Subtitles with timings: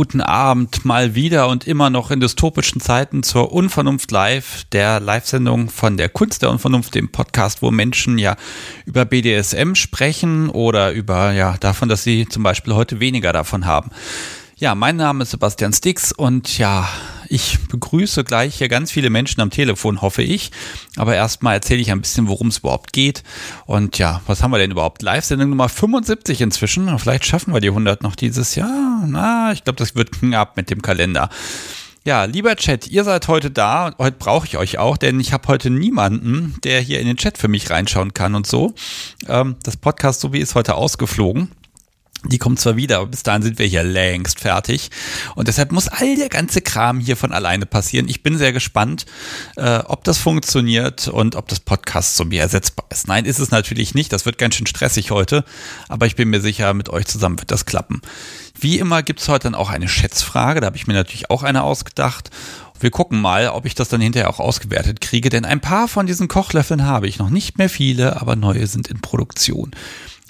[0.00, 5.68] Guten Abend mal wieder und immer noch in dystopischen Zeiten zur Unvernunft Live, der Live-Sendung
[5.68, 8.36] von der Kunst der Unvernunft, dem Podcast, wo Menschen ja
[8.86, 13.90] über BDSM sprechen oder über, ja, davon, dass sie zum Beispiel heute weniger davon haben.
[14.56, 16.88] Ja, mein Name ist Sebastian Stix und ja,
[17.30, 20.50] ich begrüße gleich hier ganz viele Menschen am Telefon, hoffe ich.
[20.96, 23.22] Aber erstmal erzähle ich ein bisschen, worum es überhaupt geht.
[23.66, 25.02] Und ja, was haben wir denn überhaupt?
[25.02, 26.98] Live-Sendung Nummer 75 inzwischen.
[26.98, 29.04] Vielleicht schaffen wir die 100 noch dieses Jahr.
[29.06, 31.30] Na, ich glaube, das wird knapp mit dem Kalender.
[32.04, 33.94] Ja, lieber Chat, ihr seid heute da.
[33.98, 37.38] Heute brauche ich euch auch, denn ich habe heute niemanden, der hier in den Chat
[37.38, 38.74] für mich reinschauen kann und so.
[39.28, 41.50] Ähm, das Podcast, so wie ist heute ausgeflogen.
[42.24, 44.90] Die kommt zwar wieder, aber bis dahin sind wir hier längst fertig.
[45.36, 48.08] Und deshalb muss all der ganze Kram hier von alleine passieren.
[48.08, 49.06] Ich bin sehr gespannt,
[49.56, 53.08] äh, ob das funktioniert und ob das Podcast so mir ersetzbar ist.
[53.08, 54.12] Nein, ist es natürlich nicht.
[54.12, 55.44] Das wird ganz schön stressig heute.
[55.88, 58.02] Aber ich bin mir sicher, mit euch zusammen wird das klappen.
[58.58, 60.60] Wie immer gibt's heute dann auch eine Schätzfrage.
[60.60, 62.28] Da habe ich mir natürlich auch eine ausgedacht.
[62.80, 66.06] Wir gucken mal, ob ich das dann hinterher auch ausgewertet kriege, denn ein paar von
[66.06, 69.72] diesen Kochlöffeln habe ich noch nicht mehr viele, aber neue sind in Produktion.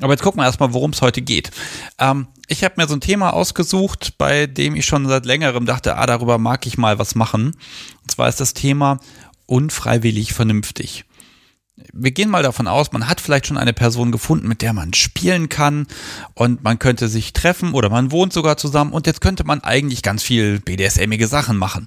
[0.01, 1.51] Aber jetzt gucken wir erstmal, worum es heute geht.
[1.99, 5.97] Ähm, ich habe mir so ein Thema ausgesucht, bei dem ich schon seit längerem dachte,
[5.97, 7.57] ah, darüber mag ich mal was machen.
[8.03, 8.99] Und zwar ist das Thema
[9.47, 11.05] unfreiwillig vernünftig.
[11.93, 14.93] Wir gehen mal davon aus, man hat vielleicht schon eine Person gefunden, mit der man
[14.93, 15.87] spielen kann
[16.35, 20.03] und man könnte sich treffen oder man wohnt sogar zusammen und jetzt könnte man eigentlich
[20.03, 21.87] ganz viel BDSMige Sachen machen.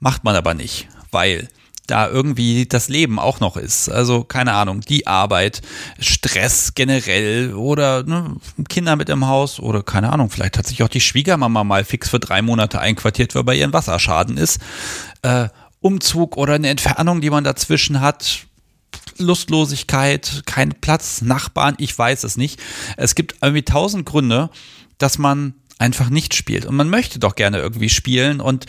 [0.00, 1.48] Macht man aber nicht, weil
[1.86, 3.88] da irgendwie das Leben auch noch ist.
[3.88, 5.60] Also keine Ahnung, die Arbeit,
[5.98, 8.36] Stress generell oder ne,
[8.68, 12.08] Kinder mit im Haus oder keine Ahnung, vielleicht hat sich auch die Schwiegermama mal fix
[12.08, 14.60] für drei Monate einquartiert, weil bei ihren Wasserschaden ist.
[15.22, 15.48] Äh,
[15.80, 18.46] Umzug oder eine Entfernung, die man dazwischen hat.
[19.18, 22.58] Lustlosigkeit, kein Platz, Nachbarn, ich weiß es nicht.
[22.96, 24.50] Es gibt irgendwie tausend Gründe,
[24.98, 26.64] dass man einfach nicht spielt.
[26.64, 28.66] Und man möchte doch gerne irgendwie spielen und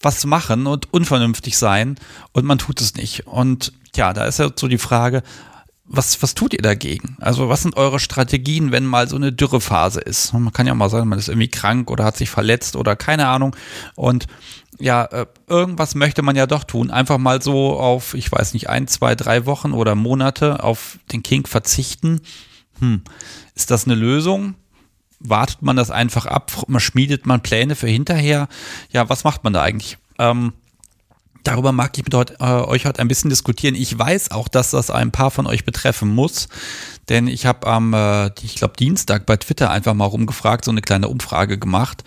[0.00, 1.96] was machen und unvernünftig sein
[2.32, 3.26] und man tut es nicht.
[3.26, 5.22] Und ja, da ist ja so die Frage,
[5.88, 7.16] was, was tut ihr dagegen?
[7.18, 10.32] Also was sind eure Strategien, wenn mal so eine Dürrephase ist?
[10.34, 13.26] Man kann ja mal sagen, man ist irgendwie krank oder hat sich verletzt oder keine
[13.26, 13.56] Ahnung.
[13.94, 14.26] Und
[14.78, 16.90] ja, äh, irgendwas möchte man ja doch tun.
[16.90, 21.22] Einfach mal so auf, ich weiß nicht, ein, zwei, drei Wochen oder Monate auf den
[21.22, 22.20] Kink verzichten.
[22.80, 23.02] Hm,
[23.54, 24.54] ist das eine Lösung?
[25.20, 28.48] Wartet man das einfach ab, man schmiedet man Pläne für hinterher.
[28.90, 29.98] Ja, was macht man da eigentlich?
[30.18, 30.52] Ähm,
[31.44, 33.74] darüber mag ich mit heute, äh, euch heute ein bisschen diskutieren.
[33.74, 36.48] Ich weiß auch, dass das ein paar von euch betreffen muss,
[37.08, 40.82] denn ich habe am, äh, ich glaube, Dienstag bei Twitter einfach mal rumgefragt, so eine
[40.82, 42.04] kleine Umfrage gemacht.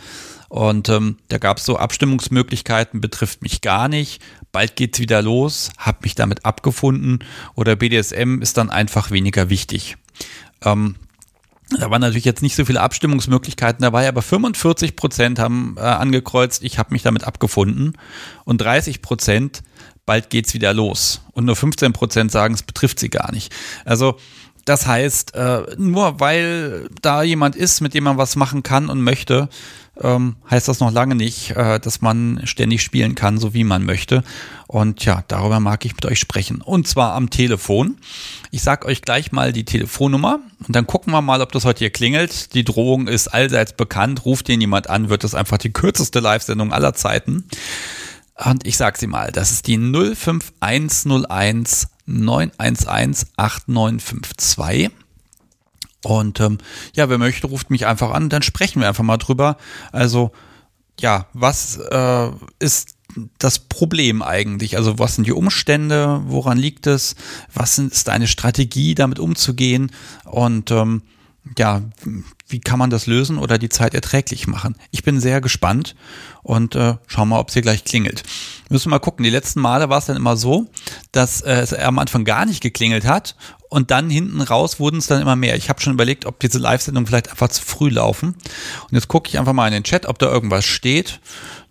[0.50, 4.22] Und ähm, da gab es so Abstimmungsmöglichkeiten, betrifft mich gar nicht.
[4.52, 7.20] Bald geht's wieder los, hab mich damit abgefunden
[7.56, 9.96] oder BDSM ist dann einfach weniger wichtig.
[10.62, 10.98] Ähm,
[11.80, 16.64] da waren natürlich jetzt nicht so viele Abstimmungsmöglichkeiten dabei, aber 45 Prozent haben äh, angekreuzt,
[16.64, 17.94] ich habe mich damit abgefunden.
[18.46, 19.62] Und 30 Prozent,
[20.06, 21.22] bald geht's wieder los.
[21.32, 23.54] Und nur 15 Prozent sagen, es betrifft sie gar nicht.
[23.86, 24.18] Also
[24.66, 29.02] das heißt, äh, nur weil da jemand ist, mit dem man was machen kann und
[29.02, 29.50] möchte,
[30.00, 33.84] ähm, heißt das noch lange nicht, äh, dass man ständig spielen kann, so wie man
[33.84, 34.24] möchte.
[34.68, 36.62] Und ja, darüber mag ich mit euch sprechen.
[36.62, 37.98] Und zwar am Telefon.
[38.52, 41.80] Ich sag euch gleich mal die Telefonnummer und dann gucken wir mal, ob das heute
[41.80, 42.54] hier klingelt.
[42.54, 44.26] Die Drohung ist allseits bekannt.
[44.26, 47.46] Ruft den jemand an, wird das einfach die kürzeste Live-Sendung aller Zeiten.
[48.44, 54.92] Und ich sag sie mal, das ist die 05101 911 8952.
[56.04, 56.58] Und ähm,
[56.94, 59.58] ja, wer möchte, ruft mich einfach an, dann sprechen wir einfach mal drüber.
[59.92, 60.32] Also
[61.00, 62.96] ja, was äh, ist
[63.38, 64.78] das Problem eigentlich?
[64.78, 66.22] Also was sind die Umstände?
[66.26, 67.16] Woran liegt es?
[67.54, 69.92] Was ist deine Strategie, damit umzugehen?
[70.26, 71.02] Und ähm,
[71.58, 71.82] ja,
[72.52, 74.76] wie kann man das lösen oder die Zeit erträglich machen?
[74.92, 75.96] Ich bin sehr gespannt
[76.44, 78.24] und äh, schauen mal, ob es hier gleich klingelt.
[78.70, 79.24] Müssen wir mal gucken.
[79.24, 80.68] Die letzten Male war es dann immer so,
[81.12, 83.36] dass äh, es am Anfang gar nicht geklingelt hat
[83.72, 85.56] und dann hinten raus wurden es dann immer mehr.
[85.56, 88.30] Ich habe schon überlegt, ob diese Live-Sendungen vielleicht einfach zu früh laufen.
[88.30, 91.22] Und jetzt gucke ich einfach mal in den Chat, ob da irgendwas steht.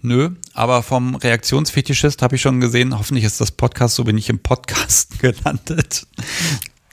[0.01, 4.31] Nö, aber vom Reaktionsfetischist habe ich schon gesehen, hoffentlich ist das Podcast, so bin ich
[4.31, 6.07] im Podcast gelandet.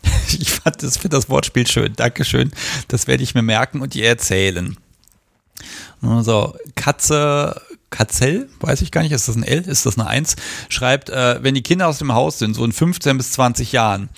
[0.39, 1.93] Ich finde das Wortspiel schön.
[1.95, 2.51] Dankeschön.
[2.87, 4.77] Das werde ich mir merken und ihr erzählen.
[6.01, 10.35] So, Katze, Katzell, weiß ich gar nicht, ist das ein L, ist das eine 1,
[10.69, 14.09] schreibt, äh, wenn die Kinder aus dem Haus sind, so in 15 bis 20 Jahren.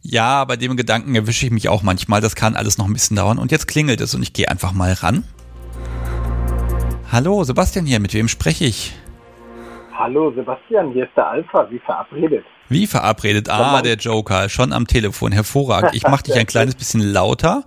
[0.00, 2.20] Ja, bei dem Gedanken erwische ich mich auch manchmal.
[2.20, 3.38] Das kann alles noch ein bisschen dauern.
[3.38, 5.22] Und jetzt klingelt es und ich gehe einfach mal ran.
[7.12, 8.94] Hallo, Sebastian hier, mit wem spreche ich?
[9.94, 12.44] Hallo Sebastian, hier ist der Alpha, wie verabredet.
[12.72, 13.48] Wie verabredet?
[13.48, 15.32] Ah, der Joker, schon am Telefon.
[15.32, 15.94] Hervorragend.
[15.94, 17.64] Ich mache dich ein kleines bisschen lauter.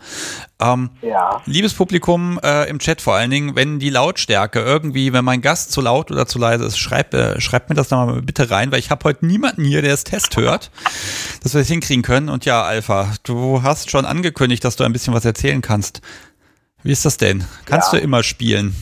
[0.59, 1.41] Ähm, ja.
[1.45, 5.71] Liebes Publikum äh, im Chat vor allen Dingen, wenn die Lautstärke irgendwie, wenn mein Gast
[5.71, 8.71] zu laut oder zu leise ist, schreibt, äh, schreibt mir das da mal bitte rein,
[8.71, 10.71] weil ich habe heute niemanden hier, der das Test hört,
[11.43, 12.29] dass wir das hinkriegen können.
[12.29, 16.01] Und ja, Alpha, du hast schon angekündigt, dass du ein bisschen was erzählen kannst.
[16.83, 17.43] Wie ist das denn?
[17.65, 17.99] Kannst ja.
[17.99, 18.75] du immer spielen?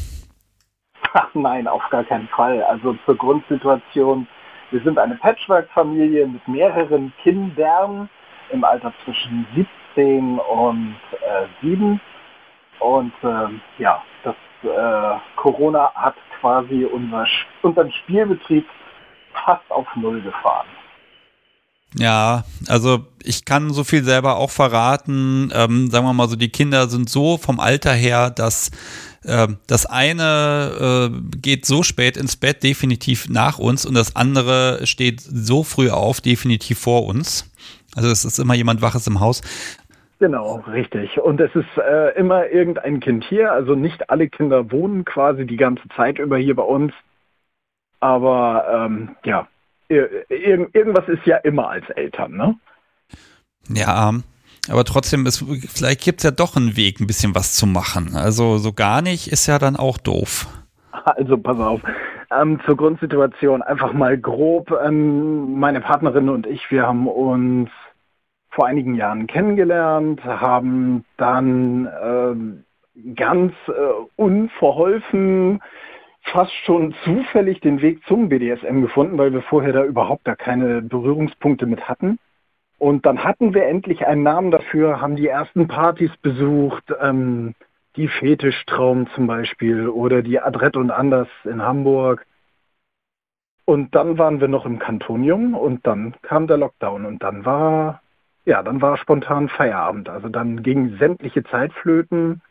[1.14, 2.64] Ach nein, auf gar keinen Fall.
[2.64, 4.28] Also zur Grundsituation,
[4.74, 8.10] wir sind eine Patchwork-Familie mit mehreren Kindern
[8.52, 12.02] im Alter zwischen 17 und äh, 7.
[12.80, 17.28] Und äh, ja, das äh, Corona hat quasi unser,
[17.62, 18.66] unseren Spielbetrieb
[19.46, 20.68] fast auf Null gefahren.
[21.96, 25.52] Ja, also ich kann so viel selber auch verraten.
[25.54, 28.72] Ähm, sagen wir mal so, die Kinder sind so vom Alter her, dass
[29.24, 35.22] das eine äh, geht so spät ins Bett, definitiv nach uns, und das andere steht
[35.22, 37.50] so früh auf, definitiv vor uns.
[37.96, 39.42] Also es ist immer jemand Waches im Haus.
[40.20, 41.20] Genau, richtig.
[41.20, 43.52] Und es ist äh, immer irgendein Kind hier.
[43.52, 46.94] Also nicht alle Kinder wohnen quasi die ganze Zeit über hier bei uns.
[48.00, 49.48] Aber ähm, ja,
[49.90, 52.56] Ir irgendwas ist ja immer als Eltern, ne?
[53.70, 54.14] Ja,
[54.70, 55.44] aber trotzdem ist,
[55.74, 58.16] vielleicht gibt es ja doch einen Weg, ein bisschen was zu machen.
[58.16, 60.48] Also so gar nicht ist ja dann auch doof.
[60.92, 61.82] Also pass auf.
[62.32, 64.72] Ähm, zur Grundsituation einfach mal grob.
[64.84, 67.70] Ähm, meine Partnerin und ich, wir haben uns
[68.52, 72.64] vor einigen Jahren kennengelernt, haben dann ähm,
[73.16, 73.72] ganz äh,
[74.16, 75.60] unverholfen
[76.24, 80.82] fast schon zufällig den Weg zum BDSM gefunden, weil wir vorher da überhaupt gar keine
[80.82, 82.18] Berührungspunkte mit hatten.
[82.84, 87.56] Und dann hatten wir endlich einen Namen dafür, haben die ersten Partys besucht, ähm,
[87.96, 92.26] die Fetischtraum zum Beispiel oder die Adrett und Anders in Hamburg.
[93.64, 98.02] Und dann waren wir noch im Kantonium und dann kam der Lockdown und dann war,
[98.44, 100.10] ja, dann war spontan Feierabend.
[100.10, 102.42] Also dann ging sämtliche Zeitflöten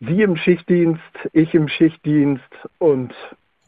[0.00, 3.12] Sie im Schichtdienst, ich im Schichtdienst und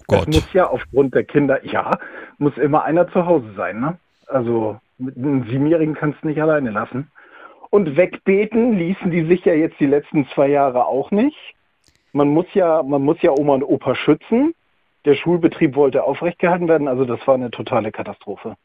[0.06, 0.20] Gott.
[0.20, 1.98] es muss ja aufgrund der Kinder, ja,
[2.38, 3.80] muss immer einer zu Hause sein.
[3.80, 3.98] Ne?
[4.28, 7.10] Also mit einem Siebenjährigen kannst du nicht alleine lassen.
[7.70, 11.36] Und wegbeten ließen die sich ja jetzt die letzten zwei Jahre auch nicht.
[12.12, 14.54] Man muss ja, man muss ja Oma und Opa schützen.
[15.04, 18.56] Der Schulbetrieb wollte aufrechtgehalten werden, also das war eine totale Katastrophe.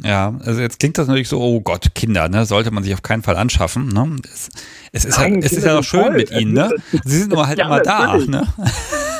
[0.00, 3.02] Ja, also jetzt klingt das natürlich so, oh Gott, Kinder, ne, sollte man sich auf
[3.02, 3.88] keinen Fall anschaffen.
[3.88, 4.16] Ne?
[4.24, 4.48] Es,
[4.92, 6.14] es ist, Nein, halt, es ist ja noch schön toll.
[6.14, 6.70] mit ihnen, ne?
[7.04, 8.46] Sie sind nur halt ja, immer da, ne?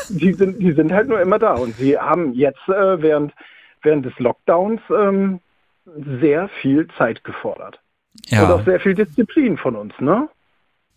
[0.08, 3.34] Die sind, die sind halt nur immer da und sie haben jetzt äh, während,
[3.82, 5.40] während des Lockdowns ähm,
[6.20, 7.80] sehr viel Zeit gefordert.
[8.26, 8.44] Ja.
[8.44, 10.28] Und auch sehr viel Disziplin von uns, ne?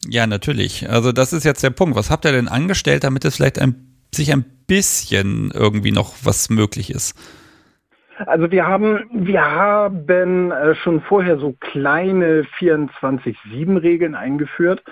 [0.07, 0.89] Ja, natürlich.
[0.89, 1.95] Also das ist jetzt der Punkt.
[1.95, 3.75] Was habt ihr denn angestellt, damit es vielleicht ein,
[4.13, 7.15] sich ein bisschen irgendwie noch was möglich ist?
[8.25, 14.83] Also wir haben, wir haben äh, schon vorher so kleine 24-7-Regeln eingeführt.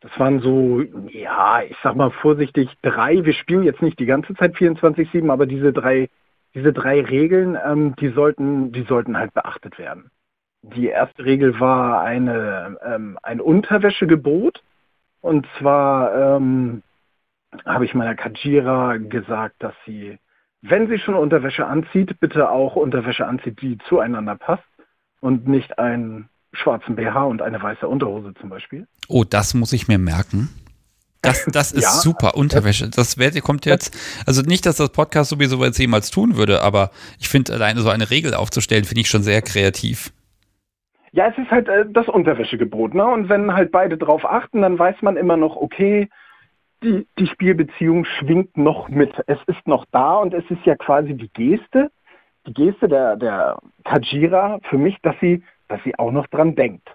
[0.00, 3.24] Das waren so, ja, ich sag mal vorsichtig drei.
[3.24, 6.10] Wir spielen jetzt nicht die ganze Zeit 24-7, aber diese drei,
[6.54, 10.10] diese drei Regeln, ähm, die sollten, die sollten halt beachtet werden.
[10.62, 14.62] Die erste Regel war eine, ähm, ein Unterwäschegebot.
[15.20, 16.82] Und zwar ähm,
[17.64, 20.18] habe ich meiner Kajira gesagt, dass sie
[20.66, 24.64] wenn sie schon Unterwäsche anzieht, bitte auch Unterwäsche anzieht, die zueinander passt
[25.20, 28.86] und nicht einen schwarzen BH und eine weiße Unterhose zum Beispiel.
[29.08, 30.48] Oh, das muss ich mir merken.
[31.24, 32.88] Das, das ist ja, super, Unterwäsche.
[32.88, 37.28] Das kommt jetzt, also nicht, dass das Podcast sowieso jetzt jemals tun würde, aber ich
[37.28, 40.12] finde alleine so eine Regel aufzustellen, finde ich schon sehr kreativ.
[41.12, 43.06] Ja, es ist halt äh, das Unterwäschegebot, ne?
[43.06, 46.08] Und wenn halt beide drauf achten, dann weiß man immer noch, okay,
[46.82, 49.12] die, die Spielbeziehung schwingt noch mit.
[49.26, 51.90] Es ist noch da und es ist ja quasi die Geste,
[52.46, 56.88] die Geste der, der Kajira für mich, dass sie, dass sie auch noch dran denkt.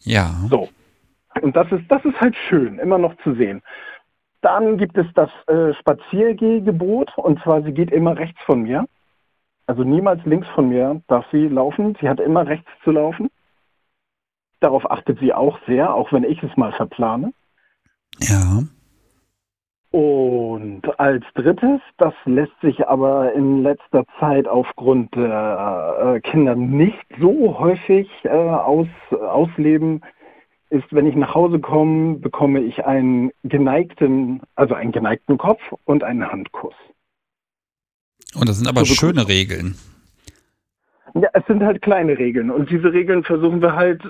[0.00, 0.34] Ja.
[0.48, 0.68] So.
[1.40, 3.62] Und das ist, das ist halt schön, immer noch zu sehen.
[4.42, 8.86] Dann gibt es das äh, Spaziergehgebot und zwar sie geht immer rechts von mir.
[9.66, 11.96] Also niemals links von mir darf sie laufen.
[12.00, 13.30] Sie hat immer rechts zu laufen.
[14.60, 17.32] Darauf achtet sie auch sehr, auch wenn ich es mal verplane.
[18.18, 18.62] Ja.
[19.92, 27.06] Und als drittes, das lässt sich aber in letzter Zeit aufgrund der äh, Kinder nicht
[27.20, 30.02] so häufig äh, aus, ausleben,
[30.70, 36.04] ist, wenn ich nach Hause komme, bekomme ich einen geneigten, also einen geneigten Kopf und
[36.04, 36.74] einen Handkuss.
[38.34, 39.76] Und das sind aber so schöne Regeln.
[41.14, 44.02] Ja, es sind halt kleine Regeln und diese Regeln versuchen wir halt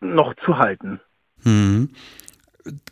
[0.00, 1.00] noch zu halten.
[1.42, 1.90] Hm.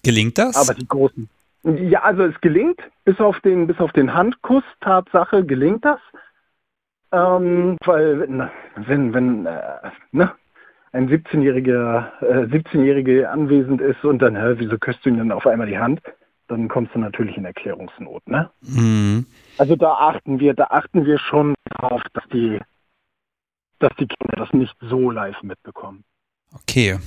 [0.03, 0.57] Gelingt das?
[0.57, 1.29] Aber die großen.
[1.65, 6.01] Ja, also es gelingt, bis auf den, bis auf den Handkuss, Tatsache gelingt das.
[7.13, 10.33] Ähm, weil, na, wenn, wenn, äh, ne,
[10.93, 15.47] ein 17-jähriger, äh, 17-jährige anwesend ist und dann, hä, wieso küsst du ihn dann auf
[15.47, 16.01] einmal die Hand?
[16.49, 18.51] Dann kommst du natürlich in Erklärungsnot, ne?
[18.61, 19.27] Mhm.
[19.59, 22.59] Also da achten wir, da achten wir schon darauf, dass die,
[23.79, 26.05] dass die Kinder das nicht so live mitbekommen.
[26.55, 26.99] Okay.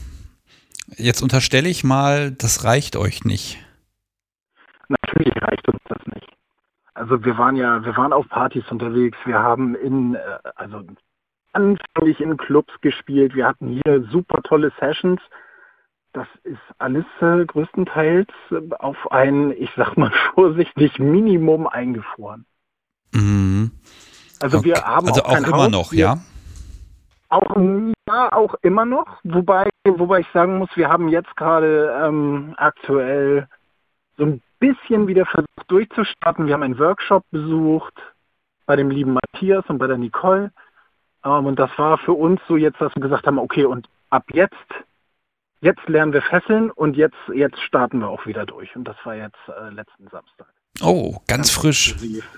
[0.98, 3.60] Jetzt unterstelle ich mal, das reicht euch nicht.
[4.88, 6.32] Natürlich reicht uns das nicht.
[6.94, 10.20] Also wir waren ja, wir waren auf Partys unterwegs, wir haben in, äh,
[10.56, 10.84] also
[11.56, 15.22] anfänglich in Clubs gespielt, wir hatten hier super tolle Sessions.
[16.14, 18.30] Das ist alles äh, größtenteils
[18.80, 22.46] auf ein, ich sag mal vorsichtig, Minimum eingefroren.
[23.14, 23.72] Mhm.
[24.42, 24.68] Also okay.
[24.68, 26.18] wir haben also auch, auch immer Haus, noch, ja?
[27.30, 27.56] Auch
[28.08, 29.20] ja, auch immer noch.
[29.24, 33.48] Wobei, wobei ich sagen muss, wir haben jetzt gerade ähm, aktuell
[34.18, 36.46] so ein bisschen wieder versucht durchzustarten.
[36.46, 37.94] Wir haben einen Workshop besucht
[38.66, 40.52] bei dem lieben Matthias und bei der Nicole.
[41.26, 44.24] Ähm, und das war für uns so jetzt, dass wir gesagt haben, okay, und ab
[44.32, 44.54] jetzt,
[45.60, 48.76] jetzt lernen wir Fesseln und jetzt, jetzt starten wir auch wieder durch.
[48.76, 50.48] Und das war jetzt äh, letzten Samstag.
[50.82, 51.92] Oh, ganz, ganz frisch.
[51.92, 52.30] Intensiv.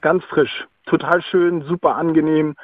[0.00, 0.66] Ganz frisch.
[0.86, 2.56] Total schön, super angenehm.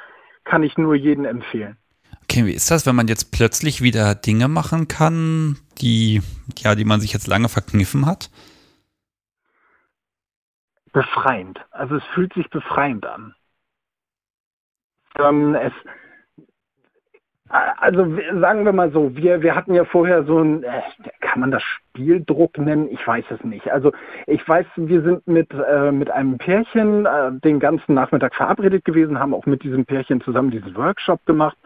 [0.43, 1.77] Kann ich nur jedem empfehlen.
[2.23, 6.21] Okay, wie ist das, wenn man jetzt plötzlich wieder Dinge machen kann, die,
[6.59, 8.29] ja, die man sich jetzt lange verkniffen hat?
[10.91, 11.59] befreiend.
[11.71, 13.33] Also es fühlt sich befreiend an.
[15.19, 15.73] Ähm, es,
[17.49, 18.05] also
[18.39, 20.81] sagen wir mal so, wir, wir hatten ja vorher so ein, äh,
[21.19, 22.87] kann man das Spieldruck nennen?
[22.89, 23.69] Ich weiß es nicht.
[23.71, 23.91] Also
[24.25, 29.19] ich weiß, wir sind mit, äh, mit einem Pärchen äh, den ganzen Nachmittag verabredet gewesen,
[29.19, 31.57] haben auch mit diesem Pärchen zusammen diesen Workshop gemacht.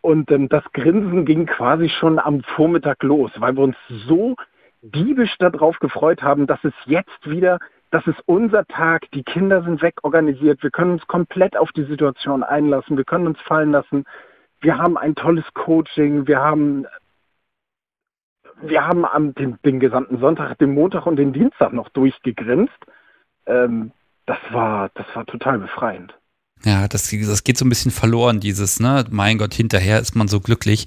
[0.00, 3.76] Und ähm, das Grinsen ging quasi schon am Vormittag los, weil wir uns
[4.08, 4.34] so
[4.82, 7.58] diebisch darauf gefreut haben, dass es jetzt wieder
[7.90, 12.42] das ist unser Tag, die Kinder sind wegorganisiert, wir können uns komplett auf die Situation
[12.42, 14.04] einlassen, wir können uns fallen lassen,
[14.60, 16.86] wir haben ein tolles Coaching, wir haben
[18.62, 22.78] wir haben am den, den gesamten Sonntag, den Montag und den Dienstag noch durchgegrinst.
[23.46, 23.92] Ähm,
[24.26, 26.19] das war das war total befreiend.
[26.64, 30.28] Ja, das, das geht so ein bisschen verloren, dieses, ne, mein Gott, hinterher ist man
[30.28, 30.86] so glücklich.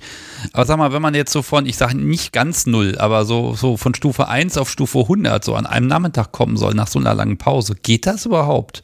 [0.53, 3.53] Aber sag mal, wenn man jetzt so von, ich sage nicht ganz null, aber so,
[3.53, 6.99] so von Stufe 1 auf Stufe 100 so an einem Nachmittag kommen soll nach so
[6.99, 8.83] einer langen Pause, geht das überhaupt?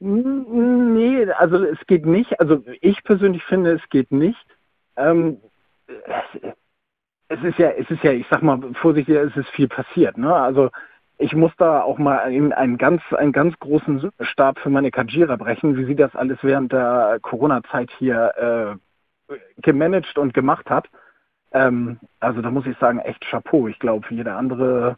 [0.00, 2.40] Nee, also es geht nicht.
[2.40, 4.38] Also ich persönlich finde, es geht nicht.
[4.96, 5.38] Ähm,
[7.28, 10.16] es ist ja, es ist ja, ich sag mal vorsichtig, es ist viel passiert.
[10.16, 10.32] Ne?
[10.32, 10.70] Also
[11.18, 15.76] ich muss da auch mal einen ganz, einen ganz großen Stab für meine Kajira brechen,
[15.76, 18.78] wie sie das alles während der Corona-Zeit hier
[19.28, 20.88] äh, gemanagt und gemacht hat.
[21.52, 23.66] Ähm, also da muss ich sagen, echt Chapeau.
[23.66, 24.96] Ich glaube, jeder andere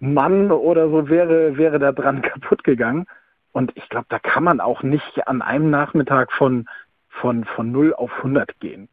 [0.00, 3.06] Mann oder so wäre, wäre da dran kaputt gegangen.
[3.52, 6.68] Und ich glaube, da kann man auch nicht an einem Nachmittag von,
[7.08, 8.88] von, von 0 auf 100 gehen.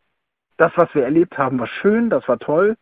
[0.57, 2.77] Das, was wir erlebt haben, war schön, das war toll.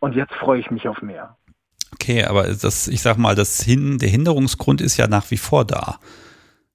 [0.00, 1.36] Und jetzt freue ich mich auf mehr.
[2.00, 5.64] Okay, aber das, ich sag mal, das Hin, der Hinderungsgrund ist ja nach wie vor
[5.64, 5.98] da.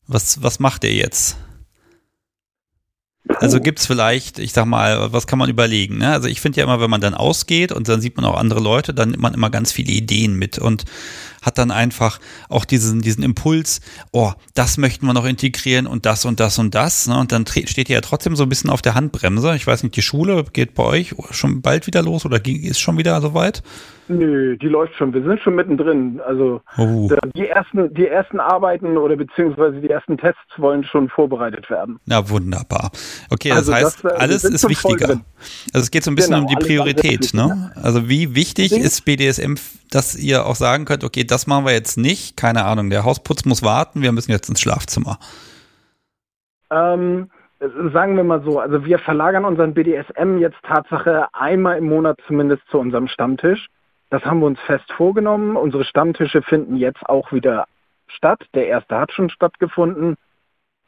[0.05, 1.37] Was, was macht er jetzt?
[3.39, 5.97] Also gibt es vielleicht, ich sag mal, was kann man überlegen?
[5.97, 6.11] Ne?
[6.11, 8.59] Also ich finde ja immer, wenn man dann ausgeht und dann sieht man auch andere
[8.59, 10.83] Leute, dann nimmt man immer ganz viele Ideen mit und
[11.43, 12.19] hat dann einfach
[12.50, 13.81] auch diesen, diesen Impuls,
[14.12, 17.07] oh, das möchten wir noch integrieren und das und das und das.
[17.07, 17.17] Ne?
[17.17, 19.55] Und dann steht ihr ja trotzdem so ein bisschen auf der Handbremse.
[19.55, 22.97] Ich weiß nicht, die Schule geht bei euch schon bald wieder los oder ist schon
[22.97, 23.62] wieder soweit?
[24.09, 25.13] Nö, die läuft schon.
[25.13, 26.19] Wir sind schon mittendrin.
[26.25, 27.09] Also oh.
[27.35, 32.00] die ersten, die ersten Arbeiten oder beziehungsweise die ersten Tests wollen schon vorbereitet werden.
[32.05, 32.91] Na wunderbar.
[33.29, 35.21] Okay, das also heißt, das, äh, alles ist wichtiger.
[35.73, 37.33] Also es geht so ein bisschen genau, um die Priorität.
[37.33, 37.71] Ne?
[37.81, 39.55] Also wie wichtig ist BDSM,
[39.89, 42.37] dass ihr auch sagen könnt, okay, das machen wir jetzt nicht.
[42.37, 44.03] Keine Ahnung, der Hausputz muss warten.
[44.03, 45.17] Wir müssen jetzt ins Schlafzimmer.
[46.69, 47.29] Ähm,
[47.91, 52.61] sagen wir mal so, also wir verlagern unseren BDSM jetzt Tatsache einmal im Monat zumindest
[52.69, 53.67] zu unserem Stammtisch.
[54.11, 55.55] Das haben wir uns fest vorgenommen.
[55.55, 57.65] Unsere Stammtische finden jetzt auch wieder
[58.07, 58.45] statt.
[58.53, 60.15] Der erste hat schon stattgefunden.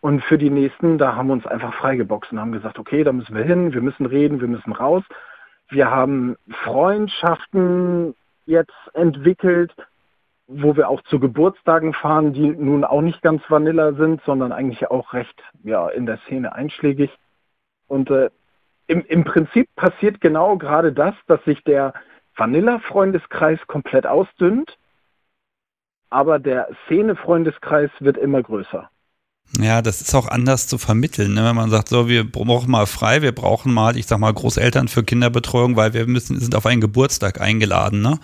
[0.02, 3.12] Und für die nächsten, da haben wir uns einfach freigeboxt und haben gesagt, okay, da
[3.12, 5.04] müssen wir hin, wir müssen reden, wir müssen raus.
[5.70, 8.14] Wir haben Freundschaften
[8.46, 9.74] jetzt entwickelt,
[10.48, 14.90] wo wir auch zu Geburtstagen fahren, die nun auch nicht ganz Vanilla sind, sondern eigentlich
[14.92, 17.10] auch recht ja, in der Szene einschlägig.
[17.88, 18.30] Und äh,
[18.88, 21.94] im, im Prinzip passiert genau gerade das, dass sich der
[22.36, 24.78] Vanilla-Freundeskreis komplett ausdünnt,
[26.10, 28.90] aber der Szene-Freundeskreis wird immer größer.
[29.60, 31.46] Ja, das ist auch anders zu vermitteln, ne?
[31.46, 34.88] wenn man sagt, so, wir brauchen mal frei, wir brauchen mal, ich sag mal, Großeltern
[34.88, 38.20] für Kinderbetreuung, weil wir müssen, sind auf einen Geburtstag eingeladen, ne?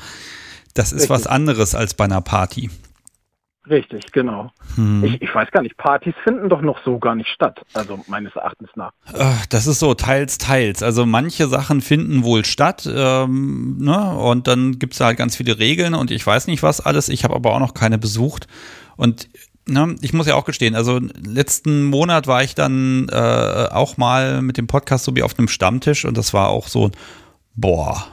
[0.74, 1.10] Das ist Richtig.
[1.10, 2.70] was anderes als bei einer Party.
[3.70, 4.52] Richtig, genau.
[4.76, 5.04] Hm.
[5.04, 8.36] Ich, ich, weiß gar nicht, Partys finden doch noch so gar nicht statt, also meines
[8.36, 8.92] Erachtens nach.
[9.50, 10.82] Das ist so, teils, teils.
[10.82, 14.16] Also manche Sachen finden wohl statt, ähm, ne?
[14.16, 17.08] und dann gibt es halt ganz viele Regeln und ich weiß nicht was alles.
[17.08, 18.48] Ich habe aber auch noch keine besucht.
[18.98, 19.30] Und
[19.68, 24.42] ne, ich muss ja auch gestehen, also letzten Monat war ich dann äh, auch mal
[24.42, 26.90] mit dem Podcast so wie auf einem Stammtisch und das war auch so,
[27.56, 28.08] boah,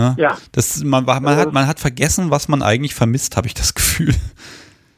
[0.00, 0.14] Ne?
[0.18, 0.36] Ja.
[0.52, 3.74] Das, man, man, hat, also man hat vergessen, was man eigentlich vermisst, habe ich das
[3.74, 4.14] Gefühl.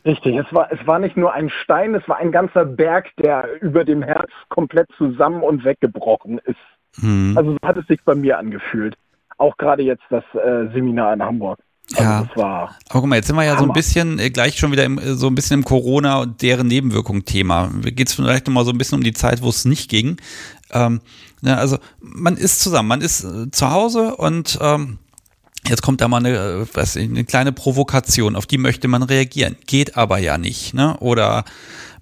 [0.04, 3.46] Richtig, es war, es war nicht nur ein Stein, es war ein ganzer Berg, der
[3.60, 6.56] über dem Herz komplett zusammen und weggebrochen ist.
[7.00, 7.34] Hm.
[7.36, 8.96] Also so hat es sich bei mir angefühlt.
[9.38, 11.58] Auch gerade jetzt das äh, Seminar in Hamburg.
[11.94, 12.24] Also ja.
[12.24, 13.60] Das war Aber guck mal, jetzt sind wir ja Hammer.
[13.60, 16.42] so ein bisschen äh, gleich schon wieder im, äh, so ein bisschen im Corona und
[16.42, 17.70] deren Nebenwirkungen-Thema.
[17.82, 20.16] Geht es vielleicht nochmal so ein bisschen um die Zeit, wo es nicht ging.
[20.72, 21.00] Ähm,
[21.42, 24.98] ja, also man ist zusammen, man ist äh, zu Hause und ähm,
[25.68, 29.56] jetzt kommt da mal eine, äh, was, eine kleine Provokation, auf die möchte man reagieren,
[29.66, 30.72] geht aber ja nicht.
[30.72, 30.96] Ne?
[31.00, 31.44] Oder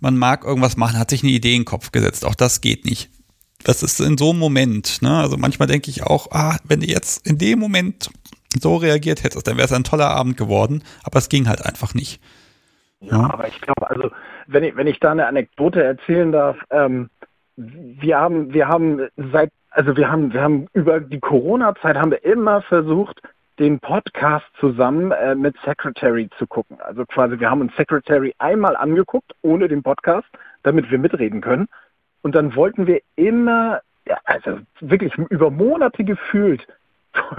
[0.01, 2.85] man mag irgendwas machen, hat sich eine Idee in den Kopf gesetzt, auch das geht
[2.85, 3.11] nicht.
[3.65, 5.03] Das ist in so einem Moment.
[5.03, 5.19] Ne?
[5.19, 8.11] Also manchmal denke ich auch, ah, wenn du jetzt in dem Moment
[8.59, 11.95] so reagiert hättest, dann wäre es ein toller Abend geworden, aber es ging halt einfach
[11.95, 12.21] nicht.
[13.01, 13.33] Ja, ja.
[13.33, 14.11] aber ich glaube, also
[14.47, 17.09] wenn ich, wenn ich da eine Anekdote erzählen darf, ähm,
[17.61, 22.25] wir haben, wir haben seit, also wir haben, wir haben über die Corona-Zeit haben wir
[22.25, 23.21] immer versucht,
[23.59, 26.81] den Podcast zusammen äh, mit Secretary zu gucken.
[26.81, 30.29] Also quasi, wir haben uns Secretary einmal angeguckt, ohne den Podcast,
[30.63, 31.69] damit wir mitreden können.
[32.23, 36.67] Und dann wollten wir immer, ja, also wirklich über Monate gefühlt,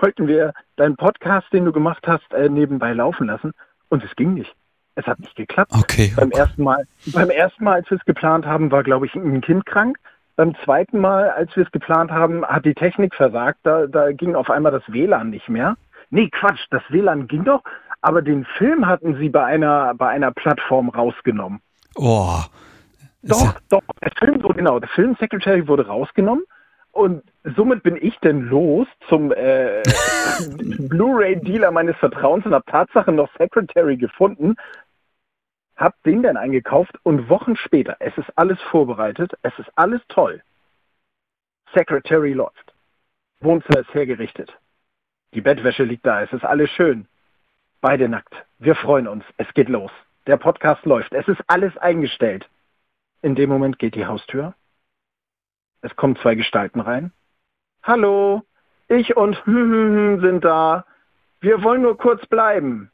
[0.00, 3.52] wollten wir deinen Podcast, den du gemacht hast, äh, nebenbei laufen lassen.
[3.88, 4.54] Und es ging nicht.
[4.94, 5.72] Es hat nicht geklappt.
[5.72, 6.12] Okay.
[6.16, 9.40] Beim ersten Mal, beim ersten Mal, als wir es geplant haben, war, glaube ich, ein
[9.40, 9.98] Kind krank.
[10.36, 13.58] Beim zweiten Mal, als wir es geplant haben, hat die Technik versagt.
[13.62, 15.76] Da, da ging auf einmal das WLAN nicht mehr.
[16.10, 17.62] Nee, Quatsch, das WLAN ging doch,
[18.00, 21.60] aber den Film hatten sie bei einer, bei einer Plattform rausgenommen.
[21.94, 22.40] Oh.
[23.22, 26.44] Doch, ja doch, der Film, so genau, der Film Secretary wurde rausgenommen
[26.92, 29.82] und somit bin ich denn los zum äh,
[30.88, 34.56] Blu-ray-Dealer meines Vertrauens und habe Tatsache noch Secretary gefunden,
[35.76, 40.42] habe den dann eingekauft und Wochen später, es ist alles vorbereitet, es ist alles toll.
[41.74, 42.74] Secretary läuft.
[43.40, 44.52] Wohnzimmer ist hergerichtet.
[45.32, 47.06] Die Bettwäsche liegt da, es ist alles schön.
[47.80, 48.34] Beide nackt.
[48.58, 49.24] Wir freuen uns.
[49.38, 49.92] Es geht los.
[50.26, 51.14] Der Podcast läuft.
[51.14, 52.46] Es ist alles eingestellt.
[53.22, 54.54] In dem Moment geht die Haustür
[55.82, 57.12] es kommen zwei Gestalten rein.
[57.82, 58.42] Hallo,
[58.88, 60.84] ich und sind da.
[61.40, 62.90] Wir wollen nur kurz bleiben.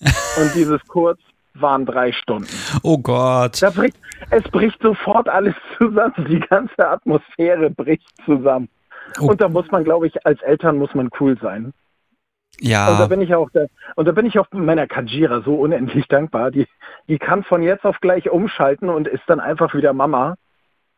[0.00, 1.18] und dieses kurz
[1.54, 2.48] waren drei Stunden.
[2.82, 3.58] Oh Gott.
[3.74, 3.96] Bricht,
[4.30, 6.26] es bricht sofort alles zusammen.
[6.28, 8.68] Die ganze Atmosphäre bricht zusammen.
[9.20, 9.30] Oh.
[9.30, 11.72] Und da muss man, glaube ich, als Eltern muss man cool sein.
[12.60, 12.88] Ja.
[12.92, 16.08] Und da bin ich auch, der, und da bin ich auch meiner Kajira so unendlich
[16.08, 16.50] dankbar.
[16.50, 16.66] Die,
[17.08, 20.36] die kann von jetzt auf gleich umschalten und ist dann einfach wieder Mama.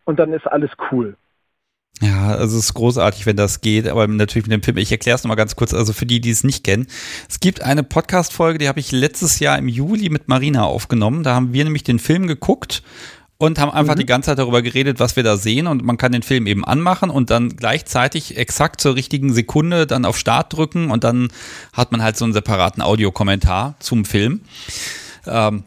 [0.04, 1.16] Und dann ist alles cool.
[2.00, 4.76] Ja, also es ist großartig, wenn das geht, aber natürlich mit dem Film.
[4.76, 6.86] Ich erkläre es nochmal ganz kurz, also für die, die es nicht kennen.
[7.28, 11.24] Es gibt eine Podcast-Folge, die habe ich letztes Jahr im Juli mit Marina aufgenommen.
[11.24, 12.82] Da haben wir nämlich den Film geguckt
[13.36, 14.00] und haben einfach mhm.
[14.00, 15.66] die ganze Zeit darüber geredet, was wir da sehen.
[15.66, 20.04] Und man kann den Film eben anmachen und dann gleichzeitig exakt zur richtigen Sekunde dann
[20.04, 21.28] auf Start drücken und dann
[21.72, 24.42] hat man halt so einen separaten Audiokommentar zum Film.
[25.26, 25.64] Ähm,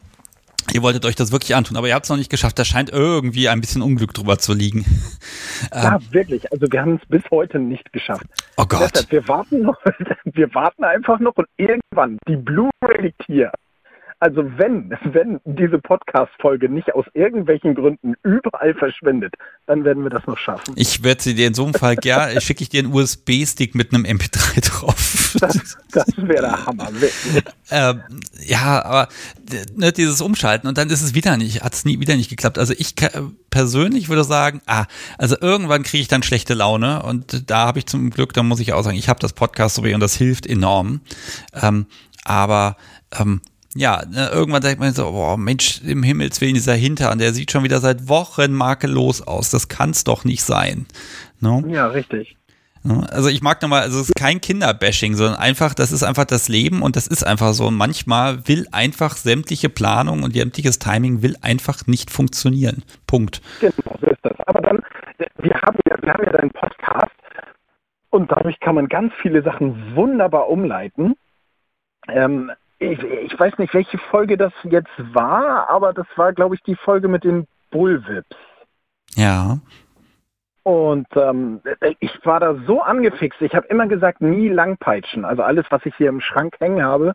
[0.74, 2.58] Ihr wolltet euch das wirklich antun, aber ihr habt es noch nicht geschafft.
[2.58, 4.86] Da scheint irgendwie ein bisschen Unglück drüber zu liegen.
[5.74, 6.52] Ja, ähm, wirklich.
[6.52, 8.26] Also wir haben es bis heute nicht geschafft.
[8.58, 8.92] Oh Gott.
[8.94, 9.78] Deshalb, wir warten noch,
[10.24, 13.52] wir warten einfach noch und irgendwann, die Blu-ray liegt hier.
[14.22, 19.34] Also wenn, wenn diese Podcast-Folge nicht aus irgendwelchen Gründen überall verschwindet,
[19.66, 20.76] dann werden wir das noch schaffen.
[20.78, 23.92] Ich werde sie dir in so einem Fall gerne, schicke ich dir einen USB-Stick mit
[23.92, 25.36] einem MP3 drauf.
[25.40, 26.90] Das, das wäre der Hammer.
[27.72, 28.02] Ähm,
[28.46, 29.08] ja, aber
[29.76, 32.60] ne, dieses Umschalten und dann ist es wieder nicht, hat es nie wieder nicht geklappt.
[32.60, 32.94] Also ich
[33.50, 34.86] persönlich würde sagen, ah,
[35.18, 38.60] also irgendwann kriege ich dann schlechte Laune und da habe ich zum Glück, da muss
[38.60, 41.02] ich auch sagen, ich habe das Podcast so wie und das hilft enorm.
[41.60, 41.88] Ähm,
[42.24, 42.78] aber
[43.20, 43.42] ähm,
[43.76, 47.52] ja, ne, irgendwann sagt man so, oh Mensch, im Himmels Willen, dieser Hintern, der sieht
[47.52, 49.50] schon wieder seit Wochen makellos aus.
[49.50, 50.86] Das kann's doch nicht sein.
[51.40, 51.64] No?
[51.68, 52.38] Ja, richtig.
[52.84, 56.50] Also ich mag nochmal, also es ist kein Kinderbashing, sondern einfach, das ist einfach das
[56.50, 57.68] Leben und das ist einfach so.
[57.68, 62.84] Und manchmal will einfach sämtliche Planung und sämtliches Timing will einfach nicht funktionieren.
[63.06, 63.42] Punkt.
[63.60, 64.34] Genau, so ist das.
[64.48, 64.82] Aber dann,
[65.38, 67.12] wir haben ja, wir haben ja deinen Podcast
[68.10, 71.16] und dadurch kann man ganz viele Sachen wunderbar umleiten.
[72.08, 76.64] Ähm, ich, ich weiß nicht, welche Folge das jetzt war, aber das war, glaube ich,
[76.64, 78.36] die Folge mit den Bullwips.
[79.16, 79.60] Ja.
[80.64, 81.62] Und ähm,
[82.00, 83.42] ich war da so angefixt.
[83.42, 85.26] Ich habe immer gesagt, nie langpeitschen.
[85.26, 87.14] Also alles, was ich hier im Schrank hängen habe,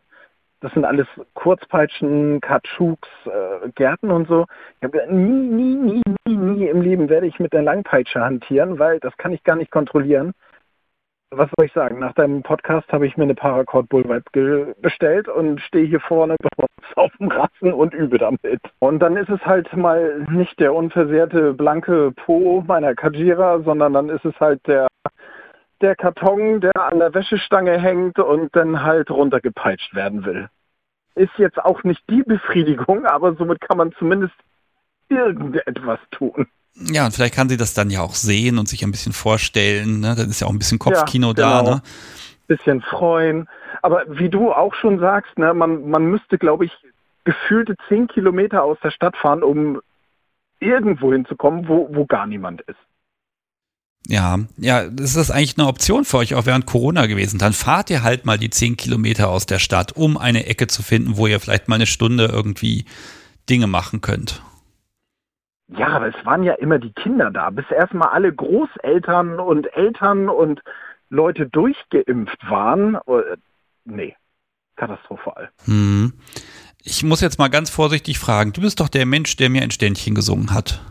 [0.59, 4.45] Das sind alles Kurzpeitschen, Katschuks, äh, Gärten und so.
[4.79, 8.79] Ich habe nie, nie, nie, nie, nie im Leben werde ich mit der Langpeitsche hantieren,
[8.79, 10.33] weil das kann ich gar nicht kontrollieren.
[11.31, 11.99] Was soll ich sagen?
[11.99, 14.31] Nach deinem Podcast habe ich mir eine Paracord Bullwhip
[14.81, 16.37] bestellt und stehe hier vorne
[16.95, 18.61] auf dem Rassen und übe damit.
[18.79, 24.09] Und dann ist es halt mal nicht der unversehrte blanke Po meiner Kajira, sondern dann
[24.09, 24.87] ist es halt der
[25.81, 30.49] der Karton, der an der Wäschestange hängt und dann halt runtergepeitscht werden will.
[31.13, 34.35] Ist jetzt auch nicht die Befriedigung, aber somit kann man zumindest
[35.09, 36.47] irgendetwas tun.
[36.79, 39.99] Ja, und vielleicht kann sie das dann ja auch sehen und sich ein bisschen vorstellen.
[39.99, 40.15] Ne?
[40.15, 41.63] Dann ist ja auch ein bisschen Kopfkino ja, genau.
[41.63, 41.75] da.
[41.75, 41.81] Ne?
[42.47, 43.47] Bisschen freuen.
[43.81, 46.71] Aber wie du auch schon sagst, ne, man, man müsste, glaube ich,
[47.23, 49.81] gefühlte zehn Kilometer aus der Stadt fahren, um
[50.59, 52.77] irgendwo hinzukommen, wo, wo gar niemand ist.
[54.07, 57.39] Ja, ja, das ist eigentlich eine Option für euch auch während Corona gewesen.
[57.39, 60.81] Dann fahrt ihr halt mal die zehn Kilometer aus der Stadt, um eine Ecke zu
[60.81, 62.85] finden, wo ihr vielleicht mal eine Stunde irgendwie
[63.49, 64.41] Dinge machen könnt.
[65.69, 70.29] Ja, aber es waren ja immer die Kinder da, bis erstmal alle Großeltern und Eltern
[70.29, 70.61] und
[71.09, 72.95] Leute durchgeimpft waren.
[72.95, 73.37] Äh,
[73.85, 74.15] nee,
[74.75, 75.49] katastrophal.
[75.65, 76.13] Hm.
[76.83, 78.53] Ich muss jetzt mal ganz vorsichtig fragen.
[78.53, 80.81] Du bist doch der Mensch, der mir ein Ständchen gesungen hat.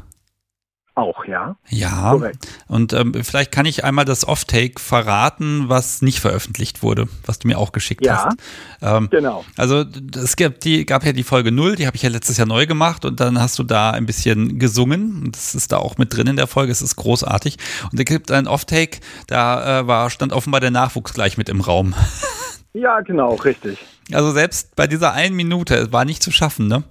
[0.97, 1.57] Auch, ja.
[1.69, 2.13] Ja.
[2.13, 2.49] Korrekt.
[2.69, 7.49] Und ähm, vielleicht kann ich einmal das Off-Take verraten, was nicht veröffentlicht wurde, was du
[7.49, 8.39] mir auch geschickt ja, hast.
[8.81, 9.45] Ähm, genau.
[9.59, 9.85] Also
[10.17, 12.67] es gab, die, gab ja die Folge 0, die habe ich ja letztes Jahr neu
[12.67, 15.31] gemacht und dann hast du da ein bisschen gesungen.
[15.33, 17.59] Das ist da auch mit drin in der Folge, es ist großartig.
[17.93, 21.61] Und es gibt einen Off-Take, da äh, war, stand offenbar der Nachwuchs gleich mit im
[21.61, 21.95] Raum.
[22.73, 23.79] Ja, genau, richtig.
[24.13, 26.85] Also selbst bei dieser einen Minute, es war nicht zu schaffen, ne?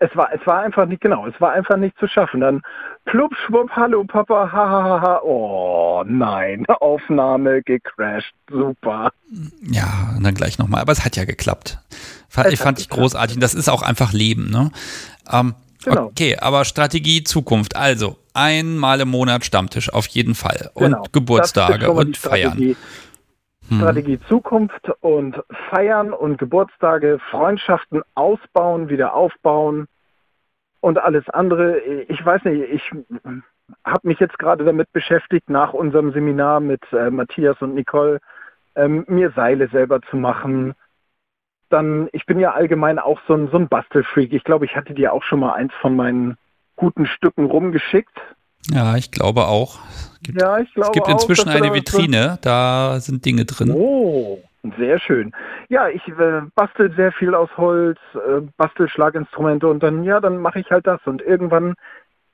[0.00, 2.40] Es war, es war einfach nicht, genau, es war einfach nicht zu schaffen.
[2.40, 2.62] Dann
[3.04, 9.12] plupp, schwupp, hallo Papa, hahaha, ha, ha, oh nein, Aufnahme gecrashed, super.
[9.70, 11.78] Ja, und dann gleich nochmal, aber es hat ja geklappt.
[12.28, 14.70] Fand, ich fand ich großartig und das ist auch einfach Leben, ne?
[15.30, 16.06] Ähm, genau.
[16.06, 20.70] Okay, aber Strategie Zukunft, also einmal im Monat Stammtisch, auf jeden Fall.
[20.74, 21.04] Und genau.
[21.12, 22.56] Geburtstage und Feiern.
[22.58, 22.76] Hm.
[23.76, 29.86] Strategie Zukunft und Feiern und Geburtstage, Freundschaften ausbauen, wieder aufbauen
[30.80, 31.78] und alles andere.
[31.80, 32.90] Ich weiß nicht, ich
[33.84, 38.20] habe mich jetzt gerade damit beschäftigt, nach unserem Seminar mit äh, Matthias und Nicole,
[38.74, 40.74] ähm, mir Seile selber zu machen.
[41.68, 44.32] Dann, ich bin ja allgemein auch so ein, so ein Bastelfreak.
[44.32, 46.36] Ich glaube, ich hatte dir auch schon mal eins von meinen
[46.76, 48.18] guten Stücken rumgeschickt.
[48.68, 49.78] Ja, ich glaube auch.
[50.22, 53.70] Gibt, ja, ich glaube Es gibt inzwischen auch, eine Vitrine, da sind Dinge drin.
[53.70, 54.38] Oh,
[54.78, 55.32] sehr schön.
[55.68, 60.38] Ja, ich äh, bastel sehr viel aus Holz, äh, bastel Schlaginstrumente und dann, ja, dann
[60.38, 61.00] mache ich halt das.
[61.06, 61.74] Und irgendwann,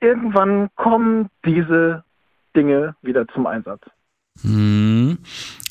[0.01, 2.03] irgendwann kommen diese
[2.55, 3.81] Dinge wieder zum Einsatz.
[4.43, 5.17] Hm.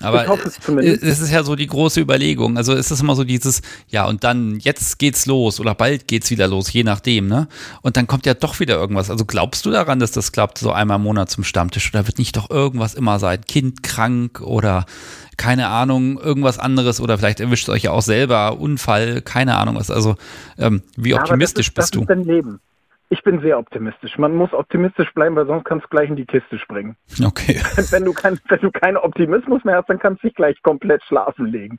[0.01, 0.59] Aber es,
[1.03, 2.57] es ist ja so die große Überlegung.
[2.57, 6.31] Also es ist immer so dieses, ja, und dann jetzt geht's los oder bald geht's
[6.31, 7.49] wieder los, je nachdem, ne?
[7.83, 9.11] Und dann kommt ja doch wieder irgendwas.
[9.11, 11.91] Also glaubst du daran, dass das klappt, so einmal im Monat zum Stammtisch?
[11.95, 13.41] Oder wird nicht doch irgendwas immer sein?
[13.43, 14.85] Kind krank oder
[15.37, 19.91] keine Ahnung, irgendwas anderes oder vielleicht erwischt euch ja auch selber Unfall, keine Ahnung was.
[19.91, 20.17] Also
[20.59, 22.13] ähm, wie ja, optimistisch das ist, bist du?
[22.13, 22.61] Ist Leben.
[23.09, 24.19] Ich bin sehr optimistisch.
[24.19, 26.97] Man muss optimistisch bleiben, weil sonst kannst du gleich in die Kiste springen.
[27.25, 27.61] Okay.
[27.91, 31.03] Wenn du, kein, wenn du keinen Optimismus mehr hast, dann kannst du dich gleich komplett
[31.05, 31.79] schlafen legen.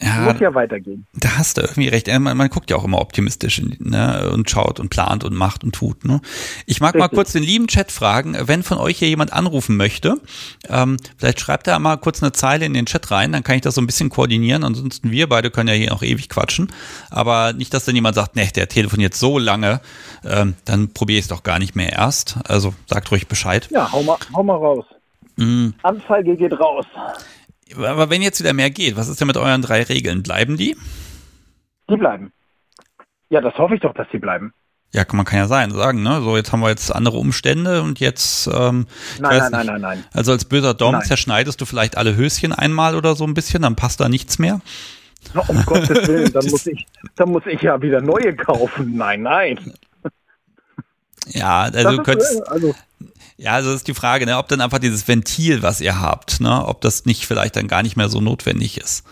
[0.00, 1.06] Ja, muss ja weitergehen.
[1.14, 2.06] Da hast du irgendwie recht.
[2.06, 5.74] Man, man guckt ja auch immer optimistisch ne, und schaut und plant und macht und
[5.74, 6.04] tut.
[6.04, 6.20] Ne?
[6.66, 7.00] Ich mag Richtig.
[7.00, 10.20] mal kurz den lieben Chat fragen, wenn von euch hier jemand anrufen möchte,
[10.68, 13.62] ähm, vielleicht schreibt er mal kurz eine Zeile in den Chat rein, dann kann ich
[13.62, 14.64] das so ein bisschen koordinieren.
[14.64, 16.68] Ansonsten wir beide können ja hier noch ewig quatschen.
[17.10, 19.80] Aber nicht, dass dann jemand sagt, ne, der telefoniert so lange,
[20.24, 22.36] ähm, dann probiere ich es doch gar nicht mehr erst.
[22.46, 23.68] Also sagt ruhig Bescheid.
[23.70, 24.84] Ja, hau mal, hau mal raus.
[25.36, 25.70] Mm.
[25.82, 26.86] Anzeige geht raus.
[27.74, 30.22] Aber wenn jetzt wieder mehr geht, was ist denn mit euren drei Regeln?
[30.22, 30.76] Bleiben die?
[31.90, 32.32] Die bleiben.
[33.28, 34.52] Ja, das hoffe ich doch, dass die bleiben.
[34.92, 36.22] Ja, man kann ja sein, sagen, ne?
[36.22, 38.46] So, jetzt haben wir jetzt andere Umstände und jetzt.
[38.46, 38.86] Ähm,
[39.18, 40.04] nein, nein, nein, nein, nein.
[40.12, 41.02] Also als böser Dom nein.
[41.02, 44.60] zerschneidest du vielleicht alle Höschen einmal oder so ein bisschen, dann passt da nichts mehr.
[45.34, 48.96] Na, um Gottes Willen, dann muss ich, dann muss ich ja wieder neue kaufen.
[48.96, 49.72] Nein, nein.
[51.26, 52.48] Ja, also du könntest.
[52.48, 52.74] Also,
[53.36, 56.64] ja, also ist die Frage, ne, ob dann einfach dieses Ventil, was ihr habt, ne,
[56.66, 59.06] ob das nicht vielleicht dann gar nicht mehr so notwendig ist.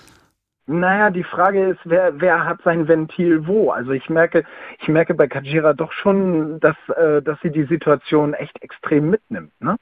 [0.66, 3.70] Naja, die Frage ist, wer, wer hat sein Ventil wo?
[3.70, 4.44] Also ich merke,
[4.80, 9.52] ich merke bei Kajira doch schon, dass, äh, dass sie die Situation echt extrem mitnimmt.
[9.60, 9.76] Ne?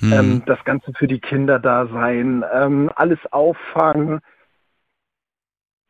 [0.00, 0.12] Hm.
[0.12, 4.20] Ähm, das Ganze für die Kinder da sein, ähm, alles auffangen.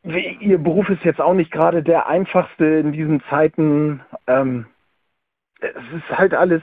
[0.05, 4.03] Ihr Beruf ist jetzt auch nicht gerade der einfachste in diesen Zeiten.
[4.27, 4.67] Ähm,
[5.61, 6.63] es ist halt alles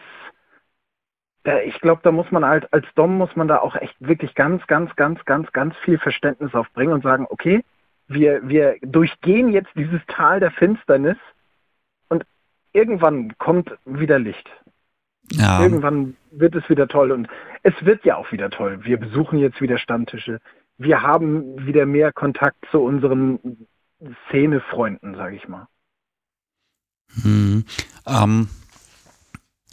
[1.65, 4.65] ich glaube, da muss man halt, als Dom muss man da auch echt wirklich ganz,
[4.67, 7.63] ganz, ganz, ganz, ganz viel Verständnis aufbringen und sagen, okay,
[8.10, 11.17] Wir, wir durchgehen jetzt dieses Tal der Finsternis
[12.10, 12.25] und
[12.73, 14.47] irgendwann kommt wieder Licht.
[15.32, 15.63] Ja.
[15.63, 17.29] Irgendwann wird es wieder toll und
[17.63, 18.79] es wird ja auch wieder toll.
[18.84, 20.41] Wir besuchen jetzt wieder Stammtische.
[20.77, 23.39] Wir haben wieder mehr Kontakt zu unseren
[24.27, 25.67] Szenefreunden, sage ich mal.
[27.23, 27.63] Hm.
[28.06, 28.49] Ähm,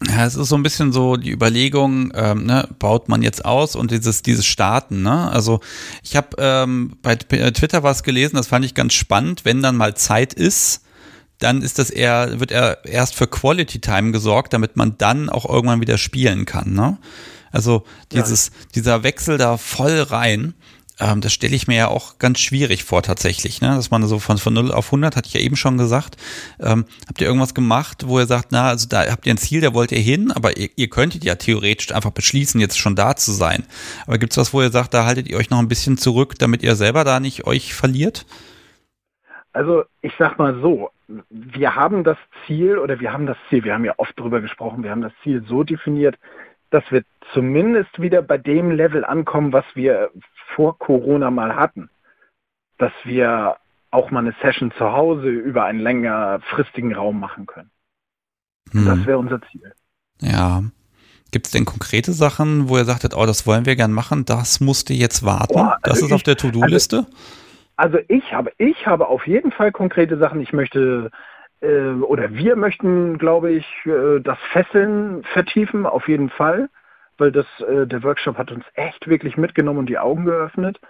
[0.08, 3.76] ja, es ist so ein bisschen so die Überlegung, ähm, ne, baut man jetzt aus
[3.76, 5.30] und dieses dieses Starten, ne?
[5.30, 5.60] Also
[6.02, 9.44] ich habe ähm, bei Twitter was gelesen, das fand ich ganz spannend.
[9.44, 10.82] Wenn dann mal Zeit ist,
[11.38, 15.46] dann ist das eher wird er erst für Quality Time gesorgt, damit man dann auch
[15.46, 16.96] irgendwann wieder spielen kann, ne?
[17.52, 18.52] Also dieses ja.
[18.74, 20.54] dieser Wechsel da voll rein
[21.00, 23.68] ähm, das stelle ich mir ja auch ganz schwierig vor tatsächlich, ne?
[23.68, 26.16] dass man so von, von 0 auf 100, hatte ich ja eben schon gesagt,
[26.60, 29.60] ähm, habt ihr irgendwas gemacht, wo ihr sagt, na, also da habt ihr ein Ziel,
[29.60, 33.16] da wollt ihr hin, aber ihr, ihr könntet ja theoretisch einfach beschließen, jetzt schon da
[33.16, 33.64] zu sein.
[34.06, 36.34] Aber gibt es was, wo ihr sagt, da haltet ihr euch noch ein bisschen zurück,
[36.38, 38.26] damit ihr selber da nicht euch verliert?
[39.52, 40.90] Also ich sag mal so,
[41.30, 44.84] wir haben das Ziel oder wir haben das Ziel, wir haben ja oft drüber gesprochen,
[44.84, 46.16] wir haben das Ziel so definiert,
[46.70, 50.10] dass wir zumindest wieder bei dem Level ankommen, was wir
[50.54, 51.90] vor Corona mal hatten.
[52.78, 53.56] Dass wir
[53.90, 57.70] auch mal eine Session zu Hause über einen längerfristigen Raum machen können.
[58.72, 58.86] Hm.
[58.86, 59.72] Das wäre unser Ziel.
[60.20, 60.62] Ja.
[61.32, 64.60] Gibt es denn konkrete Sachen, wo ihr sagtet, oh, das wollen wir gern machen, das
[64.60, 65.54] musste jetzt warten?
[65.54, 67.06] Boah, also das ist ich, auf der To-Do-Liste?
[67.76, 70.40] Also, also, ich habe, ich habe auf jeden Fall konkrete Sachen.
[70.40, 71.10] Ich möchte
[71.60, 76.68] äh, oder wir möchten, glaube ich, äh, das Fesseln vertiefen, auf jeden Fall
[77.20, 80.80] weil das, äh, der Workshop hat uns echt wirklich mitgenommen und die Augen geöffnet.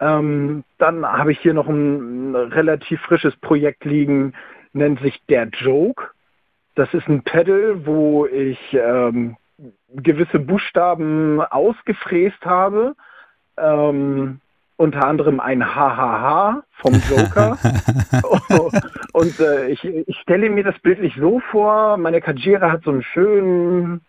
[0.00, 4.34] Ähm, dann habe ich hier noch ein, ein, relativ frisches Projekt liegen,
[4.72, 6.10] nennt sich Der Joke.
[6.74, 9.36] Das ist ein Pedal, wo ich ähm,
[9.94, 12.94] gewisse Buchstaben ausgefräst habe.
[13.56, 14.40] Ähm,
[14.76, 17.58] unter anderem ein HHH vom Joker.
[19.12, 23.02] und äh, ich, ich stelle mir das bildlich so vor, meine Kajira hat so einen
[23.02, 24.00] schönen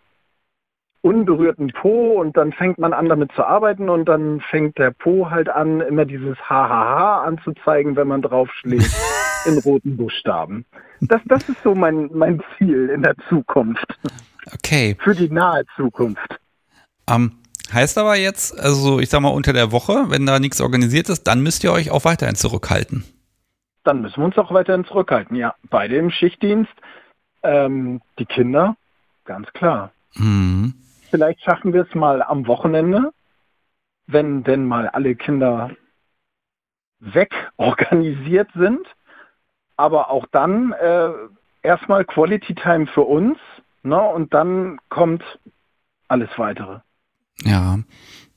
[1.01, 5.29] unberührten Po und dann fängt man an damit zu arbeiten und dann fängt der Po
[5.29, 8.91] halt an, immer dieses HHH anzuzeigen, wenn man draufschlägt
[9.45, 10.65] in roten Buchstaben.
[11.01, 13.87] Das, das ist so mein, mein Ziel in der Zukunft.
[14.53, 14.97] Okay.
[14.99, 16.39] Für die nahe Zukunft.
[17.09, 17.31] Um, ähm,
[17.73, 21.23] heißt aber jetzt, also ich sag mal unter der Woche, wenn da nichts organisiert ist,
[21.23, 23.05] dann müsst ihr euch auch weiterhin zurückhalten.
[23.85, 25.55] Dann müssen wir uns auch weiterhin zurückhalten, ja.
[25.69, 26.71] Beide im Schichtdienst.
[27.41, 28.75] Ähm, die Kinder,
[29.23, 29.91] ganz klar.
[30.15, 30.73] Mhm.
[31.09, 33.11] Vielleicht schaffen wir es mal am Wochenende,
[34.07, 35.71] wenn denn mal alle Kinder
[36.99, 38.85] weg organisiert sind.
[39.75, 41.11] Aber auch dann äh,
[41.61, 43.37] erstmal Quality Time für uns
[43.83, 43.99] ne?
[43.99, 45.23] und dann kommt
[46.07, 46.79] alles weitere.
[47.43, 47.79] Ja.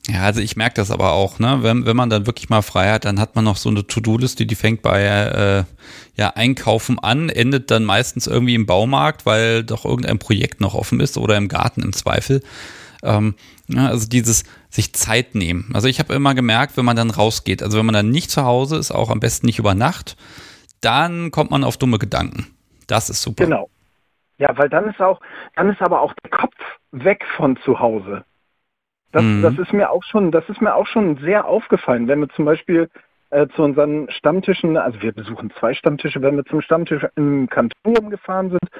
[0.09, 1.59] Ja, also ich merke das aber auch, ne?
[1.62, 4.47] Wenn, wenn man dann wirklich mal frei hat, dann hat man noch so eine To-Do-Liste,
[4.47, 5.65] die fängt bei äh,
[6.17, 10.99] ja, Einkaufen an, endet dann meistens irgendwie im Baumarkt, weil doch irgendein Projekt noch offen
[10.99, 12.43] ist oder im Garten im Zweifel.
[13.05, 13.37] Ähm,
[13.69, 15.71] ja, also dieses sich Zeit nehmen.
[15.73, 18.45] Also ich habe immer gemerkt, wenn man dann rausgeht, also wenn man dann nicht zu
[18.45, 20.17] Hause ist, auch am besten nicht über Nacht,
[20.81, 22.49] dann kommt man auf dumme Gedanken.
[22.88, 23.45] Das ist super.
[23.45, 23.71] Genau.
[24.38, 25.21] Ja, weil dann ist auch,
[25.55, 26.55] dann ist aber auch der Kopf
[26.91, 28.25] weg von zu Hause.
[29.12, 29.42] Das, mhm.
[29.42, 32.44] das ist mir auch schon, das ist mir auch schon sehr aufgefallen, wenn wir zum
[32.44, 32.88] Beispiel
[33.31, 38.11] äh, zu unseren Stammtischen, also wir besuchen zwei Stammtische, wenn wir zum Stammtisch im Kanton
[38.11, 38.70] gefahren sind,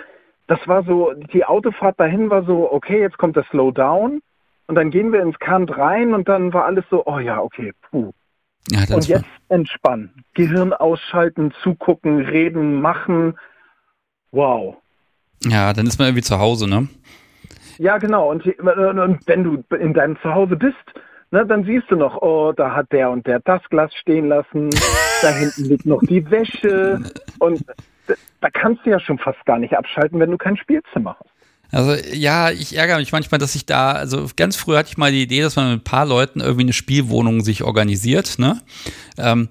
[0.46, 4.20] das war so, die Autofahrt dahin war so, okay, jetzt kommt der Slowdown
[4.66, 7.72] und dann gehen wir ins Kant rein und dann war alles so, oh ja, okay,
[7.90, 8.12] puh.
[8.70, 13.38] Ja, und jetzt entspannen, Gehirn ausschalten, zugucken, reden, machen,
[14.30, 14.76] wow.
[15.44, 16.88] Ja, dann ist man irgendwie zu Hause, ne?
[17.78, 18.30] Ja, genau.
[18.30, 20.76] Und, und wenn du in deinem Zuhause bist,
[21.30, 24.70] ne, dann siehst du noch, oh, da hat der und der das Glas stehen lassen,
[25.22, 27.00] da hinten liegt noch die Wäsche.
[27.38, 27.64] Und
[28.40, 31.30] da kannst du ja schon fast gar nicht abschalten, wenn du kein Spielzimmer hast.
[31.72, 35.11] Also ja, ich ärgere mich manchmal, dass ich da, also ganz früh hatte ich mal
[35.11, 38.61] die Idee, dass man mit ein paar Leuten irgendwie eine Spielwohnung sich organisiert, ne?
[39.16, 39.48] Ähm,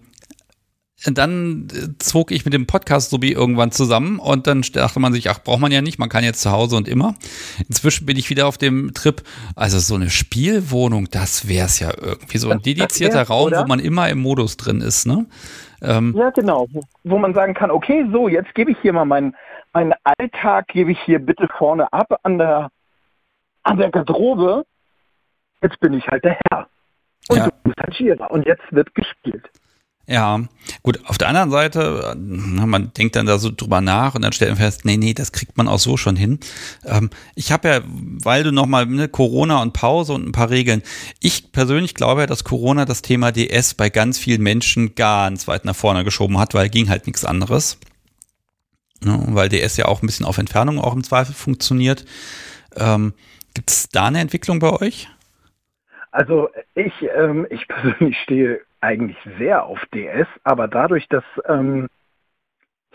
[1.06, 5.30] dann äh, zog ich mit dem Podcast wie irgendwann zusammen und dann dachte man sich,
[5.30, 7.16] ach, braucht man ja nicht, man kann jetzt zu Hause und immer.
[7.68, 9.22] Inzwischen bin ich wieder auf dem Trip,
[9.56, 13.64] also so eine Spielwohnung, das wäre es ja irgendwie so ein dedizierter Raum, oder?
[13.64, 15.26] wo man immer im Modus drin ist, ne?
[15.84, 16.68] Ähm, ja, genau,
[17.04, 19.36] wo, man sagen kann, okay, so, jetzt gebe ich hier mal meinen
[19.74, 22.70] mein Alltag, gebe ich hier bitte vorne ab an der,
[23.64, 24.66] an der Garderobe.
[25.62, 26.68] Jetzt bin ich halt der Herr.
[27.30, 27.46] Und ja.
[27.46, 28.26] du bist halt Gira.
[28.28, 29.50] Und jetzt wird gespielt.
[30.12, 30.42] Ja,
[30.84, 34.52] gut, auf der anderen Seite, man denkt dann da so drüber nach und dann stellt
[34.52, 36.40] man fest, nee, nee, das kriegt man auch so schon hin.
[36.84, 40.84] Ähm, ich habe ja, weil du nochmal ne, Corona und Pause und ein paar Regeln,
[41.22, 45.64] ich persönlich glaube ja, dass Corona das Thema DS bei ganz vielen Menschen ganz weit
[45.64, 47.78] nach vorne geschoben hat, weil ging halt nichts anderes.
[49.02, 52.04] Ne, weil DS ja auch ein bisschen auf Entfernung auch im Zweifel funktioniert.
[52.76, 53.14] Ähm,
[53.54, 55.08] Gibt es da eine Entwicklung bei euch?
[56.12, 61.88] Also ich, ähm, ich persönlich stehe eigentlich sehr auf DS, aber dadurch, dass ähm,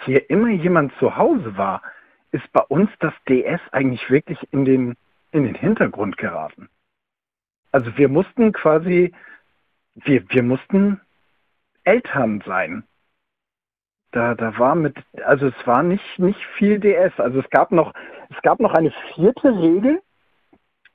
[0.05, 1.83] hier immer jemand zu Hause war,
[2.33, 4.97] ist bei uns das DS eigentlich wirklich in den,
[5.33, 6.69] in den Hintergrund geraten.
[7.73, 9.15] Also wir mussten quasi,
[9.95, 11.01] wir, wir mussten
[11.85, 12.85] Eltern sein.
[14.13, 17.19] Da, da war mit, also es war nicht, nicht viel DS.
[17.19, 17.93] Also es gab noch,
[18.31, 20.03] es gab noch eine vierte Regel,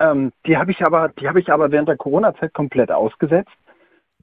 [0.02, 3.52] ähm, die habe ich aber, die habe ich aber während der Corona-Zeit komplett ausgesetzt.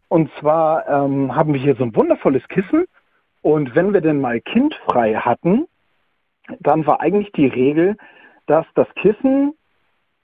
[0.09, 2.87] Und zwar ähm, haben wir hier so ein wundervolles Kissen.
[3.43, 5.67] Und wenn wir denn mal kindfrei hatten,
[6.61, 7.97] dann war eigentlich die Regel,
[8.47, 9.55] dass das Kissen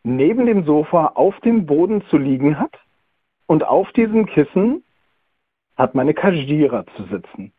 [0.02, 2.74] neben dem Sofa auf dem Boden zu liegen hat.
[3.46, 4.82] Und auf diesem Kissen
[5.76, 7.52] hat meine Kajira zu sitzen.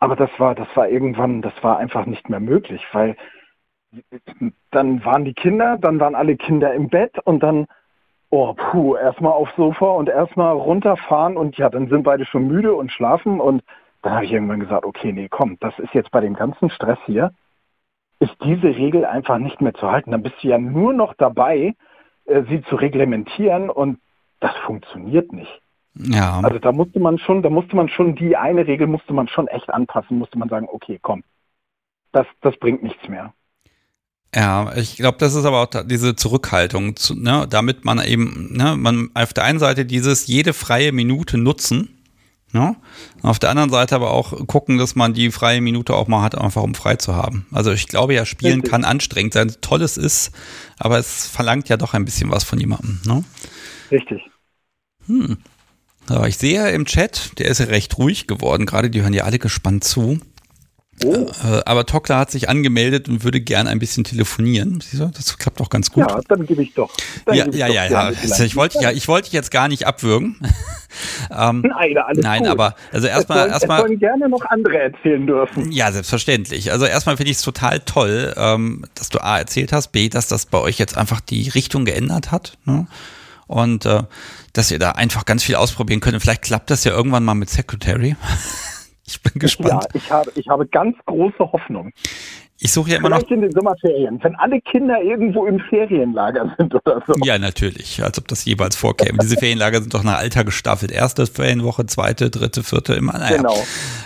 [0.00, 3.16] Aber das war, das war irgendwann, das war einfach nicht mehr möglich, weil
[4.70, 7.66] dann waren die Kinder, dann waren alle Kinder im Bett und dann,
[8.30, 12.74] oh puh, erstmal aufs Sofa und erstmal runterfahren und ja, dann sind beide schon müde
[12.74, 13.62] und schlafen und
[14.02, 16.98] dann habe ich irgendwann gesagt, okay, nee, komm, das ist jetzt bei dem ganzen Stress
[17.06, 17.32] hier,
[18.18, 20.10] ist diese Regel einfach nicht mehr zu halten.
[20.10, 21.74] Dann bist du ja nur noch dabei,
[22.24, 24.00] äh, sie zu reglementieren und
[24.40, 25.60] das funktioniert nicht.
[25.94, 26.40] Ja.
[26.42, 29.46] Also da musste man schon, da musste man schon die eine Regel musste man schon
[29.48, 31.22] echt anpassen, musste man sagen, okay, komm,
[32.12, 33.34] das, das bringt nichts mehr.
[34.34, 38.76] Ja, ich glaube, das ist aber auch diese Zurückhaltung, zu, ne, damit man eben, ne,
[38.76, 41.98] man auf der einen Seite dieses jede freie Minute nutzen,
[42.52, 42.76] ne,
[43.20, 46.34] auf der anderen Seite aber auch gucken, dass man die freie Minute auch mal hat,
[46.34, 47.46] einfach um frei zu haben.
[47.52, 48.70] Also ich glaube ja, Spielen Richtig.
[48.70, 50.32] kann anstrengend sein, tolles ist,
[50.78, 53.00] aber es verlangt ja doch ein bisschen was von jemandem.
[53.04, 53.24] Ne?
[53.90, 54.22] Richtig.
[55.08, 55.36] Hm.
[56.08, 59.24] Aber ich sehe im Chat, der ist ja recht ruhig geworden, gerade die hören ja
[59.24, 60.20] alle gespannt zu.
[61.04, 61.26] Oh.
[61.44, 64.80] Äh, aber Tokla hat sich angemeldet und würde gern ein bisschen telefonieren.
[64.80, 66.08] Siehst du, das klappt doch ganz gut.
[66.08, 66.90] Ja, dann gebe ich doch.
[67.24, 68.00] Dann ja, ja, ja, ja.
[68.22, 70.36] Also ich wollte ja, ich wollte jetzt gar nicht abwürgen.
[71.30, 72.50] ähm, nein, alles nein, gut.
[72.50, 73.80] aber also erstmal, erstmal.
[73.80, 75.72] sollen gerne noch andere erzählen dürfen.
[75.72, 76.70] Ja, selbstverständlich.
[76.70, 80.28] Also erstmal finde ich es total toll, ähm, dass du A erzählt hast, B, dass
[80.28, 82.58] das bei euch jetzt einfach die Richtung geändert hat.
[82.64, 82.86] Ne?
[83.46, 84.02] Und äh,
[84.52, 86.20] dass ihr da einfach ganz viel ausprobieren könnt.
[86.20, 88.14] Vielleicht klappt das ja irgendwann mal mit Secretary.
[89.06, 89.84] Ich bin gespannt.
[89.84, 91.92] Ja, ich habe, ich habe ganz große Hoffnung.
[92.64, 93.36] Ich suche ja immer Vielleicht noch.
[93.36, 97.12] in den Sommerferien, wenn alle Kinder irgendwo im Ferienlager sind oder so.
[97.24, 99.18] Ja, natürlich, als ob das jeweils vorkäme.
[99.20, 100.92] Diese Ferienlager sind doch nach Alter gestaffelt.
[100.92, 103.14] Erste Ferienwoche, zweite, dritte, vierte, immer.
[103.14, 103.38] Naja.
[103.38, 103.56] Genau.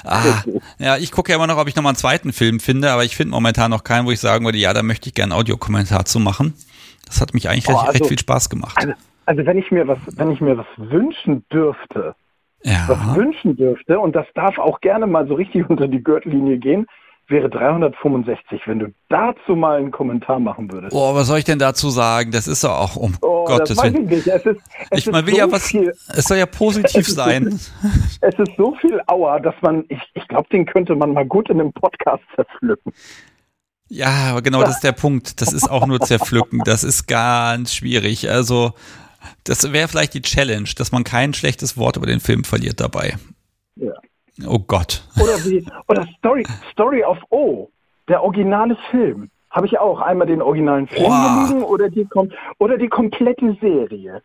[0.04, 0.42] Ah,
[0.78, 3.14] ja, ich gucke ja immer noch, ob ich nochmal einen zweiten Film finde, aber ich
[3.14, 6.06] finde momentan noch keinen, wo ich sagen würde, ja, da möchte ich gerne einen Audiokommentar
[6.06, 6.54] zu machen.
[7.04, 8.74] Das hat mich eigentlich oh, recht, also, recht, viel Spaß gemacht.
[8.78, 8.94] Also,
[9.26, 12.14] also wenn ich mir was, wenn ich mir was wünschen dürfte,
[12.66, 12.84] ja.
[12.88, 16.86] was wünschen dürfte, und das darf auch gerne mal so richtig unter die Gürtellinie gehen,
[17.28, 20.94] wäre 365, wenn du dazu mal einen Kommentar machen würdest.
[20.94, 22.30] Oh, was soll ich denn dazu sagen?
[22.30, 24.08] Das ist doch auch um oh, Gottes Willen.
[24.10, 27.06] Ich, es ist, es ich man will so ja was, viel, es soll ja positiv
[27.08, 27.50] sein.
[27.50, 27.70] So,
[28.20, 31.50] es ist so viel Auer, dass man, ich, ich glaube, den könnte man mal gut
[31.50, 32.92] in einem Podcast zerpflücken.
[33.88, 35.40] Ja, aber genau das ist der Punkt.
[35.40, 36.62] Das ist auch nur zerpflücken.
[36.64, 38.28] Das ist ganz schwierig.
[38.28, 38.72] Also,
[39.44, 43.16] das wäre vielleicht die Challenge, dass man kein schlechtes Wort über den Film verliert dabei.
[43.76, 43.92] Ja.
[44.46, 45.02] Oh Gott.
[45.16, 47.70] Oder wie, oder Story, Story of O,
[48.08, 49.30] der originale Film.
[49.50, 52.06] Habe ich auch einmal den originalen Film gelesen oder die,
[52.58, 54.22] oder die komplette Serie.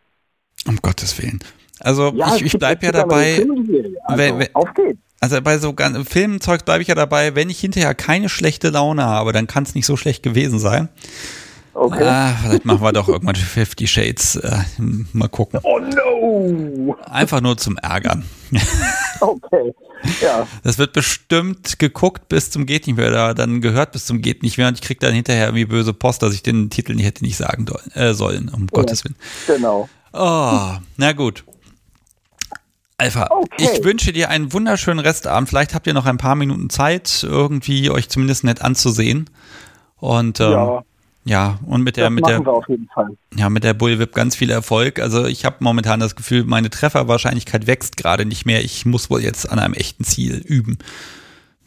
[0.68, 1.40] Um Gottes Willen.
[1.80, 3.38] Also ja, ich, ich bleibe ja dabei.
[4.04, 5.00] Also, wenn, wenn, auf geht's.
[5.22, 9.32] Also bei so Filmzeug bleibe ich ja dabei, wenn ich hinterher keine schlechte Laune habe,
[9.32, 10.90] dann kann es nicht so schlecht gewesen sein.
[11.74, 12.04] Okay.
[12.04, 14.36] Ah, vielleicht machen wir doch irgendwann 50 Shades.
[14.36, 14.60] Äh,
[15.14, 15.60] mal gucken.
[15.64, 16.98] Oh no!
[17.06, 18.26] Einfach nur zum Ärgern.
[19.22, 19.74] okay.
[20.22, 20.48] Ja.
[20.64, 24.44] Das wird bestimmt geguckt bis zum geht nicht mehr oder dann gehört bis zum geht
[24.44, 27.06] nicht mehr und ich kriege dann hinterher irgendwie böse Post, dass ich den Titel nicht
[27.06, 29.16] hätte nicht sagen äh, sollen, um ja, Gottes Willen.
[29.48, 29.88] Genau.
[30.14, 31.46] Oh, na gut.
[32.98, 33.70] Alpha, okay.
[33.74, 35.50] ich wünsche dir einen wunderschönen Restabend.
[35.50, 39.30] Vielleicht habt ihr noch ein paar Minuten Zeit, irgendwie euch zumindest nett anzusehen.
[39.96, 40.84] Und ähm, ja.
[41.24, 42.42] Ja, und mit der, das mit der,
[43.36, 45.00] ja, mit der Bullwhip ganz viel Erfolg.
[45.00, 48.62] Also ich habe momentan das Gefühl, meine Trefferwahrscheinlichkeit wächst gerade nicht mehr.
[48.62, 50.80] Ich muss wohl jetzt an einem echten Ziel üben.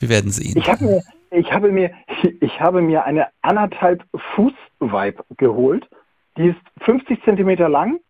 [0.01, 0.55] Wir werden sehen.
[0.57, 1.93] Ich habe mir, ich habe mir,
[2.41, 4.03] ich habe mir eine anderthalb
[4.35, 5.89] Fuß Vibe geholt.
[6.37, 8.01] Die ist 50 Zentimeter lang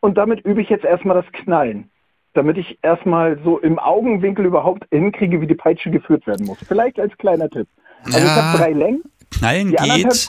[0.00, 1.90] und damit übe ich jetzt erstmal das Knallen.
[2.34, 6.58] damit ich erstmal so im Augenwinkel überhaupt hinkriege, wie die Peitsche geführt werden muss.
[6.66, 7.68] Vielleicht als kleiner Tipp.
[8.04, 9.02] Also ja, ich habe drei Längen.
[9.32, 10.28] Knallen geht,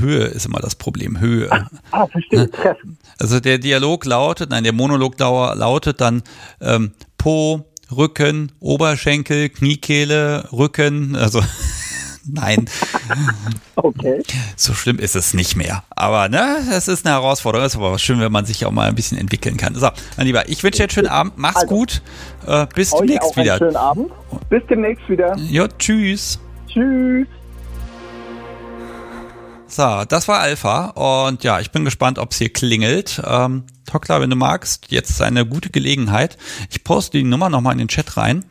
[0.00, 1.50] Höhe ist immer das Problem, Höhe.
[1.50, 2.50] Ah, ah verstehe, ne?
[2.50, 2.98] treffen.
[3.18, 6.22] Also der Dialog lautet, nein, der Monolog lautet dann
[6.60, 11.42] ähm, Po, Rücken, Oberschenkel, Kniekehle, Rücken, also
[12.30, 12.66] Nein.
[13.76, 14.22] Okay.
[14.56, 15.82] So schlimm ist es nicht mehr.
[15.90, 17.66] Aber ne, es ist eine Herausforderung.
[17.66, 19.74] Es ist aber schön, wenn man sich auch mal ein bisschen entwickeln kann.
[19.74, 21.34] So, mein Lieber, ich wünsche dir einen schönen Abend.
[21.36, 22.02] Mach's also, gut.
[22.46, 23.58] Äh, bis demnächst wieder.
[23.58, 24.10] schönen Abend.
[24.50, 25.36] Bis demnächst wieder.
[25.38, 26.38] Ja, tschüss.
[26.66, 27.26] Tschüss.
[29.70, 30.86] So, das war Alpha
[31.26, 33.20] und ja, ich bin gespannt, ob es hier klingelt.
[33.24, 36.38] Ähm, Tokla, wenn du magst, jetzt ist eine gute Gelegenheit.
[36.70, 38.46] Ich poste die Nummer nochmal in den Chat rein.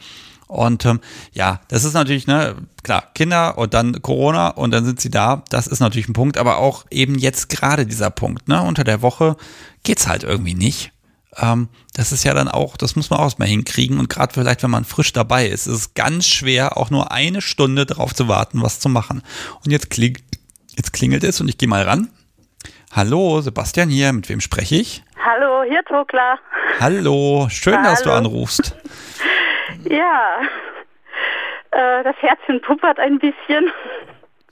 [0.47, 1.01] Und ähm,
[1.33, 5.43] ja, das ist natürlich, ne, klar, Kinder und dann Corona und dann sind sie da.
[5.49, 8.61] Das ist natürlich ein Punkt, aber auch eben jetzt gerade dieser Punkt, ne?
[8.61, 9.35] Unter der Woche
[9.83, 10.93] geht's halt irgendwie nicht.
[11.35, 13.99] Ähm, das ist ja dann auch, das muss man auch mal hinkriegen.
[13.99, 17.41] Und gerade vielleicht, wenn man frisch dabei ist, ist es ganz schwer, auch nur eine
[17.41, 19.23] Stunde darauf zu warten, was zu machen.
[19.65, 20.17] Und jetzt, kling,
[20.77, 22.09] jetzt klingelt es und ich gehe mal ran.
[22.95, 25.03] Hallo, Sebastian hier, mit wem spreche ich?
[25.23, 26.39] Hallo, hier Tokla.
[26.79, 27.89] Hallo, schön, Hallo.
[27.89, 28.75] dass du anrufst.
[29.89, 30.39] Ja,
[31.71, 33.71] äh, das Herzchen puppert ein bisschen.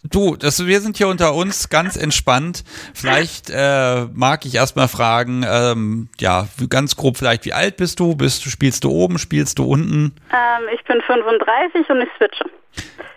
[0.04, 2.64] Du, das, wir sind hier unter uns ganz entspannt.
[2.94, 8.16] Vielleicht äh, mag ich erstmal fragen, ähm, ja, ganz grob vielleicht, wie alt bist du?
[8.16, 10.16] Bist du, spielst du oben, spielst du unten?
[10.32, 12.46] Ähm, ich bin 35 und ich switche.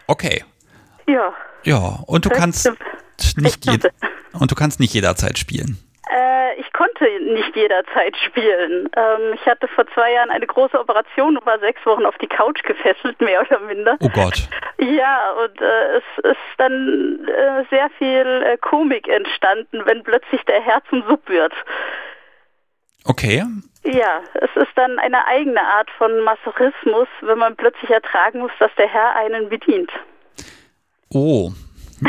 [0.07, 0.45] Okay.
[1.09, 1.35] Ja.
[1.65, 2.71] Ja, und du kannst
[3.37, 3.91] nicht
[4.39, 5.79] und du kannst nicht jederzeit spielen.
[6.11, 8.89] Äh, ich konnte nicht jederzeit spielen.
[8.97, 12.27] Ähm, ich hatte vor zwei Jahren eine große Operation und war sechs Wochen auf die
[12.27, 13.97] Couch gefesselt, mehr oder minder.
[14.01, 14.49] Oh Gott.
[14.79, 20.63] Ja, und äh, es ist dann äh, sehr viel äh, Komik entstanden, wenn plötzlich der
[20.63, 21.53] Herr zum Sub wird.
[23.05, 23.43] Okay.
[23.85, 28.75] Ja, es ist dann eine eigene Art von Masochismus, wenn man plötzlich ertragen muss, dass
[28.77, 29.91] der Herr einen bedient.
[31.11, 31.53] Oh.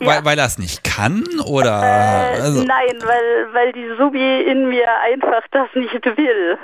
[0.00, 0.06] Ja.
[0.06, 1.82] Weil, weil er es nicht kann oder?
[1.82, 2.64] Äh, also.
[2.64, 6.58] Nein, weil, weil die Subi in mir einfach das nicht will.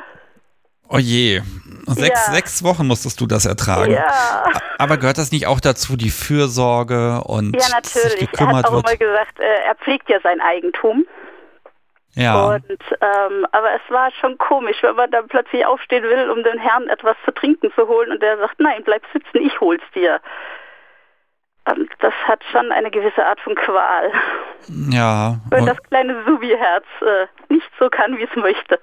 [0.89, 1.41] Oh je.
[1.87, 2.33] Sechs, ja.
[2.35, 3.93] sechs Wochen musstest du das ertragen.
[3.93, 4.45] Ja.
[4.79, 8.29] Aber gehört das nicht auch dazu, die Fürsorge und Ja, natürlich.
[8.39, 8.89] er hat auch wird?
[8.89, 11.07] immer gesagt, äh, er pflegt ja sein Eigentum.
[12.15, 12.49] Ja.
[12.49, 16.59] Und, ähm, aber es war schon komisch, wenn man dann plötzlich aufstehen will, um den
[16.59, 20.21] Herrn etwas zu trinken zu holen und der sagt, nein, bleib sitzen, ich hol's dir.
[21.73, 24.13] Und das hat schon eine gewisse Art von Qual.
[24.91, 25.39] Ja.
[25.51, 28.79] Wenn das kleine Subi-Herz äh, nicht so kann, wie es möchte.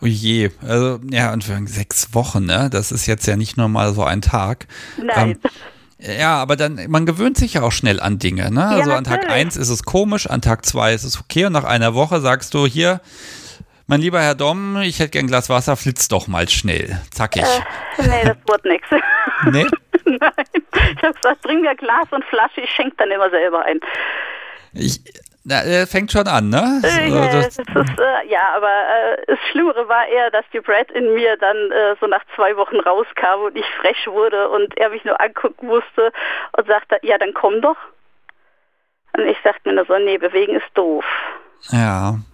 [0.00, 2.68] Oh je, also ja, und für sechs Wochen, ne?
[2.70, 4.66] Das ist jetzt ja nicht nur mal so ein Tag.
[4.98, 5.38] Nein.
[5.42, 8.66] Ähm, ja, aber dann, man gewöhnt sich ja auch schnell an Dinge, ne?
[8.66, 11.52] Also ja, an Tag 1 ist es komisch, an Tag 2 ist es okay und
[11.52, 13.00] nach einer Woche sagst du hier,
[13.86, 17.00] mein lieber Herr Dom, ich hätte gern ein Glas Wasser, flitzt doch mal schnell.
[17.10, 17.44] Zackig.
[17.44, 18.88] Äh, nee, das wird nichts.
[19.50, 19.66] Nee?
[20.20, 20.64] Nein.
[20.96, 23.80] Ich habe gesagt, bring mir Glas und Flasche, ich schenke dann immer selber ein.
[24.72, 25.00] Ich,
[25.44, 26.80] na, äh, fängt schon an, ne?
[26.82, 31.12] Äh, das ist, äh, ja, aber äh, das Schlimmere war eher, dass die Brad in
[31.12, 35.04] mir dann äh, so nach zwei Wochen rauskam und ich frech wurde und er mich
[35.04, 36.12] nur angucken musste
[36.56, 37.76] und sagte, ja, dann komm doch.
[39.16, 41.04] Und ich sagte mir nur so, nee, bewegen ist doof.
[41.70, 42.16] Ja.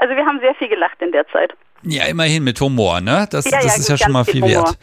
[0.00, 1.52] Also wir haben sehr viel gelacht in der Zeit.
[1.82, 3.26] Ja, immerhin mit Humor, ne?
[3.30, 4.64] Das, ja, das ja, ist ja schon mal viel Humor.
[4.66, 4.78] wert.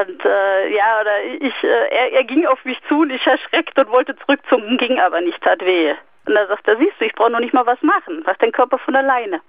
[0.00, 3.78] Und äh, ja, oder ich, äh, er, er ging auf mich zu und ich erschreckt
[3.78, 5.92] und wollte zurückzucken, ging aber nicht, tat weh.
[6.26, 8.50] Und da sagt er, siehst du, ich brauche noch nicht mal was machen, was dein
[8.50, 9.40] Körper von alleine.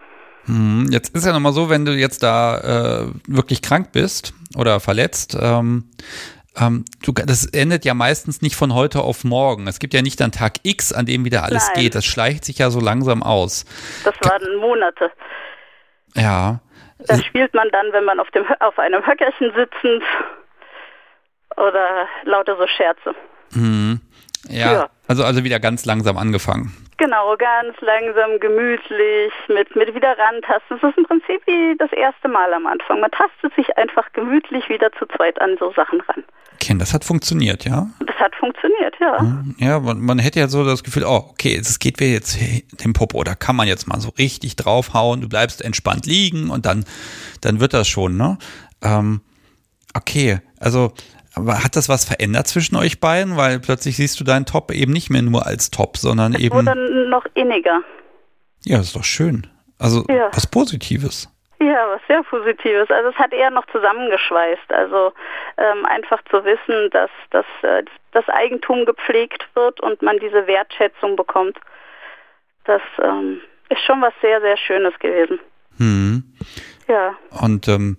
[0.46, 4.80] Hm, jetzt ist ja nochmal so, wenn du jetzt da äh, wirklich krank bist oder
[4.80, 5.89] verletzt, ähm,
[6.58, 9.68] ähm, du, das endet ja meistens nicht von heute auf morgen.
[9.68, 11.84] Es gibt ja nicht dann Tag X, an dem wieder alles Nein.
[11.84, 11.96] geht.
[11.96, 13.66] Das schleicht sich ja so langsam aus.
[14.04, 15.12] Das waren Monate.
[16.16, 16.62] Ja.
[17.08, 20.03] Das spielt man dann, wenn man auf, dem, auf einem Höckerchen sitzend
[21.58, 23.16] oder lauter so Scherze.
[23.51, 24.01] Mhm.
[24.47, 26.72] Ja, ja, Also, also wieder ganz langsam angefangen.
[26.97, 30.80] Genau, ganz langsam, gemütlich, mit, mit wieder rantasten.
[30.80, 33.01] Das ist im Prinzip wie das erste Mal am Anfang.
[33.01, 36.24] Man tastet sich einfach gemütlich wieder zu zweit an so Sachen ran.
[36.56, 37.89] Okay, das hat funktioniert, ja?
[38.06, 39.43] Das hat funktioniert, ja.
[39.58, 42.38] Ja, man, man hätte ja so das Gefühl, oh, okay, es geht wieder jetzt
[42.84, 46.66] dem Popo, da kann man jetzt mal so richtig draufhauen, du bleibst entspannt liegen und
[46.66, 46.86] dann,
[47.41, 48.38] dann wird das schon, ne?
[48.82, 49.22] Ähm,
[49.93, 50.93] okay, also
[51.36, 53.36] hat das was verändert zwischen euch beiden?
[53.36, 56.56] Weil plötzlich siehst du deinen Top eben nicht mehr nur als Top, sondern es eben.
[56.56, 57.82] wurde noch inniger.
[58.64, 59.47] Ja, das ist doch schön.
[59.78, 60.30] Also ja.
[60.32, 61.30] was Positives.
[61.66, 62.91] Ja, was sehr Positives.
[62.91, 64.72] Also es hat eher noch zusammengeschweißt.
[64.72, 65.13] Also
[65.57, 71.16] ähm, einfach zu wissen, dass, dass äh, das Eigentum gepflegt wird und man diese Wertschätzung
[71.16, 71.59] bekommt.
[72.66, 75.39] Das ähm, ist schon was sehr, sehr Schönes gewesen.
[75.78, 76.24] Hm.
[76.88, 77.16] Ja.
[77.41, 77.97] Und ähm,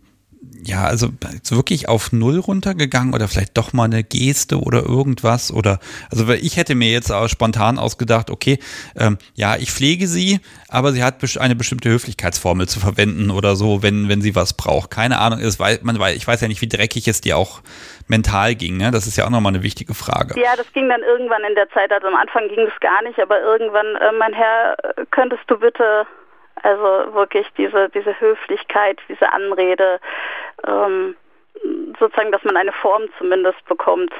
[0.62, 1.08] ja, also
[1.48, 5.78] wirklich auf Null runtergegangen oder vielleicht doch mal eine Geste oder irgendwas oder
[6.10, 8.58] also ich hätte mir jetzt auch spontan ausgedacht, okay,
[8.96, 13.82] ähm, ja, ich pflege sie, aber sie hat eine bestimmte Höflichkeitsformel zu verwenden oder so,
[13.82, 14.90] wenn wenn sie was braucht.
[14.90, 17.60] Keine Ahnung, ist, weil man weil ich weiß ja nicht, wie dreckig es dir auch
[18.08, 18.90] mental ging, ne?
[18.90, 20.40] Das ist ja auch nochmal eine wichtige Frage.
[20.40, 23.18] Ja, das ging dann irgendwann in der Zeit, also am Anfang ging das gar nicht,
[23.18, 24.76] aber irgendwann, äh, mein Herr,
[25.10, 26.06] könntest du bitte
[26.66, 30.00] also wirklich diese, diese Höflichkeit, diese Anrede,
[30.66, 31.14] ähm,
[31.98, 34.12] sozusagen, dass man eine Form zumindest bekommt.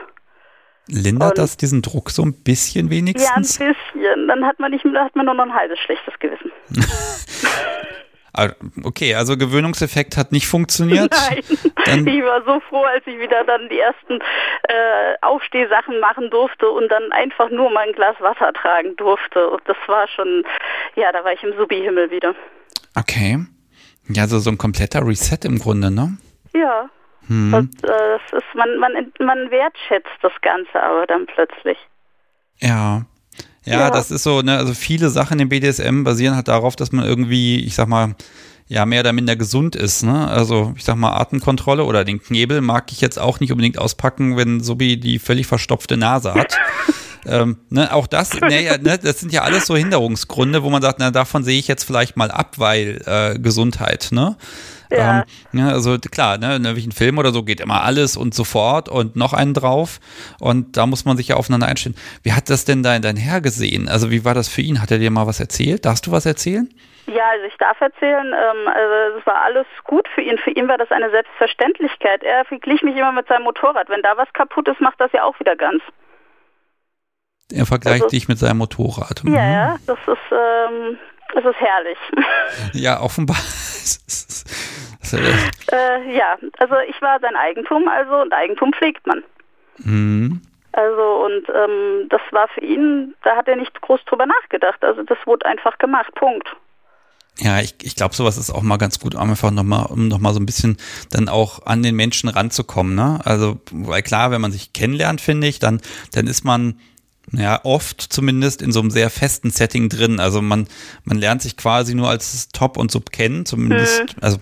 [0.88, 3.59] Lindert Und, das diesen Druck so ein bisschen wenigstens?
[3.59, 4.28] Ja, ein bisschen.
[4.28, 6.53] Dann hat man nicht, dann hat man nur noch ein halbes schlechtes Gewissen.
[8.37, 8.51] Ah,
[8.84, 11.11] okay, also Gewöhnungseffekt hat nicht funktioniert.
[11.30, 11.43] Nein,
[11.87, 14.20] dann ich war so froh, als ich wieder dann die ersten
[14.68, 19.49] äh, Aufstehsachen machen durfte und dann einfach nur mal ein Glas Wasser tragen durfte.
[19.49, 20.45] Und das war schon,
[20.97, 22.34] ja, da war ich im Subi-Himmel wieder.
[22.95, 23.39] Okay.
[24.09, 26.18] Ja, so, so ein kompletter Reset im Grunde, ne?
[26.55, 26.91] Ja.
[27.26, 27.55] Hm.
[27.55, 31.78] Und, äh, das ist, man, man, man wertschätzt das Ganze aber dann plötzlich.
[32.61, 33.07] Ja.
[33.67, 36.93] Ja, ja, das ist so, ne, also viele Sachen im BDSM basieren halt darauf, dass
[36.93, 38.14] man irgendwie, ich sag mal,
[38.69, 40.27] ja, mehr oder minder gesund ist, ne?
[40.29, 44.37] Also, ich sag mal, Atemkontrolle oder den Knebel mag ich jetzt auch nicht unbedingt auspacken,
[44.37, 46.57] wenn Sobi die völlig verstopfte Nase hat.
[47.27, 50.99] ähm, ne, auch das, naja, ne, das sind ja alles so Hinderungsgründe, wo man sagt,
[50.99, 54.37] na, davon sehe ich jetzt vielleicht mal ab, weil äh, Gesundheit, ne?
[54.91, 55.24] Ja.
[55.53, 58.89] Ähm, ja, also klar, ne, in irgendwelchen Film oder so geht immer alles und sofort
[58.89, 59.99] und noch einen drauf.
[60.39, 61.97] Und da muss man sich ja aufeinander einstellen.
[62.22, 63.89] Wie hat das denn dein, dein Herr gesehen?
[63.89, 64.81] Also wie war das für ihn?
[64.81, 65.85] Hat er dir mal was erzählt?
[65.85, 66.68] Darfst du was erzählen?
[67.07, 70.39] Ja, also ich darf erzählen, ähm, also es war alles gut für ihn.
[70.39, 72.24] Für ihn war das eine Selbstverständlichkeit.
[72.24, 73.89] Er verglich mich immer mit seinem Motorrad.
[73.89, 75.83] Wenn da was kaputt ist, macht das ja auch wieder ganz.
[77.57, 79.24] Er vergleicht also, dich mit seinem Motorrad.
[79.24, 79.34] Mhm.
[79.34, 80.98] Ja, ja, das ist, ähm,
[81.34, 81.98] das ist herrlich.
[82.72, 83.36] Ja, offenbar.
[85.12, 89.22] äh, ja, also ich war sein Eigentum, also und Eigentum pflegt man.
[89.78, 90.42] Mhm.
[90.72, 94.84] Also und ähm, das war für ihn, da hat er nicht groß drüber nachgedacht.
[94.84, 96.48] Also das wurde einfach gemacht, Punkt.
[97.38, 100.32] Ja, ich, ich glaube, sowas ist auch mal ganz gut, um einfach nochmal, um nochmal
[100.32, 100.78] so ein bisschen
[101.11, 102.94] dann auch an den Menschen ranzukommen.
[102.94, 103.20] Ne?
[103.24, 105.80] Also, weil klar, wenn man sich kennenlernt, finde ich, dann,
[106.12, 106.80] dann ist man
[107.33, 110.20] ja, oft zumindest in so einem sehr festen Setting drin.
[110.20, 110.68] Also man,
[111.05, 114.22] man lernt sich quasi nur als Top und Sub kennen, zumindest, mhm.
[114.22, 114.39] also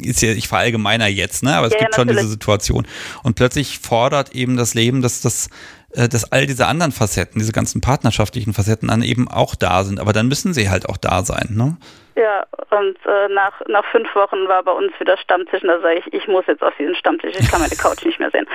[0.00, 1.56] ist ja, ich verallgemeiner jetzt, ne?
[1.56, 2.86] Aber es ja, gibt ja, schon diese Situation.
[3.22, 5.50] Und plötzlich fordert eben das Leben, dass das,
[5.92, 9.98] äh, dass all diese anderen Facetten, diese ganzen partnerschaftlichen Facetten dann eben auch da sind.
[9.98, 11.76] Aber dann müssen sie halt auch da sein, ne?
[12.14, 16.00] Ja, und äh, nach, nach fünf Wochen war bei uns wieder Stammtisch und da sage
[16.04, 18.46] ich, ich muss jetzt auf diesen Stammtisch, ich kann meine Couch nicht mehr sehen.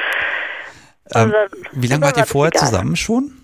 [1.16, 2.68] Ähm, also, wie lange wart ihr vorher egal.
[2.68, 3.43] zusammen schon?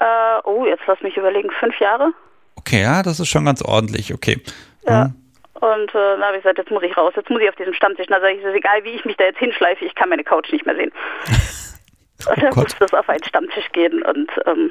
[0.00, 2.12] Äh, oh, jetzt lass mich überlegen, fünf Jahre.
[2.56, 4.40] Okay, ja, das ist schon ganz ordentlich, okay.
[4.86, 5.04] Ja.
[5.04, 5.14] Hm.
[5.54, 7.74] Und äh, dann habe ich gesagt, jetzt muss ich raus, jetzt muss ich auf diesem
[7.74, 8.06] Stammtisch.
[8.06, 10.08] Und dann sage ich, es ist egal, wie ich mich da jetzt hinschleife, ich kann
[10.08, 10.90] meine Couch nicht mehr sehen.
[12.26, 14.02] oh und dann musste es auf einen Stammtisch gehen.
[14.02, 14.70] Und ähm,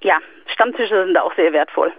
[0.00, 0.18] ja,
[0.52, 1.92] Stammtische sind da auch sehr wertvoll.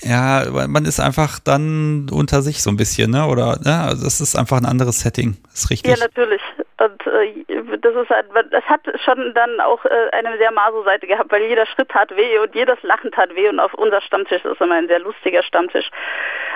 [0.00, 3.26] Ja, man ist einfach dann unter sich so ein bisschen, ne?
[3.26, 3.82] Oder ne?
[3.82, 5.90] Also das ist einfach ein anderes Setting, ist richtig.
[5.90, 6.40] Ja, natürlich.
[6.82, 7.44] Und äh,
[7.78, 11.66] das ist halt, das hat schon dann auch äh, eine sehr Maso-Seite gehabt, weil jeder
[11.66, 14.88] Schritt tat weh und jedes Lachen tat weh und auf unser Stammtisch ist immer ein
[14.88, 15.88] sehr lustiger Stammtisch.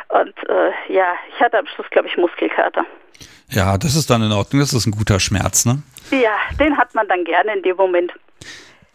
[0.09, 2.85] Und äh, ja, ich hatte am Schluss, glaube ich, Muskelkater.
[3.51, 5.83] Ja, das ist dann in Ordnung, das ist ein guter Schmerz, ne?
[6.11, 8.13] Ja, den hat man dann gerne in dem Moment.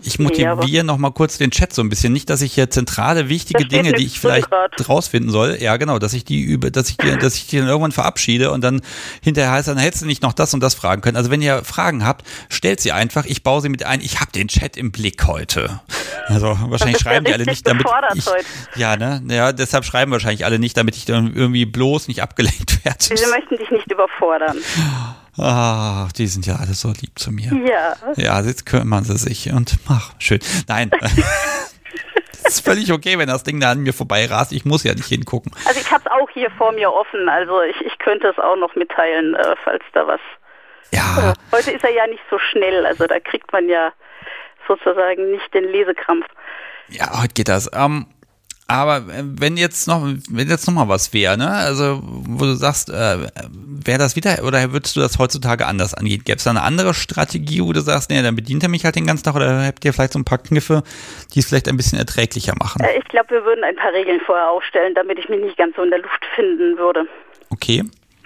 [0.03, 2.13] Ich motiviere nee, noch mal kurz den Chat so ein bisschen.
[2.13, 4.47] Nicht, dass ich hier zentrale, wichtige Dinge, die ich vielleicht
[4.87, 7.67] rausfinden soll, ja genau, dass ich die über, dass ich die, dass ich die dann
[7.67, 8.81] irgendwann verabschiede und dann
[9.21, 11.17] hinterher heißt, dann hättest du nicht noch das und das fragen können.
[11.17, 13.25] Also wenn ihr Fragen habt, stellt sie einfach.
[13.25, 14.01] Ich baue sie mit ein.
[14.01, 15.81] Ich habe den Chat im Blick heute.
[16.27, 17.85] Also wahrscheinlich schreiben die alle nicht, damit
[18.15, 18.45] ich, heute.
[18.75, 22.83] ja ne, ja, deshalb schreiben wahrscheinlich alle nicht, damit ich dann irgendwie bloß nicht abgelenkt
[22.85, 22.97] werde.
[23.01, 24.57] Sie möchten dich nicht überfordern.
[25.41, 27.51] Ach, die sind ja alle so lieb zu mir.
[27.53, 27.95] Ja.
[28.15, 30.39] Ja, jetzt kümmern sie sich und ach, schön.
[30.67, 30.91] Nein.
[32.43, 34.51] Das ist völlig okay, wenn das Ding da an mir vorbei rast.
[34.51, 35.51] Ich muss ja nicht hingucken.
[35.65, 37.29] Also ich habe es auch hier vor mir offen.
[37.29, 40.19] Also ich, ich könnte es auch noch mitteilen, äh, falls da was.
[40.91, 41.31] Ja.
[41.31, 42.85] Äh, heute ist er ja nicht so schnell.
[42.85, 43.93] Also da kriegt man ja
[44.67, 46.25] sozusagen nicht den Lesekrampf.
[46.89, 47.69] Ja, heute geht das.
[47.73, 48.07] Ähm,
[48.71, 51.49] aber äh, wenn jetzt noch, wenn jetzt noch mal was wäre, ne?
[51.49, 53.17] Also, wo du sagst, äh,
[53.85, 56.23] wäre das wieder, oder würdest du das heutzutage anders angehen?
[56.23, 58.95] Gäbe es da eine andere Strategie, wo du sagst, nee, dann bedient er mich halt
[58.95, 60.83] den ganzen Tag, oder habt ihr vielleicht so ein paar Kniffe,
[61.33, 62.83] die es vielleicht ein bisschen erträglicher machen?
[62.83, 65.75] Äh, ich glaube, wir würden ein paar Regeln vorher aufstellen, damit ich mich nicht ganz
[65.75, 67.05] so in der Luft finden würde.
[67.49, 67.83] Okay.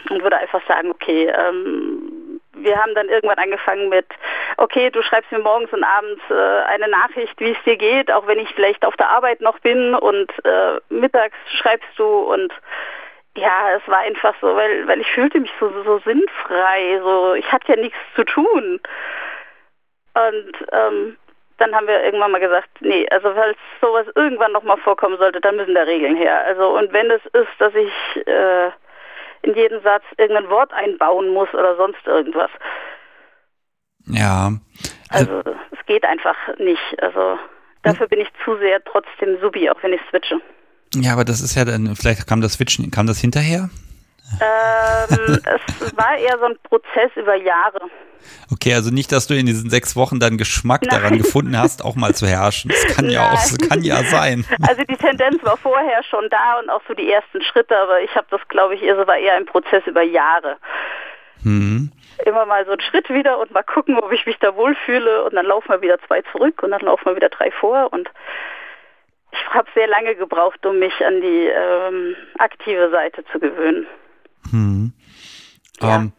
[0.10, 4.06] Und würde einfach sagen, okay, ähm, wir haben dann irgendwann angefangen mit,
[4.58, 8.28] okay, du schreibst mir morgens und abends äh, eine Nachricht, wie es dir geht, auch
[8.28, 12.54] wenn ich vielleicht auf der Arbeit noch bin und äh, mittags schreibst du und
[13.38, 17.00] Ja, es war einfach so, weil, weil ich fühlte mich so, so sinnfrei.
[17.04, 18.80] So, ich hatte ja nichts zu tun.
[20.14, 21.18] Und ähm,
[21.58, 25.58] dann haben wir irgendwann mal gesagt, nee, also falls sowas irgendwann nochmal vorkommen sollte, dann
[25.58, 26.46] müssen da Regeln her.
[26.46, 28.72] Also und wenn es ist, dass ich äh,
[29.46, 32.50] in jeden Satz irgendein Wort einbauen muss oder sonst irgendwas.
[34.08, 34.52] Ja.
[35.10, 35.42] Also
[35.72, 37.02] es geht einfach nicht.
[37.02, 37.38] Also
[37.84, 40.40] dafür bin ich zu sehr trotzdem Subi, auch wenn ich switche.
[40.96, 43.70] Ja, aber das ist ja dann, vielleicht kam das Switchen, kam das hinterher?
[44.42, 45.40] Ähm,
[45.82, 47.80] es war eher so ein Prozess über Jahre.
[48.52, 50.90] Okay, also nicht, dass du in diesen sechs Wochen dann Geschmack Nein.
[50.90, 52.72] daran gefunden hast, auch mal zu herrschen.
[52.72, 53.14] Das kann Nein.
[53.14, 54.46] ja auch, das kann ja sein.
[54.68, 58.16] Also die Tendenz war vorher schon da und auch so die ersten Schritte, aber ich
[58.16, 60.58] habe das, glaube ich, eher, war eher ein Prozess über Jahre.
[61.44, 61.92] Hm.
[62.26, 65.36] Immer mal so einen Schritt wieder und mal gucken, ob ich mich da wohlfühle und
[65.36, 68.10] dann laufen wir wieder zwei zurück und dann laufen wir wieder drei vor und
[69.32, 73.86] ich habe sehr lange gebraucht, um mich an die ähm, aktive Seite zu gewöhnen.
[74.52, 74.94] Hm.
[75.82, 75.96] Ja.
[75.96, 76.12] Ähm,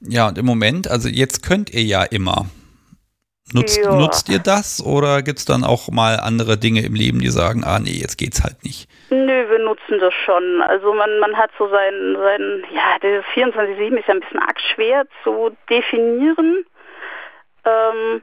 [0.00, 2.46] ja, und im Moment, also jetzt könnt ihr ja immer.
[3.54, 3.94] Nutzt, ja.
[3.94, 7.64] nutzt ihr das oder gibt es dann auch mal andere Dinge im Leben, die sagen,
[7.64, 8.88] ah nee, jetzt geht's halt nicht?
[9.10, 10.62] Nö, wir nutzen das schon.
[10.62, 14.58] Also man, man hat so sein, sein ja, dieses 24-7 ist ja ein bisschen arg
[14.74, 16.64] schwer zu definieren.
[17.64, 18.22] Ähm,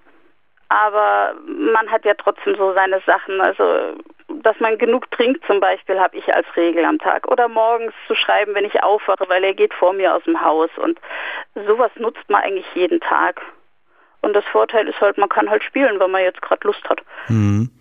[0.70, 3.42] aber man hat ja trotzdem so seine Sachen.
[3.42, 3.64] Also
[4.44, 7.28] dass man genug trinkt zum Beispiel, habe ich als Regel am Tag.
[7.28, 10.70] Oder morgens zu schreiben, wenn ich aufwache, weil er geht vor mir aus dem Haus.
[10.78, 11.00] Und
[11.68, 13.42] sowas nutzt man eigentlich jeden Tag.
[14.22, 17.02] Und das Vorteil ist halt, man kann halt spielen, wenn man jetzt gerade Lust hat.
[17.28, 17.72] Mhm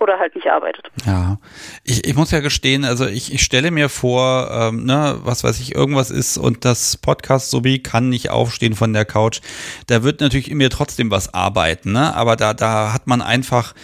[0.00, 0.90] oder halt nicht arbeitet.
[1.04, 1.38] Ja,
[1.84, 5.60] ich, ich muss ja gestehen, also ich, ich stelle mir vor, ähm, ne, was weiß
[5.60, 9.40] ich, irgendwas ist und das Podcast sowie kann nicht aufstehen von der Couch.
[9.86, 12.14] Da wird natürlich in mir trotzdem was arbeiten, ne?
[12.14, 13.74] Aber da, da hat man einfach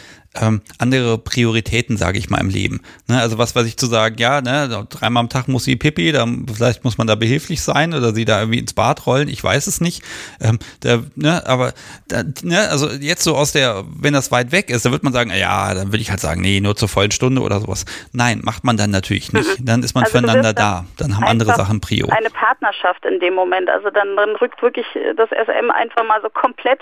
[0.40, 2.80] ähm, andere Prioritäten, sage ich mal, im Leben.
[3.08, 3.20] Ne?
[3.20, 6.46] Also was weiß ich zu sagen, ja, ne, dreimal am Tag muss sie Pipi, dann
[6.52, 9.66] vielleicht muss man da behilflich sein oder sie da irgendwie ins Bad rollen, ich weiß
[9.66, 10.02] es nicht.
[10.40, 11.72] Ähm, der, ne, aber
[12.08, 15.12] da, ne, also jetzt so aus der, wenn das weit weg ist, da wird man
[15.12, 17.84] sagen, ja, dann würde ich halt sagen, nee, nur zur vollen Stunde oder sowas.
[18.12, 19.60] Nein, macht man dann natürlich nicht.
[19.60, 19.64] Mhm.
[19.64, 20.86] Dann ist man also füreinander da.
[20.96, 22.08] Dann haben andere Sachen Prio.
[22.08, 23.68] Eine Partnerschaft in dem Moment.
[23.68, 26.80] Also dann, dann rückt wirklich das SM einfach mal so komplett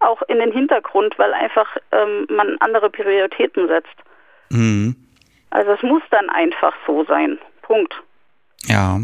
[0.00, 3.96] auch in den Hintergrund, weil einfach ähm, man andere Prioritäten setzt.
[4.50, 4.96] Mhm.
[5.50, 7.38] Also es muss dann einfach so sein.
[7.62, 7.94] Punkt.
[8.64, 9.00] Ja.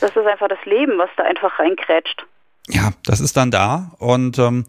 [0.00, 2.26] Das ist einfach das Leben, was da einfach reinkrätscht.
[2.68, 4.66] Ja, das ist dann da und ähm,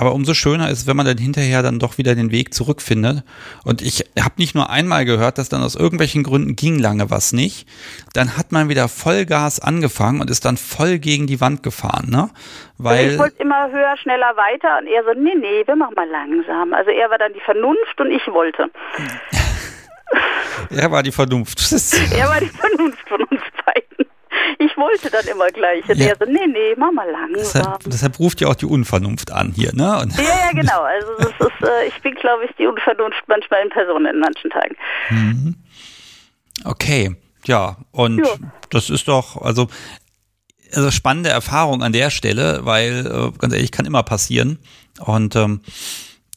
[0.00, 3.24] aber umso schöner ist, wenn man dann hinterher dann doch wieder den Weg zurückfindet.
[3.64, 7.32] Und ich habe nicht nur einmal gehört, dass dann aus irgendwelchen Gründen ging lange was
[7.32, 7.68] nicht.
[8.12, 12.30] Dann hat man wieder Vollgas angefangen und ist dann voll gegen die Wand gefahren, ne?
[12.78, 16.08] Weil ich wollte immer höher, schneller, weiter und er so, nee, nee, wir machen mal
[16.08, 16.74] langsam.
[16.74, 18.70] Also er war dann die Vernunft und ich wollte.
[20.70, 21.60] er war die Vernunft.
[22.12, 23.40] er war die Vernunft von uns
[24.58, 25.88] ich wollte dann immer gleich.
[25.88, 26.08] Und ja.
[26.08, 27.62] er so, nee, nee, mach mal langsam.
[27.62, 30.00] Deshalb, deshalb, ruft ja auch die Unvernunft an hier, ne?
[30.00, 30.82] Und ja, ja, genau.
[30.82, 34.50] Also das ist, äh, ich bin, glaube ich, die Unvernunft manchmal in Person in manchen
[34.50, 34.76] Tagen.
[35.10, 35.54] Mhm.
[36.64, 37.14] Okay,
[37.46, 38.34] ja, und ja.
[38.70, 39.68] das ist doch, also
[40.76, 44.58] also spannende Erfahrung an der Stelle, weil äh, ganz ehrlich kann immer passieren
[45.00, 45.60] und ähm,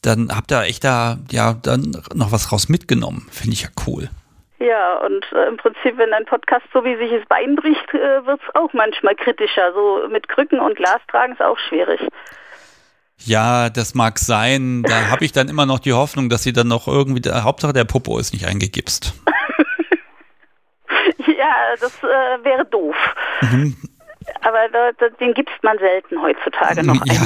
[0.02, 4.10] dann habt ihr echt da ja dann noch was raus mitgenommen, finde ich ja cool.
[4.58, 8.26] Ja, und äh, im Prinzip, wenn ein Podcast so wie sich es Bein bricht, äh,
[8.26, 9.72] wird es auch manchmal kritischer.
[9.72, 12.00] So mit Krücken und Glas tragen ist auch schwierig.
[13.18, 14.82] Ja, das mag sein.
[14.82, 17.72] Da habe ich dann immer noch die Hoffnung, dass sie dann noch irgendwie, der, Hauptsache
[17.72, 19.14] der Popo ist nicht eingegipst.
[21.26, 22.96] ja, das äh, wäre doof.
[23.42, 23.76] Mhm.
[24.42, 27.04] Aber da, da, den gibst man selten heutzutage noch.
[27.06, 27.14] Ja.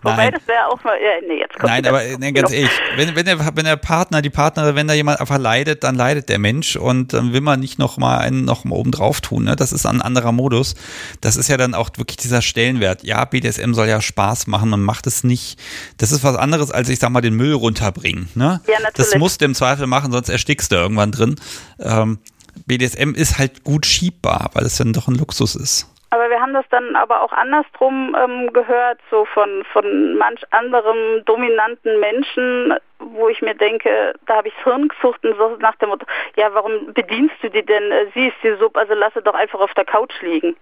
[0.02, 3.14] Wobei das wäre auch mal, ja, nee, jetzt kommt Nein, aber nee, ganz ehrlich, wenn,
[3.14, 6.38] wenn, der, wenn der Partner, die Partnerin, wenn da jemand einfach leidet, dann leidet der
[6.38, 9.44] Mensch und dann will man nicht noch mal einen noch mal oben drauf tun.
[9.44, 9.56] Ne?
[9.56, 10.74] Das ist ein anderer Modus.
[11.20, 13.02] Das ist ja dann auch wirklich dieser Stellenwert.
[13.04, 15.60] Ja, BDSM soll ja Spaß machen, man macht es nicht.
[15.98, 18.28] Das ist was anderes, als ich sag mal den Müll runterbringen.
[18.34, 18.60] Ne?
[18.66, 19.10] Ja, natürlich.
[19.10, 21.36] Das musst du im Zweifel machen, sonst erstickst du irgendwann drin.
[21.78, 22.18] Ähm,
[22.66, 25.86] BDSM ist halt gut schiebbar, weil es dann doch ein Luxus ist.
[26.12, 31.24] Aber wir haben das dann aber auch andersrum ähm, gehört, so von, von manch anderem
[31.24, 35.76] dominanten Menschen, wo ich mir denke, da habe ich das Hirn gesucht und so nach
[35.76, 36.04] dem Motto,
[36.36, 37.92] ja, warum bedienst du die denn?
[37.92, 40.56] Äh, sie ist die Sub, also lass sie doch einfach auf der Couch liegen.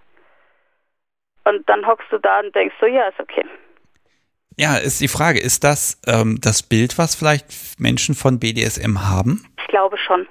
[1.44, 3.44] Und dann hockst du da und denkst so, ja, ist okay.
[4.58, 9.46] Ja, ist die Frage, ist das ähm, das Bild, was vielleicht Menschen von BDSM haben?
[9.56, 10.26] Ich glaube schon.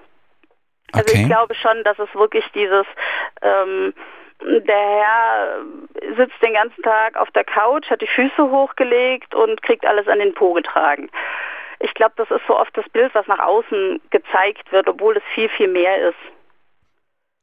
[0.91, 1.21] Also okay.
[1.21, 2.85] ich glaube schon, dass es wirklich dieses
[3.41, 3.93] ähm,
[4.41, 5.61] der Herr
[6.15, 10.19] sitzt den ganzen Tag auf der Couch, hat die Füße hochgelegt und kriegt alles an
[10.19, 11.09] den Po getragen.
[11.79, 15.23] Ich glaube, das ist so oft das Bild, was nach außen gezeigt wird, obwohl es
[15.33, 16.17] viel, viel mehr ist.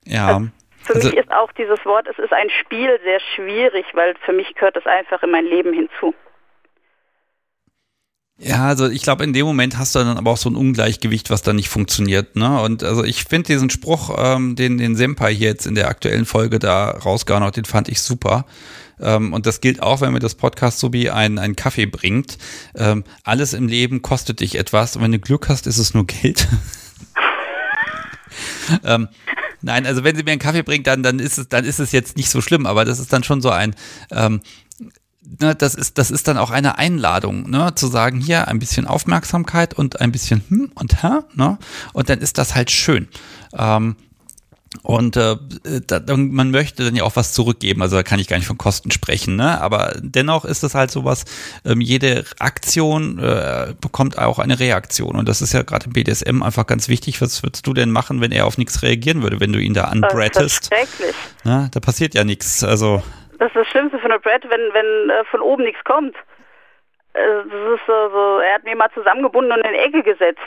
[0.05, 0.27] Ja.
[0.27, 0.49] Also
[0.83, 4.33] für also, mich ist auch dieses Wort, es ist ein Spiel, sehr schwierig, weil für
[4.33, 6.15] mich gehört es einfach in mein Leben hinzu.
[8.39, 11.31] Ja, also ich glaube, in dem Moment hast du dann aber auch so ein Ungleichgewicht,
[11.31, 12.35] was da nicht funktioniert.
[12.35, 12.61] Ne?
[12.61, 16.25] Und also ich finde diesen Spruch, ähm, den den Senpai hier jetzt in der aktuellen
[16.25, 18.45] Folge da rausgehauen hat, den fand ich super.
[19.01, 22.39] Ähm, und das gilt auch, wenn mir das Podcast so wie ein, ein Kaffee bringt.
[22.75, 26.07] Ähm, alles im Leben kostet dich etwas und wenn du Glück hast, ist es nur
[26.07, 26.49] Geld.
[28.85, 29.09] ähm,
[29.63, 31.93] nein, also wenn sie mir einen Kaffee bringt, dann, dann ist es, dann ist es
[31.93, 33.77] jetzt nicht so schlimm, aber das ist dann schon so ein,
[34.11, 34.41] ähm,
[35.41, 38.87] ne, das ist, das ist dann auch eine Einladung, ne, zu sagen, hier ein bisschen
[38.87, 41.59] Aufmerksamkeit und ein bisschen hm und hä, ne,
[41.93, 43.09] und dann ist das halt schön.
[43.57, 43.97] Ähm,
[44.83, 45.37] und äh,
[45.87, 48.59] da, man möchte dann ja auch was zurückgeben, also da kann ich gar nicht von
[48.59, 49.61] Kosten sprechen, ne?
[49.61, 51.25] Aber dennoch ist es halt sowas,
[51.65, 55.17] ähm, jede Aktion äh, bekommt auch eine Reaktion.
[55.17, 57.21] Und das ist ja gerade im BDSM einfach ganz wichtig.
[57.21, 59.85] Was würdest du denn machen, wenn er auf nichts reagieren würde, wenn du ihn da
[59.85, 60.71] anbrettest?
[61.45, 61.71] Ne?
[61.73, 62.65] Da passiert ja nichts.
[62.65, 63.03] Also.
[63.39, 66.17] Das ist das Schlimmste von der Brett, wenn, wenn äh, von oben nichts kommt.
[67.15, 70.41] Äh, das ist so, so, er hat mir mal zusammengebunden und in die Ecke gesetzt.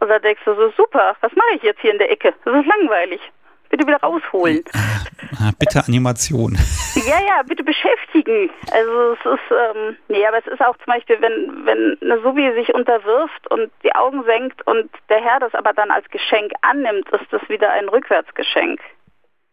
[0.00, 2.34] Und da denkst du so, super, was mache ich jetzt hier in der Ecke?
[2.44, 3.20] Das ist langweilig.
[3.68, 4.64] Bitte wieder rausholen.
[5.40, 6.58] Ah, bitte Animation.
[6.94, 8.50] Ja, ja, bitte beschäftigen.
[8.70, 12.52] Also es ist, ähm, nee, aber es ist auch zum Beispiel, wenn, wenn eine Subi
[12.52, 17.08] sich unterwirft und die Augen senkt und der Herr das aber dann als Geschenk annimmt,
[17.08, 18.78] ist das wieder ein Rückwärtsgeschenk.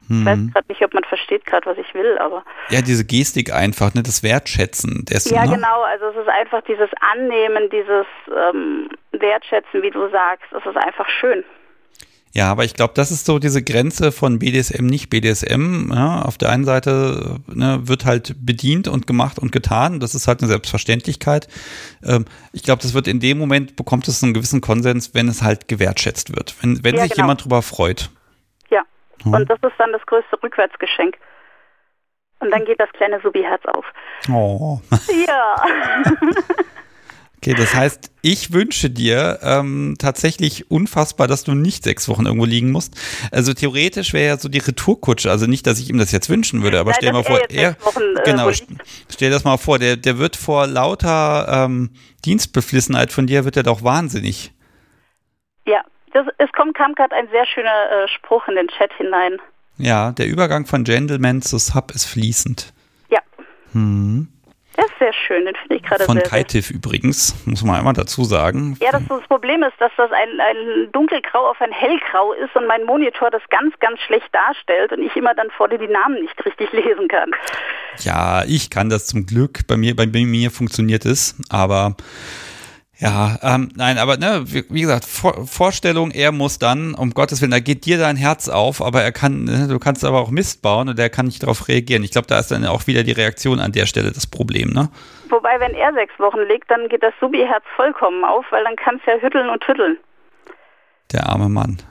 [0.10, 0.52] Ich weiß mhm.
[0.52, 2.44] gerade nicht, ob man versteht gerade, was ich will, aber.
[2.70, 5.36] Ja, diese Gestik einfach, ne, das Wertschätzen dessen.
[5.36, 5.56] Ja, ne?
[5.56, 10.52] genau, also es ist einfach dieses Annehmen, dieses ähm, Wertschätzen, wie du sagst.
[10.52, 11.44] Es ist einfach schön.
[12.32, 15.92] Ja, aber ich glaube, das ist so diese Grenze von BDSM, nicht BDSM.
[15.92, 20.00] Ja, auf der einen Seite ne, wird halt bedient und gemacht und getan.
[20.00, 21.48] Das ist halt eine Selbstverständlichkeit.
[22.04, 25.42] Ähm, ich glaube, das wird in dem Moment, bekommt es einen gewissen Konsens, wenn es
[25.42, 26.56] halt gewertschätzt wird.
[26.62, 27.26] Wenn, wenn ja, sich genau.
[27.26, 28.12] jemand drüber freut.
[29.24, 29.34] Hm.
[29.34, 31.18] Und das ist dann das größte Rückwärtsgeschenk.
[32.40, 33.86] Und dann geht das kleine Subi-Herz auf.
[34.32, 34.80] Oh.
[35.28, 35.56] Ja.
[37.42, 42.44] Okay, das heißt, ich wünsche dir ähm, tatsächlich unfassbar, dass du nicht sechs Wochen irgendwo
[42.44, 42.96] liegen musst.
[43.32, 46.64] Also theoretisch wäre ja so die Retourkutsche, also nicht, dass ich ihm das jetzt wünschen
[46.64, 48.52] würde, aber Nein, stell dir mal vor, er, Wochen, äh, genau,
[49.10, 51.92] stell das mal vor, der, der wird vor lauter ähm,
[52.26, 54.52] Dienstbeflissenheit von dir, wird er doch wahnsinnig.
[55.66, 55.82] Ja,
[56.14, 59.38] das, es kommt, kam gerade ein sehr schöner äh, Spruch in den Chat hinein.
[59.78, 62.74] Ja, der Übergang von Gentleman zu Sub ist fließend.
[63.10, 63.20] Ja.
[63.72, 64.28] Hm.
[64.76, 68.24] Das ist sehr schön, den finde ich gerade Von Kaitif übrigens, muss man einmal dazu
[68.24, 68.78] sagen.
[68.80, 72.66] Ja, das, das Problem ist, dass das ein, ein dunkelgrau auf ein hellgrau ist und
[72.66, 76.22] mein Monitor das ganz, ganz schlecht darstellt und ich immer dann vor dir die Namen
[76.22, 77.32] nicht richtig lesen kann.
[78.00, 79.68] Ja, ich kann das zum Glück.
[79.68, 81.96] Bei mir, bei mir funktioniert es, aber
[83.02, 87.42] ja, ähm, nein, aber ne, wie, wie, gesagt, Vor Vorstellung, er muss dann, um Gottes
[87.42, 90.32] Willen, da geht dir dein Herz auf, aber er kann, ne, du kannst aber auch
[90.32, 92.04] Mist bauen und er kann nicht darauf reagieren.
[92.04, 94.90] Ich glaube, da ist dann auch wieder die Reaktion an der Stelle das Problem, ne?
[95.30, 99.08] Wobei, wenn er sechs Wochen legt, dann geht das Subi-Herz vollkommen auf, weil dann kannst
[99.08, 99.98] du ja hütteln und tütteln.
[101.14, 101.82] Der arme Mann.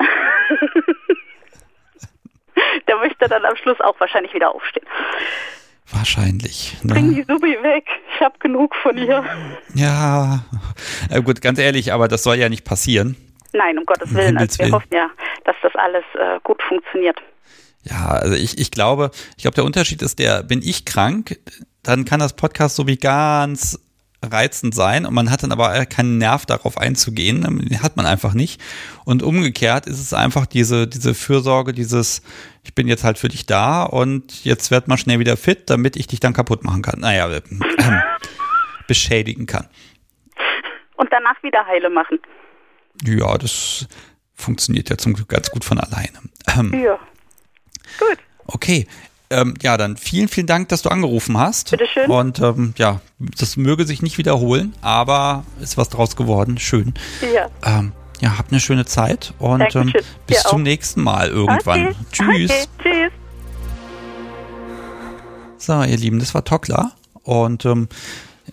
[2.88, 4.86] der möchte dann am Schluss auch wahrscheinlich wieder aufstehen.
[5.90, 6.76] Wahrscheinlich.
[6.82, 6.94] Ne?
[6.94, 7.86] Bring die Subi weg.
[8.14, 9.24] Ich habe genug von ihr.
[9.74, 10.44] Ja,
[11.10, 13.16] äh, gut, ganz ehrlich, aber das soll ja nicht passieren.
[13.52, 14.36] Nein, um Gottes Willen.
[14.36, 15.10] Also wir hoffen ja,
[15.44, 17.18] dass das alles äh, gut funktioniert.
[17.84, 21.38] Ja, also ich, ich glaube, ich glaube, der Unterschied ist der, bin ich krank,
[21.82, 23.78] dann kann das Podcast so wie ganz
[24.22, 28.34] reizend sein und man hat dann aber keinen Nerv darauf einzugehen, den hat man einfach
[28.34, 28.60] nicht.
[29.04, 32.22] Und umgekehrt ist es einfach diese, diese Fürsorge, dieses,
[32.64, 35.96] ich bin jetzt halt für dich da und jetzt werd mal schnell wieder fit, damit
[35.96, 37.00] ich dich dann kaputt machen kann.
[37.00, 38.00] Naja, äh, äh,
[38.86, 39.68] beschädigen kann.
[40.96, 42.18] Und danach wieder heile machen.
[43.04, 43.86] Ja, das
[44.34, 46.18] funktioniert ja zum Glück ganz gut von alleine.
[46.56, 46.98] Ähm, ja.
[47.98, 48.18] Gut.
[48.46, 48.86] Okay,
[49.30, 51.70] ähm, ja, dann vielen, vielen Dank, dass du angerufen hast.
[51.70, 52.10] Bitteschön.
[52.10, 56.58] Und ähm, ja, das möge sich nicht wiederholen, aber ist was draus geworden.
[56.58, 56.94] Schön.
[57.34, 57.48] Ja.
[57.64, 59.92] Ähm, ja, habt eine schöne Zeit und ähm,
[60.26, 61.88] bis zum nächsten Mal irgendwann.
[61.88, 61.96] Okay.
[62.12, 62.50] Tschüss.
[62.50, 62.66] Okay.
[62.82, 63.12] Tschüss.
[65.58, 66.92] So, ihr Lieben, das war Tokla.
[67.22, 67.88] Und ähm,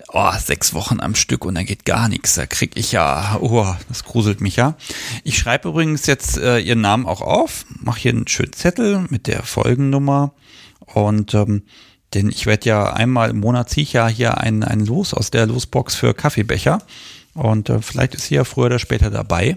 [0.10, 2.36] oh, sechs Wochen am Stück und dann geht gar nichts.
[2.36, 4.76] Da krieg ich ja, oh, das gruselt mich ja.
[5.24, 9.28] Ich schreibe übrigens jetzt äh, ihren Namen auch auf, mache hier einen schönen Zettel mit
[9.28, 10.34] der Folgennummer
[10.94, 11.64] und ähm,
[12.14, 15.32] denn ich werde ja einmal im Monat ziehe ich ja hier ein, ein Los aus
[15.32, 16.80] der Losbox für Kaffeebecher.
[17.34, 19.56] Und äh, vielleicht ist sie ja früher oder später dabei.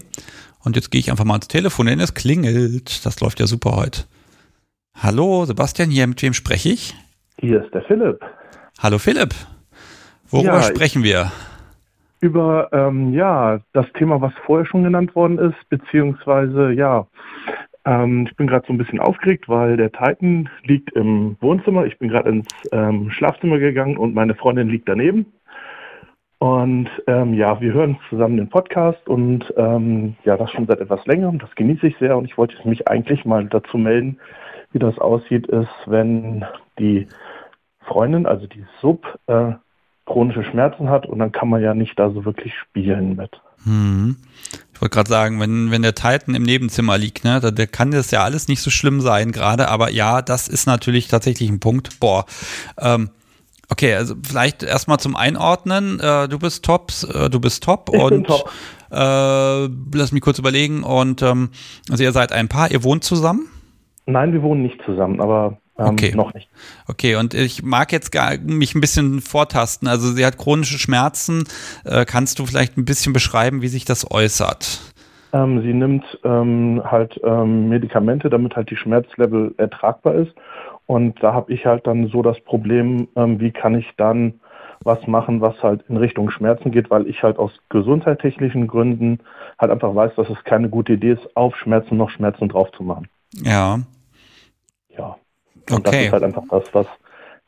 [0.63, 3.05] Und jetzt gehe ich einfach mal ans Telefon, denn es klingelt.
[3.05, 4.05] Das läuft ja super heute.
[4.95, 6.95] Hallo, Sebastian, hier, mit wem spreche ich?
[7.39, 8.19] Hier ist der Philipp.
[8.79, 9.35] Hallo Philipp.
[10.29, 11.31] Worüber ja, sprechen wir?
[12.19, 17.07] Über ähm, ja das Thema, was vorher schon genannt worden ist, beziehungsweise ja
[17.85, 21.85] Ähm, ich bin gerade so ein bisschen aufgeregt, weil der Titan liegt im Wohnzimmer.
[21.85, 25.25] Ich bin gerade ins ähm, Schlafzimmer gegangen und meine Freundin liegt daneben.
[26.39, 31.03] Und ähm, ja, wir hören zusammen den Podcast und ähm, ja, das schon seit etwas
[31.05, 31.39] längerem.
[31.39, 34.19] Das genieße ich sehr und ich wollte mich eigentlich mal dazu melden,
[34.71, 36.45] wie das aussieht, ist, wenn
[36.77, 37.07] die
[37.79, 39.53] Freundin, also die Sub, äh,
[40.07, 43.29] chronische Schmerzen hat und dann kann man ja nicht da so wirklich spielen mit.
[43.63, 44.17] Hm.
[44.73, 47.91] Ich wollte gerade sagen, wenn, wenn der Titan im Nebenzimmer liegt, ne, da, da kann
[47.91, 51.59] das ja alles nicht so schlimm sein gerade, aber ja, das ist natürlich tatsächlich ein
[51.59, 51.99] Punkt.
[51.99, 52.25] Boah.
[52.79, 53.09] Ähm,
[53.69, 55.99] okay, also vielleicht erstmal zum Einordnen.
[55.99, 58.49] Äh, du bist top, äh, du bist top Ich und top.
[58.91, 60.83] Äh, lass mich kurz überlegen.
[60.83, 61.49] Und ähm,
[61.89, 63.47] also ihr seid ein Paar, ihr wohnt zusammen?
[64.05, 66.13] Nein, wir wohnen nicht zusammen, aber ähm, Okay.
[66.15, 66.49] noch nicht.
[66.87, 69.87] Okay, und ich mag jetzt gar, mich ein bisschen vortasten.
[69.87, 71.43] Also sie hat chronische Schmerzen.
[71.85, 74.81] Äh, kannst du vielleicht ein bisschen beschreiben, wie sich das äußert?
[75.33, 80.33] Ähm, sie nimmt ähm, halt ähm, Medikamente, damit halt die Schmerzlevel ertragbar ist.
[80.85, 84.39] Und da habe ich halt dann so das Problem, ähm, wie kann ich dann
[84.83, 89.19] was machen, was halt in Richtung Schmerzen geht, weil ich halt aus gesundheitstechnischen Gründen
[89.59, 92.83] halt einfach weiß, dass es keine gute Idee ist, auf Schmerzen noch Schmerzen drauf zu
[92.83, 93.07] machen.
[93.33, 93.79] Ja,
[95.71, 96.05] Und das Okay.
[96.07, 96.87] ist halt einfach das, was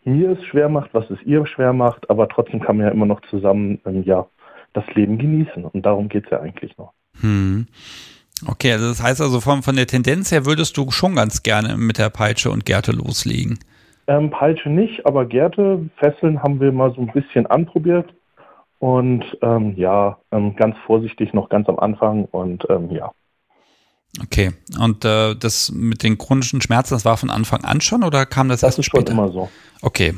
[0.04, 3.06] mir es schwer macht, was es ihr schwer macht, aber trotzdem kann man ja immer
[3.06, 4.26] noch zusammen ähm, ja,
[4.74, 5.66] das Leben genießen.
[5.66, 6.94] Und darum geht es ja eigentlich noch.
[7.22, 7.68] Hm.
[8.48, 11.76] Okay, also das heißt also von, von der Tendenz her würdest du schon ganz gerne
[11.76, 13.60] mit der Peitsche und Gerte loslegen.
[14.08, 18.14] Ähm, Peitsche nicht, aber Gerte, Fesseln haben wir mal so ein bisschen anprobiert.
[18.80, 22.26] Und ähm, ja, ähm, ganz vorsichtig noch ganz am Anfang.
[22.26, 23.12] Und ähm, ja,
[24.24, 28.26] Okay, und äh, das mit den chronischen Schmerzen, das war von Anfang an schon oder
[28.26, 29.14] kam das, das erst ist schon später?
[29.14, 29.50] immer so.
[29.82, 30.16] Okay.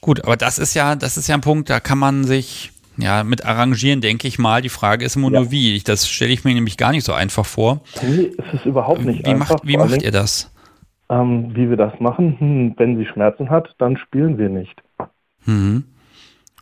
[0.00, 3.24] Gut, aber das ist ja, das ist ja ein Punkt, da kann man sich ja
[3.24, 4.62] mit arrangieren, denke ich mal.
[4.62, 5.40] Die Frage ist immer Ja.
[5.40, 5.80] nur wie.
[5.80, 7.80] Das stelle ich mir nämlich gar nicht so einfach vor.
[8.02, 9.56] Nee, es ist überhaupt nicht Wie einfach.
[9.56, 10.50] macht, wie macht ihr das?
[11.08, 14.80] Ähm, wie wir das machen, hm, wenn sie Schmerzen hat, dann spielen wir nicht.
[15.44, 15.84] Mhm.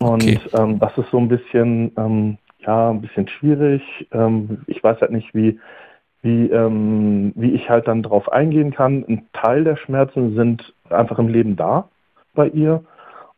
[0.01, 0.40] Und Okay.
[0.53, 3.82] ähm, das ist so ein bisschen, ähm, ja, ein bisschen schwierig.
[4.12, 5.59] Ähm, ich weiß halt nicht, wie,
[6.25, 9.05] wie, ähm, wie ich halt dann drauf eingehen kann.
[9.07, 11.91] Ein Teil der Schmerzen sind einfach im Leben da
[12.35, 12.83] bei ihr.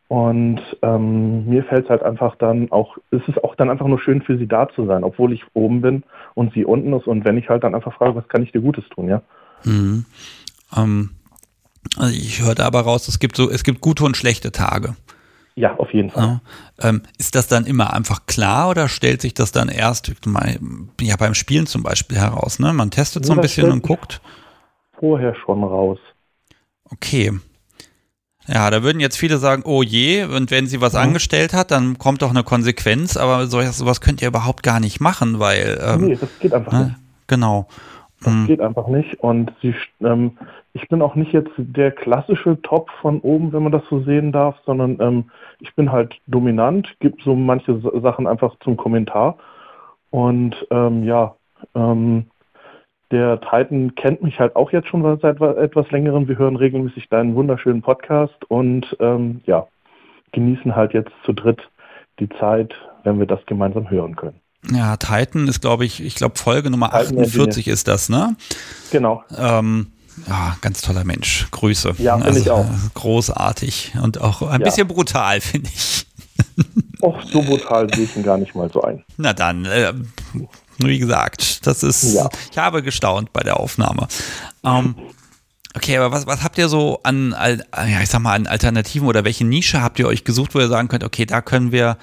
[0.07, 3.99] Und ähm, mir fällt es halt einfach dann auch, es ist auch dann einfach nur
[3.99, 7.09] schön für sie da zu sein, obwohl ich oben bin und sie unten ist.
[7.09, 9.21] Und wenn ich halt dann einfach frage, was kann ich dir Gutes tun, ja?
[9.65, 10.05] Mhm.
[10.77, 11.11] Ähm,
[11.99, 14.95] also ich hörte aber raus, es gibt so, es gibt gute und schlechte Tage.
[15.59, 16.41] Ja, auf jeden Fall.
[16.83, 16.89] Ja.
[16.91, 20.59] Ähm, ist das dann immer einfach klar oder stellt sich das dann erst mal,
[21.01, 22.59] ja, beim Spielen zum Beispiel heraus?
[22.59, 22.75] Ne?
[22.75, 24.21] Man testet so ein bisschen und guckt.
[25.01, 25.99] Vorher schon raus.
[26.91, 27.33] Okay.
[28.47, 31.01] Ja, da würden jetzt viele sagen, oh je, und wenn sie was Mhm.
[31.01, 35.41] angestellt hat, dann kommt doch eine Konsequenz, aber sowas könnt ihr überhaupt gar nicht machen,
[35.41, 36.89] weil, ähm, nee, das geht einfach nicht.
[36.91, 36.97] ne?
[37.27, 37.67] genau.
[38.23, 38.47] Das Mhm.
[38.47, 39.15] geht einfach nicht.
[39.21, 40.39] Und sie, ähm,
[40.75, 44.31] ich bin auch nicht jetzt der klassische Top von oben, wenn man das so sehen
[44.33, 45.31] darf, sondern ähm,
[45.61, 49.37] ich bin halt dominant, gebe so manche Sachen einfach zum Kommentar.
[50.11, 51.35] Und ähm, ja,
[51.75, 52.27] ähm,
[53.11, 56.29] der Titan kennt mich halt auch jetzt schon seit wa- etwas längerem.
[56.29, 59.67] Wir hören regelmäßig deinen wunderschönen Podcast und ähm, ja,
[60.33, 61.61] genießen halt jetzt zu dritt
[62.19, 64.41] die Zeit, wenn wir das gemeinsam hören können.
[64.73, 68.35] Ja, Titan ist, glaube ich, ich glaube, Folge Nummer Titan 48 ist das, ne?
[68.91, 69.23] Genau.
[69.39, 69.93] Ähm,
[70.27, 71.47] ja, ganz toller Mensch.
[71.51, 71.95] Grüße.
[71.99, 72.65] Ja, finde ich auch.
[72.65, 74.67] äh, Großartig und auch ein Ja.
[74.67, 76.07] bisschen brutal, finde ich.
[77.03, 79.05] Auch so brutal sehe ich ihn gar nicht mal so ein.
[79.17, 79.93] Na dann, äh,
[80.79, 82.29] wie gesagt, das ist, Ja.
[82.51, 84.09] ich habe gestaunt bei der Aufnahme.
[84.65, 84.95] Ähm,
[85.75, 89.07] okay, aber was, was habt ihr so an, Al- ja, ich sag mal, an Alternativen
[89.09, 91.99] oder welche Nische habt ihr euch gesucht, wo ihr sagen könnt, okay, da können wir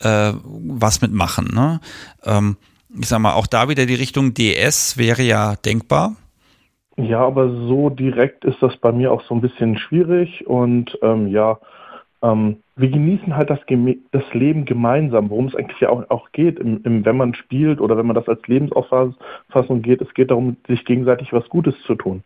[0.00, 1.80] äh, was mitmachen, ne?
[2.24, 2.56] Ähm,
[3.00, 6.14] ich sag mal, auch da wieder die Richtung DS wäre ja denkbar.
[6.96, 11.26] Ja, aber so direkt ist das bei mir auch so ein bisschen schwierig und ähm,
[11.26, 11.58] ja,
[12.22, 13.60] ähm, wir genießen halt das,
[14.12, 17.80] das Leben gemeinsam, worum es eigentlich ja auch, auch geht, im, im, wenn man spielt
[17.80, 20.00] oder wenn man das als Lebensauffassung geht.
[20.00, 22.22] Es geht darum, sich gegenseitig was Gutes zu tun.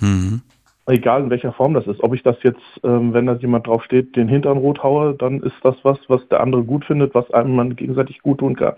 [0.00, 0.42] Hm.
[0.86, 2.02] Egal in welcher Form das ist.
[2.02, 5.40] Ob ich das jetzt, ähm, wenn da jemand drauf steht, den Hintern rot haue, dann
[5.42, 8.74] ist das was, was der andere gut findet, was einem man gegenseitig gut tun kann.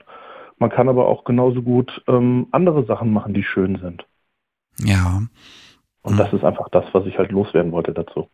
[0.59, 4.07] Man kann aber auch genauso gut ähm, andere Sachen machen, die schön sind.
[4.81, 5.23] Ja.
[6.03, 6.19] Und Mhm.
[6.19, 8.29] das ist einfach das, was ich halt loswerden wollte dazu.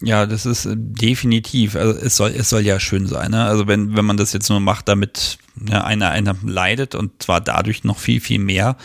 [0.00, 3.44] Ja, das ist äh, definitiv, also es soll, es soll ja schön sein, ne?
[3.44, 7.40] Also wenn, wenn man das jetzt nur macht, damit ja, einer, einer leidet und zwar
[7.40, 8.76] dadurch noch viel, viel mehr,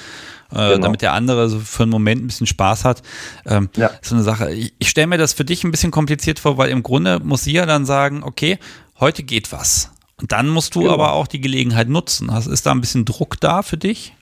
[0.51, 0.77] äh, Genau.
[0.79, 3.03] damit der andere so für einen Moment ein bisschen Spaß hat,
[3.45, 3.87] ähm, Ja.
[3.87, 4.51] ist so eine Sache.
[4.51, 7.43] Ich, ich stelle mir das für dich ein bisschen kompliziert vor, weil im Grunde muss
[7.43, 8.57] sie ja dann sagen, okay,
[8.99, 9.91] heute geht was.
[10.19, 10.93] Und dann musst du Genau.
[10.93, 12.31] aber auch die Gelegenheit nutzen.
[12.31, 14.15] Also ist da ein bisschen Druck da für dich?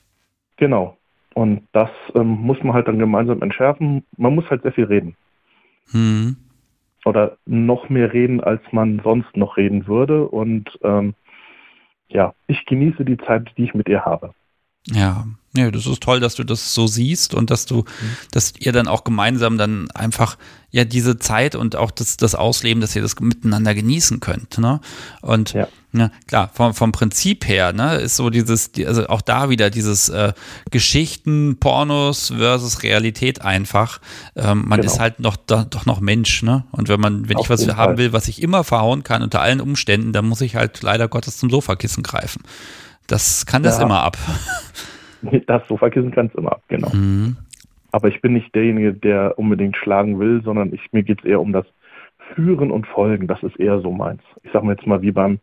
[0.58, 0.98] Genau.
[1.34, 4.04] Und das ähm, muss man halt dann gemeinsam entschärfen.
[4.16, 5.16] Man muss halt sehr viel reden.
[5.92, 6.36] Mhm.
[7.04, 10.26] Oder noch mehr reden, als man sonst noch reden würde.
[10.26, 11.14] Und ähm,
[12.08, 14.32] ja, ich genieße die Zeit, die ich mit ihr habe.
[14.88, 15.26] Ja,
[15.56, 18.16] ja, das ist toll, dass du das so siehst und dass du, mhm.
[18.32, 20.36] dass ihr dann auch gemeinsam dann einfach
[20.72, 24.58] ja diese Zeit und auch das, das Ausleben, dass ihr das miteinander genießen könnt.
[24.58, 24.80] Ne?
[25.20, 25.68] Und ja.
[25.92, 30.08] ja klar, vom, vom Prinzip her, ne, ist so dieses, also auch da wieder dieses
[30.08, 30.32] äh,
[30.72, 34.00] Geschichten, Pornos versus Realität einfach.
[34.34, 34.92] Ähm, man genau.
[34.92, 36.64] ist halt noch da, doch noch Mensch, ne?
[36.72, 37.98] Und wenn man, wenn Auf ich was haben Fall.
[37.98, 41.38] will, was ich immer verhauen kann unter allen Umständen, dann muss ich halt leider Gottes
[41.38, 42.42] zum Sofakissen greifen.
[43.06, 43.84] Das kann das ja.
[43.84, 44.16] immer ab.
[45.46, 46.90] Das Sofakissen kann es immer ab, genau.
[46.92, 47.38] Mhm.
[47.92, 51.40] Aber ich bin nicht derjenige, der unbedingt schlagen will, sondern ich, mir geht es eher
[51.40, 51.64] um das
[52.34, 53.26] Führen und Folgen.
[53.26, 54.20] Das ist eher so meins.
[54.42, 55.38] Ich sage mal jetzt mal wie beim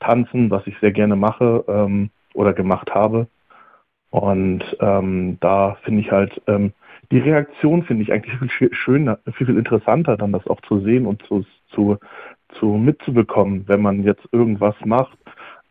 [0.00, 3.26] Tanzen, was ich sehr gerne mache ähm, oder gemacht habe.
[4.10, 6.72] Und ähm, da finde ich halt, ähm,
[7.10, 11.06] die Reaktion finde ich eigentlich viel schöner, viel, viel interessanter, dann das auch zu sehen
[11.06, 11.98] und zu, zu,
[12.58, 15.18] zu mitzubekommen, wenn man jetzt irgendwas macht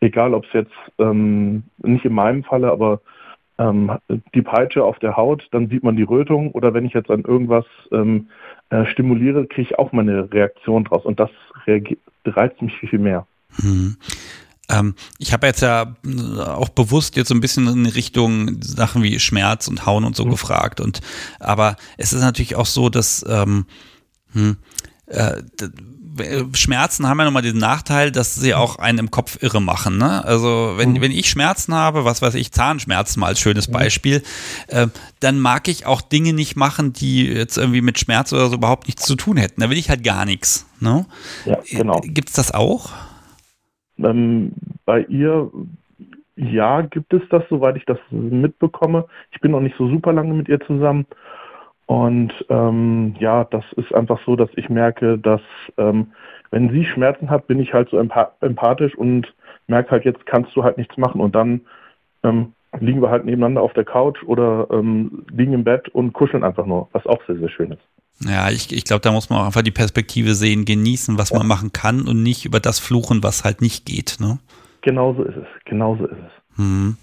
[0.04, 3.02] egal ob es jetzt ähm, nicht in meinem Falle, aber
[3.58, 3.92] ähm,
[4.34, 7.22] die Peitsche auf der Haut, dann sieht man die Rötung oder wenn ich jetzt an
[7.22, 8.30] irgendwas ähm,
[8.70, 11.30] äh, stimuliere, kriege ich auch meine Reaktion draus und das
[12.26, 13.28] reizt mich viel, viel mehr.
[13.62, 13.98] Mhm.
[14.70, 19.04] Ähm, ich habe jetzt ja äh, auch bewusst jetzt so ein bisschen in Richtung Sachen
[19.04, 20.32] wie Schmerz und Hauen und so mhm.
[20.32, 21.02] gefragt und
[21.40, 23.66] aber es ist natürlich auch so, dass ähm,
[24.32, 24.58] hm,
[25.08, 25.42] äh,
[26.54, 29.98] Schmerzen haben ja nochmal den Nachteil, dass sie auch einen im Kopf irre machen.
[29.98, 30.24] Ne?
[30.26, 31.02] Also wenn, mhm.
[31.02, 33.74] wenn ich Schmerzen habe, was weiß ich, Zahnschmerzen mal als schönes mhm.
[33.74, 34.22] Beispiel,
[34.68, 34.88] äh,
[35.20, 38.88] dann mag ich auch Dinge nicht machen, die jetzt irgendwie mit Schmerz oder so überhaupt
[38.88, 39.62] nichts zu tun hätten.
[39.62, 40.70] Da will ich halt gar nichts.
[40.80, 41.06] Ne?
[41.46, 42.00] Ja, genau.
[42.04, 42.92] Gibt es das auch?
[43.98, 44.54] Ähm,
[44.86, 45.52] bei ihr
[46.36, 49.06] ja, gibt es das, soweit ich das mitbekomme.
[49.32, 51.06] Ich bin noch nicht so super lange mit ihr zusammen.
[51.86, 55.42] Und ähm, ja, das ist einfach so, dass ich merke, dass
[55.78, 56.12] ähm,
[56.52, 59.34] wenn sie Schmerzen hat, bin ich halt so empathisch und
[59.68, 61.20] merke halt, jetzt kannst du halt nichts machen.
[61.20, 61.62] Und dann
[62.24, 66.44] ähm, liegen wir halt nebeneinander auf der Couch oder ähm, liegen im Bett und kuscheln
[66.44, 67.82] einfach nur, was auch sehr, sehr schön ist.
[68.20, 71.40] Ja, ich, ich glaube, da muss man auch einfach die Perspektive sehen, genießen, was ja.
[71.40, 74.18] man machen kann und nicht über das fluchen, was halt nicht geht.
[74.20, 74.40] Ne?
[74.82, 76.58] Genauso ist es, genauso ist es.
[76.58, 76.98] Hm.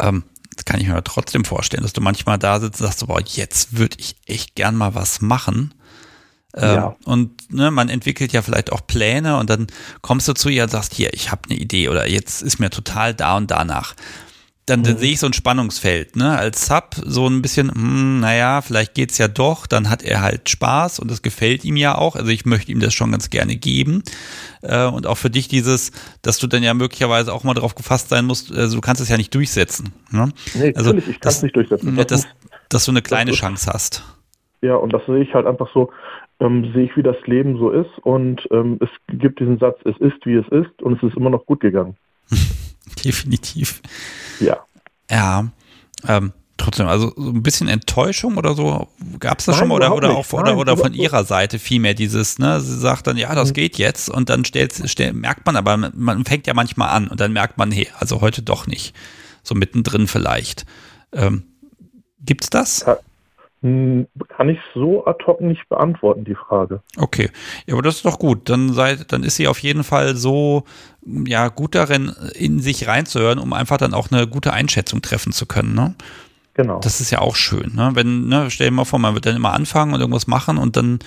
[0.00, 0.24] Ähm,
[0.60, 3.78] das kann ich mir trotzdem vorstellen, dass du manchmal da sitzt und sagst, boah, jetzt
[3.78, 5.72] würde ich echt gern mal was machen.
[6.54, 6.96] Ähm, ja.
[7.04, 9.68] Und ne, man entwickelt ja vielleicht auch Pläne und dann
[10.02, 12.68] kommst du zu ihr und sagst, hier, ich habe eine Idee oder jetzt ist mir
[12.68, 13.94] total da und danach
[14.70, 14.98] dann, dann mhm.
[14.98, 16.38] sehe ich so ein Spannungsfeld, ne?
[16.38, 20.48] Als Sub so ein bisschen, hm, naja, vielleicht geht's ja doch, dann hat er halt
[20.48, 22.14] Spaß und das gefällt ihm ja auch.
[22.14, 24.04] Also ich möchte ihm das schon ganz gerne geben.
[24.62, 25.90] Äh, und auch für dich dieses,
[26.22, 29.08] dass du dann ja möglicherweise auch mal darauf gefasst sein musst, also du kannst es
[29.08, 29.92] ja nicht durchsetzen.
[30.12, 30.28] Ne?
[30.54, 31.96] Nee, also, natürlich, ich kann es nicht durchsetzen.
[31.96, 32.28] Das, dass,
[32.68, 34.04] dass du eine kleine Chance hast.
[34.62, 35.90] Ja, und das sehe ich halt einfach so,
[36.38, 39.96] ähm, sehe ich, wie das Leben so ist und ähm, es gibt diesen Satz, es
[39.98, 41.96] ist, wie es ist und es ist immer noch gut gegangen.
[43.04, 43.82] Definitiv.
[44.40, 44.58] Ja.
[45.10, 45.48] Ja.
[46.06, 48.88] Ähm, trotzdem, also so ein bisschen Enttäuschung oder so,
[49.18, 51.94] gab es das Nein, schon mal oder, oder, auch, oder, oder von ihrer Seite vielmehr
[51.94, 53.54] dieses, ne, sie sagt dann, ja, das mhm.
[53.54, 57.20] geht jetzt und dann stellt, stellt, merkt man, aber man fängt ja manchmal an und
[57.20, 58.94] dann merkt man, hey, also heute doch nicht.
[59.42, 60.66] So mittendrin vielleicht.
[61.12, 61.44] Ähm,
[62.20, 62.84] gibt's das?
[63.62, 66.80] Hm, kann ich so ad hoc nicht beantworten, die Frage.
[66.96, 67.28] Okay,
[67.66, 68.48] ja, aber das ist doch gut.
[68.48, 70.64] Dann, seid, dann ist sie auf jeden Fall so
[71.26, 75.44] ja, gut darin, in sich reinzuhören, um einfach dann auch eine gute Einschätzung treffen zu
[75.44, 75.74] können.
[75.74, 75.94] Ne?
[76.54, 76.80] Genau.
[76.80, 77.74] Das ist ja auch schön.
[77.74, 77.90] Ne?
[77.94, 80.76] Wenn, ne, stell dir mal vor, man wird dann immer anfangen und irgendwas machen und
[80.76, 80.98] dann,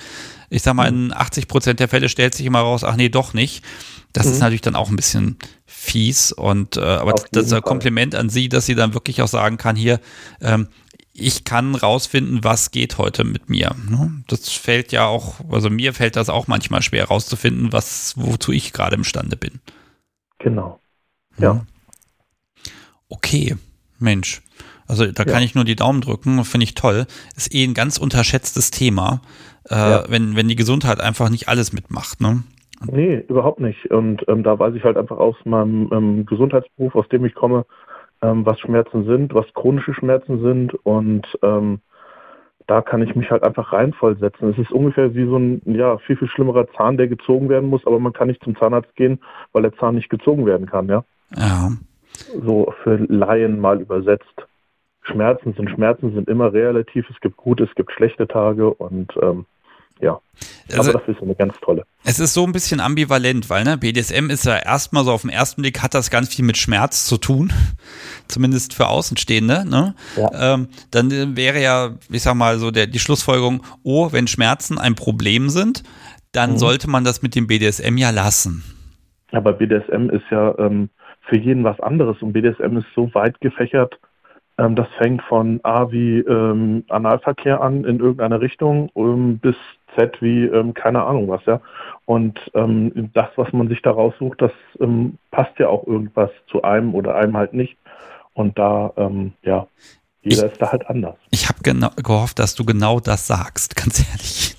[0.48, 3.34] ich sag mal, in 80 Prozent der Fälle stellt sich immer raus, ach nee, doch
[3.34, 3.64] nicht.
[4.12, 4.32] Das mhm.
[4.32, 5.36] ist natürlich dann auch ein bisschen
[5.66, 9.28] fies und äh, aber das ist ein Kompliment an sie, dass sie dann wirklich auch
[9.28, 10.00] sagen kann, hier,
[10.40, 10.68] ähm,
[11.16, 13.74] ich kann rausfinden, was geht heute mit mir.
[13.88, 14.24] Ne?
[14.26, 18.72] Das fällt ja auch, also mir fällt das auch manchmal schwer rauszufinden, was, wozu ich
[18.72, 19.60] gerade imstande bin.
[20.40, 20.80] Genau.
[21.38, 21.64] Ja.
[23.08, 23.56] Okay,
[23.98, 24.42] Mensch.
[24.86, 27.06] Also da kann ich nur die Daumen drücken, finde ich toll.
[27.36, 29.22] Ist eh ein ganz unterschätztes Thema,
[29.70, 30.04] äh, ja.
[30.08, 32.42] wenn, wenn die Gesundheit einfach nicht alles mitmacht, ne?
[32.90, 33.90] Nee, überhaupt nicht.
[33.90, 37.64] Und ähm, da weiß ich halt einfach aus meinem ähm, Gesundheitsberuf, aus dem ich komme,
[38.24, 41.80] ähm, was Schmerzen sind, was chronische Schmerzen sind und ähm,
[42.66, 44.48] da kann ich mich halt einfach reinvollsetzen.
[44.48, 47.86] Es ist ungefähr wie so ein ja, viel, viel schlimmerer Zahn, der gezogen werden muss,
[47.86, 49.20] aber man kann nicht zum Zahnarzt gehen,
[49.52, 51.04] weil der Zahn nicht gezogen werden kann, ja.
[51.36, 51.72] Ja.
[52.42, 54.46] So für Laien mal übersetzt.
[55.02, 57.10] Schmerzen sind Schmerzen sind immer relativ.
[57.10, 59.44] Es gibt gute, es gibt schlechte Tage und ähm,
[60.00, 60.20] ja.
[60.72, 61.84] Also, Aber das ist eine ganz tolle.
[62.04, 65.30] Es ist so ein bisschen ambivalent, weil ne, BDSM ist ja erstmal so auf den
[65.30, 67.52] ersten Blick hat das ganz viel mit Schmerz zu tun,
[68.28, 69.68] zumindest für Außenstehende.
[69.68, 69.94] Ne?
[70.16, 70.54] Ja.
[70.54, 74.94] Ähm, dann wäre ja, ich sag mal so der, die Schlussfolgerung, oh, wenn Schmerzen ein
[74.94, 75.82] Problem sind,
[76.32, 76.58] dann mhm.
[76.58, 78.64] sollte man das mit dem BDSM ja lassen.
[79.32, 80.90] Aber BDSM ist ja ähm,
[81.28, 83.98] für jeden was anderes und BDSM ist so weit gefächert,
[84.58, 89.56] ähm, das fängt von A wie ähm, Analverkehr an in irgendeine Richtung um, bis
[89.96, 91.60] Z wie ähm, keine Ahnung was, ja.
[92.06, 96.62] Und ähm, das, was man sich da raussucht, das ähm, passt ja auch irgendwas zu
[96.62, 97.76] einem oder einem halt nicht.
[98.34, 99.66] Und da, ähm, ja,
[100.22, 101.16] jeder ich, ist da halt anders.
[101.30, 104.56] Ich habe genau gehofft, dass du genau das sagst, ganz ehrlich.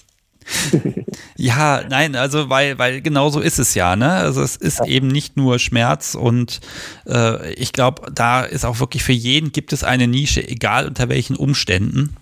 [1.38, 4.12] ja, nein, also weil, weil genau so ist es ja, ne?
[4.12, 4.86] Also es ist ja.
[4.86, 6.62] eben nicht nur Schmerz und
[7.08, 11.10] äh, ich glaube, da ist auch wirklich für jeden gibt es eine Nische, egal unter
[11.10, 12.16] welchen Umständen.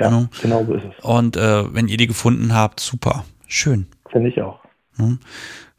[0.00, 0.28] Ja, ja.
[0.42, 1.04] genau so ist es.
[1.04, 3.24] Und äh, wenn ihr die gefunden habt, super.
[3.46, 3.86] Schön.
[4.10, 4.60] Finde ich auch.
[4.96, 5.18] Mhm.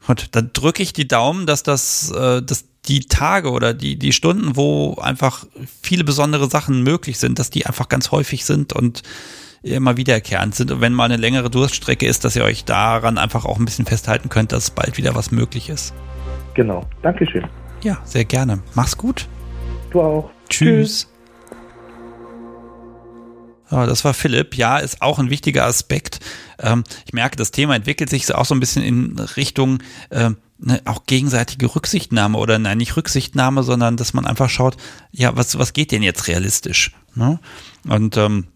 [0.06, 4.12] Gut, dann drücke ich die Daumen, dass das, äh, dass die Tage oder die, die
[4.12, 5.46] Stunden, wo einfach
[5.82, 9.02] viele besondere Sachen möglich sind, dass die einfach ganz häufig sind und
[9.62, 10.72] immer wiederkehrend sind.
[10.72, 13.86] Und wenn mal eine längere Durststrecke ist, dass ihr euch daran einfach auch ein bisschen
[13.86, 15.94] festhalten könnt, dass bald wieder was möglich ist.
[16.54, 16.84] Genau.
[17.02, 17.44] Dankeschön.
[17.82, 18.60] Ja, sehr gerne.
[18.74, 19.28] Mach's gut.
[19.90, 20.30] Du auch.
[20.48, 21.02] Tschüss.
[21.02, 21.11] Ja,
[23.72, 24.56] das war Philipp.
[24.56, 26.20] Ja, ist auch ein wichtiger Aspekt.
[26.58, 30.80] Ähm, ich merke, das Thema entwickelt sich auch so ein bisschen in Richtung äh, ne,
[30.84, 34.76] auch gegenseitige Rücksichtnahme oder nein, nicht Rücksichtnahme, sondern dass man einfach schaut,
[35.10, 36.92] ja, was, was geht denn jetzt realistisch?
[37.14, 37.38] Ne?
[37.88, 38.46] Und ähm,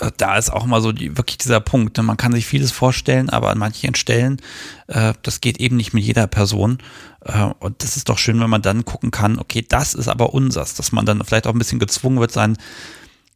[0.00, 1.96] äh, da ist auch mal so die, wirklich dieser Punkt.
[1.96, 2.02] Ne?
[2.02, 4.40] Man kann sich vieles vorstellen, aber an manchen Stellen,
[4.88, 6.78] äh, das geht eben nicht mit jeder Person.
[7.24, 10.34] Äh, und das ist doch schön, wenn man dann gucken kann, okay, das ist aber
[10.34, 12.56] unsers, dass man dann vielleicht auch ein bisschen gezwungen wird, sein,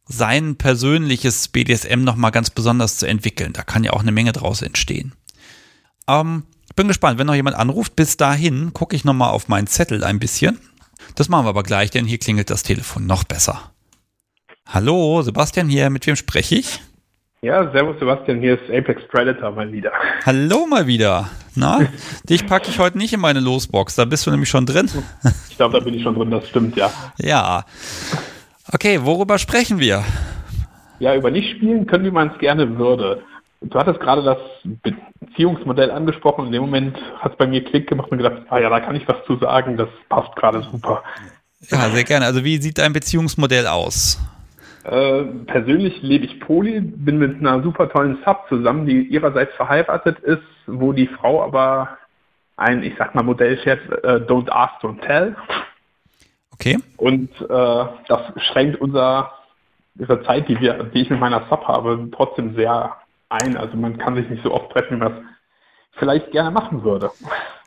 [0.05, 3.53] sein persönliches BDSM nochmal ganz besonders zu entwickeln.
[3.53, 5.13] Da kann ja auch eine Menge draus entstehen.
[6.07, 6.43] Ähm,
[6.75, 7.95] bin gespannt, wenn noch jemand anruft.
[7.95, 10.59] Bis dahin gucke ich nochmal auf meinen Zettel ein bisschen.
[11.15, 13.71] Das machen wir aber gleich, denn hier klingelt das Telefon noch besser.
[14.67, 16.79] Hallo, Sebastian hier, mit wem spreche ich?
[17.41, 19.91] Ja, servus Sebastian, hier ist Apex Predator mal wieder.
[20.25, 21.29] Hallo mal wieder.
[21.55, 21.79] Na,
[22.29, 24.89] dich packe ich heute nicht in meine Losbox, da bist du nämlich schon drin.
[25.49, 26.91] Ich glaube, da bin ich schon drin, das stimmt, ja.
[27.17, 27.65] Ja.
[28.73, 30.03] Okay, worüber sprechen wir?
[30.99, 33.21] Ja, über nicht spielen können, wie man es gerne würde.
[33.61, 34.37] Du hattest gerade das
[35.21, 36.47] Beziehungsmodell angesprochen.
[36.47, 38.95] In dem Moment hat es bei mir Klick gemacht und gedacht, ah ja, da kann
[38.95, 41.03] ich was zu sagen, das passt gerade super.
[41.69, 42.25] Ja, sehr gerne.
[42.25, 44.19] Also wie sieht dein Beziehungsmodell aus?
[44.83, 50.19] Äh, persönlich lebe ich Poli, bin mit einer super tollen Sub zusammen, die ihrerseits verheiratet
[50.19, 51.97] ist, wo die Frau aber
[52.57, 55.35] ein, ich sag mal, Modell fährt, äh, don't ask, don't tell.
[56.61, 56.77] Okay.
[56.97, 59.31] Und äh, das schränkt unser,
[59.97, 62.97] unsere Zeit, die, wir, die ich mit meiner Sub habe, trotzdem sehr
[63.29, 63.57] ein.
[63.57, 65.23] Also man kann sich nicht so oft treffen, wie man das
[65.93, 67.09] vielleicht gerne machen würde.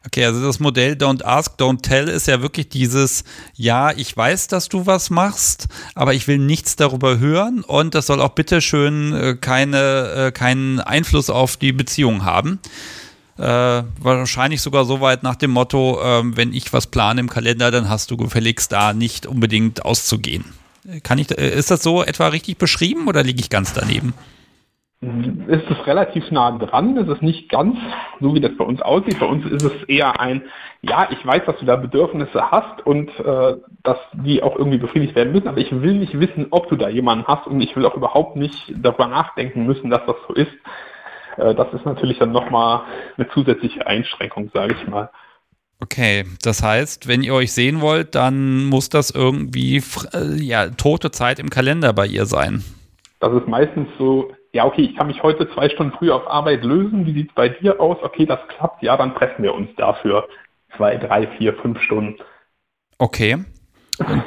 [0.07, 3.25] Okay, also das Modell Don't Ask, Don't Tell ist ja wirklich dieses,
[3.55, 5.67] ja, ich weiß, dass du was machst,
[5.97, 10.79] aber ich will nichts darüber hören und das soll auch bitteschön äh, keine, äh, keinen
[10.79, 12.61] Einfluss auf die Beziehung haben.
[13.39, 17.71] Äh, wahrscheinlich sogar so weit nach dem Motto, äh, wenn ich was plane im Kalender,
[17.71, 20.45] dann hast du gefälligst da nicht unbedingt auszugehen.
[21.03, 24.15] Kann ich, äh, ist das so etwa richtig beschrieben oder liege ich ganz daneben?
[25.49, 26.97] ist es relativ nah dran.
[26.97, 27.77] Es ist nicht ganz
[28.21, 29.21] so, wie das bei uns aussieht.
[29.21, 30.43] Bei uns ist es eher ein,
[30.83, 35.15] ja, ich weiß, dass du da Bedürfnisse hast und äh, dass die auch irgendwie befriedigt
[35.15, 37.85] werden müssen, aber ich will nicht wissen, ob du da jemanden hast und ich will
[37.87, 40.53] auch überhaupt nicht darüber nachdenken müssen, dass das so ist.
[41.37, 42.83] Äh, das ist natürlich dann nochmal
[43.17, 45.11] eine zusätzliche Einschränkung, sage ich mal.
[45.81, 49.83] Okay, das heißt, wenn ihr euch sehen wollt, dann muss das irgendwie
[50.13, 52.65] äh, ja, tote Zeit im Kalender bei ihr sein.
[53.21, 56.63] Das ist meistens so ja, okay, ich kann mich heute zwei Stunden früher auf Arbeit
[56.63, 57.05] lösen.
[57.07, 57.97] Wie sieht es bei dir aus?
[58.03, 58.85] Okay, das klappt.
[58.85, 60.29] Ja, dann treffen wir uns dafür
[60.77, 62.17] zwei, drei, vier, fünf Stunden.
[62.99, 63.45] Okay.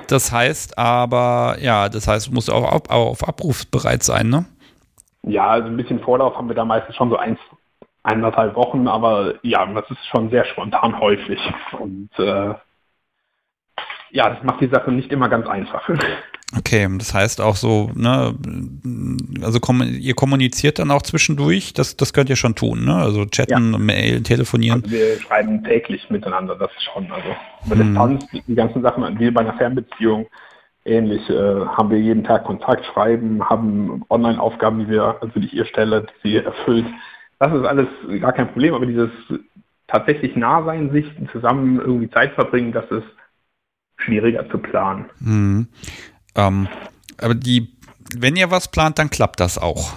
[0.08, 4.46] Das heißt aber, ja, das heißt, du musst auch auf, auf Abruf bereit sein, ne?
[5.28, 7.40] Ja, also ein bisschen Vorlauf haben wir da meistens schon so eins,
[8.04, 11.40] eineinhalb Wochen, aber ja, das ist schon sehr spontan häufig.
[11.78, 12.54] Und äh,
[14.12, 15.88] ja, das macht die Sache nicht immer ganz einfach.
[16.58, 18.34] Okay, das heißt auch so, ne,
[19.42, 22.96] also ihr kommuniziert dann auch zwischendurch, das, das könnt ihr schon tun, ne?
[22.96, 23.78] Also chatten, ja.
[23.78, 24.82] Mail, telefonieren.
[24.84, 27.12] Also wir schreiben täglich miteinander, das schon.
[27.12, 27.28] Also
[27.66, 27.88] über hm.
[27.88, 30.28] Distanz, die ganzen Sachen, wie bei einer Fernbeziehung,
[30.88, 35.54] ähnlich, äh, haben wir jeden Tag Kontakt, schreiben, haben Online-Aufgaben, die wir, also die ich
[35.54, 36.86] ihr stelle, die sie erfüllt.
[37.40, 37.88] Das ist alles
[38.20, 39.10] gar kein Problem, aber dieses
[39.88, 43.08] tatsächlich Nahsein, sich zusammen irgendwie Zeit verbringen, das ist
[43.98, 45.06] schwieriger zu planen.
[45.24, 45.68] Hm.
[46.36, 46.68] Ähm,
[47.20, 47.70] aber die,
[48.18, 49.94] wenn ihr was plant, dann klappt das auch.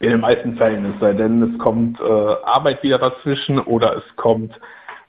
[0.00, 4.16] In den meisten Fällen, es sei denn, es kommt äh, Arbeit wieder dazwischen oder es
[4.16, 4.52] kommt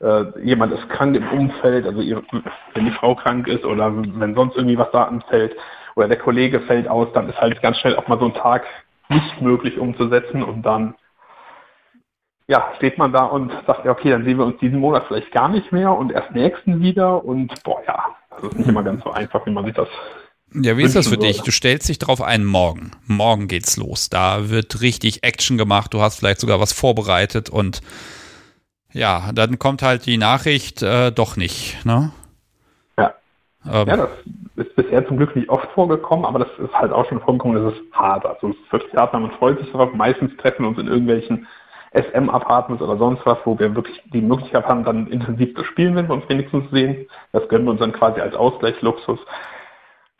[0.02, 2.24] äh, jemand ist krank im Umfeld, also ihre,
[2.74, 5.56] wenn die Frau krank ist oder wenn sonst irgendwie was da anfällt
[5.96, 8.64] oder der Kollege fällt aus, dann ist halt ganz schnell auch mal so ein Tag
[9.10, 10.96] nicht möglich umzusetzen und dann
[12.48, 15.32] ja, steht man da und sagt, ja, okay, dann sehen wir uns diesen Monat vielleicht
[15.32, 19.04] gar nicht mehr und erst nächsten wieder und boah, ja, das ist nicht immer ganz
[19.04, 19.88] so einfach, wie man sich das
[20.54, 21.42] ja, wie ist das für dich?
[21.42, 22.92] Du stellst dich drauf ein, morgen.
[23.08, 24.10] Morgen geht's los.
[24.10, 25.94] Da wird richtig Action gemacht.
[25.94, 27.82] Du hast vielleicht sogar was vorbereitet und
[28.96, 32.12] ja, dann kommt halt die Nachricht äh, doch nicht, ne?
[32.98, 33.14] Ja.
[33.70, 34.10] Ähm, ja, das
[34.56, 37.74] ist bisher zum Glück nicht oft vorgekommen, aber das ist halt auch schon vorgekommen, das
[37.74, 38.26] ist hart.
[38.26, 39.94] Also es ist wirklich hart, man freut sich darauf.
[39.94, 41.46] Meistens treffen wir uns in irgendwelchen
[41.92, 46.08] SM-Apartments oder sonst was, wo wir wirklich die Möglichkeit haben, dann intensiv zu spielen, wenn
[46.08, 47.08] wir uns wenigstens sehen.
[47.34, 49.20] Das gönnen wir uns dann quasi als Ausgleichsluxus.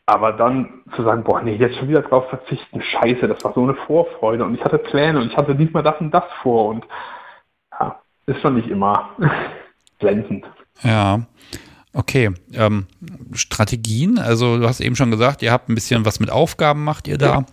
[0.06, 3.64] Aber dann zu sagen, boah, nee, jetzt schon wieder drauf verzichten, scheiße, das war so
[3.64, 6.86] eine Vorfreude und ich hatte Pläne und ich hatte diesmal das und das vor und
[8.26, 9.10] ist schon nicht immer
[10.00, 10.46] glänzend.
[10.84, 11.26] Ja.
[11.94, 12.88] Okay, ähm,
[13.32, 17.08] Strategien, also du hast eben schon gesagt, ihr habt ein bisschen was mit Aufgaben, macht
[17.08, 17.46] ihr da.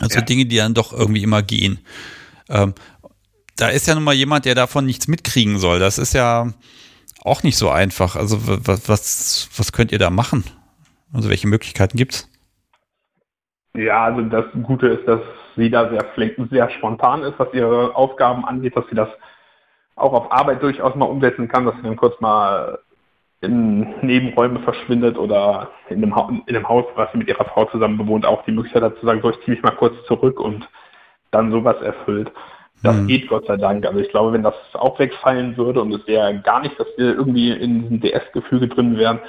[0.00, 0.24] Also ja.
[0.24, 1.80] Dinge, die dann doch irgendwie immer gehen.
[2.48, 2.74] Ähm,
[3.56, 5.80] da ist ja nun mal jemand, der davon nichts mitkriegen soll.
[5.80, 6.52] Das ist ja
[7.24, 8.16] auch nicht so einfach.
[8.16, 10.44] Also was, was, was könnt ihr da machen?
[11.12, 12.28] Also welche Möglichkeiten gibt's?
[13.76, 15.20] Ja, also das Gute ist, dass
[15.56, 16.04] sie da sehr,
[16.50, 19.08] sehr spontan ist, was ihre Aufgaben angeht, dass sie das
[19.96, 22.78] auch auf Arbeit durchaus mal umsetzen kann, dass sie dann kurz mal
[23.40, 27.66] in Nebenräume verschwindet oder in dem, ha in dem Haus, was sie mit ihrer Frau
[27.66, 30.40] zusammen bewohnt, auch die Möglichkeit hat zu sagen, so ich ziehe mich mal kurz zurück
[30.40, 30.68] und
[31.30, 32.32] dann sowas erfüllt.
[32.82, 33.06] Das mhm.
[33.06, 33.86] geht Gott sei Dank.
[33.86, 37.14] Also ich glaube, wenn das auch wegfallen würde und es wäre gar nicht, dass wir
[37.14, 39.20] irgendwie in diesem DS-Gefüge drin wären,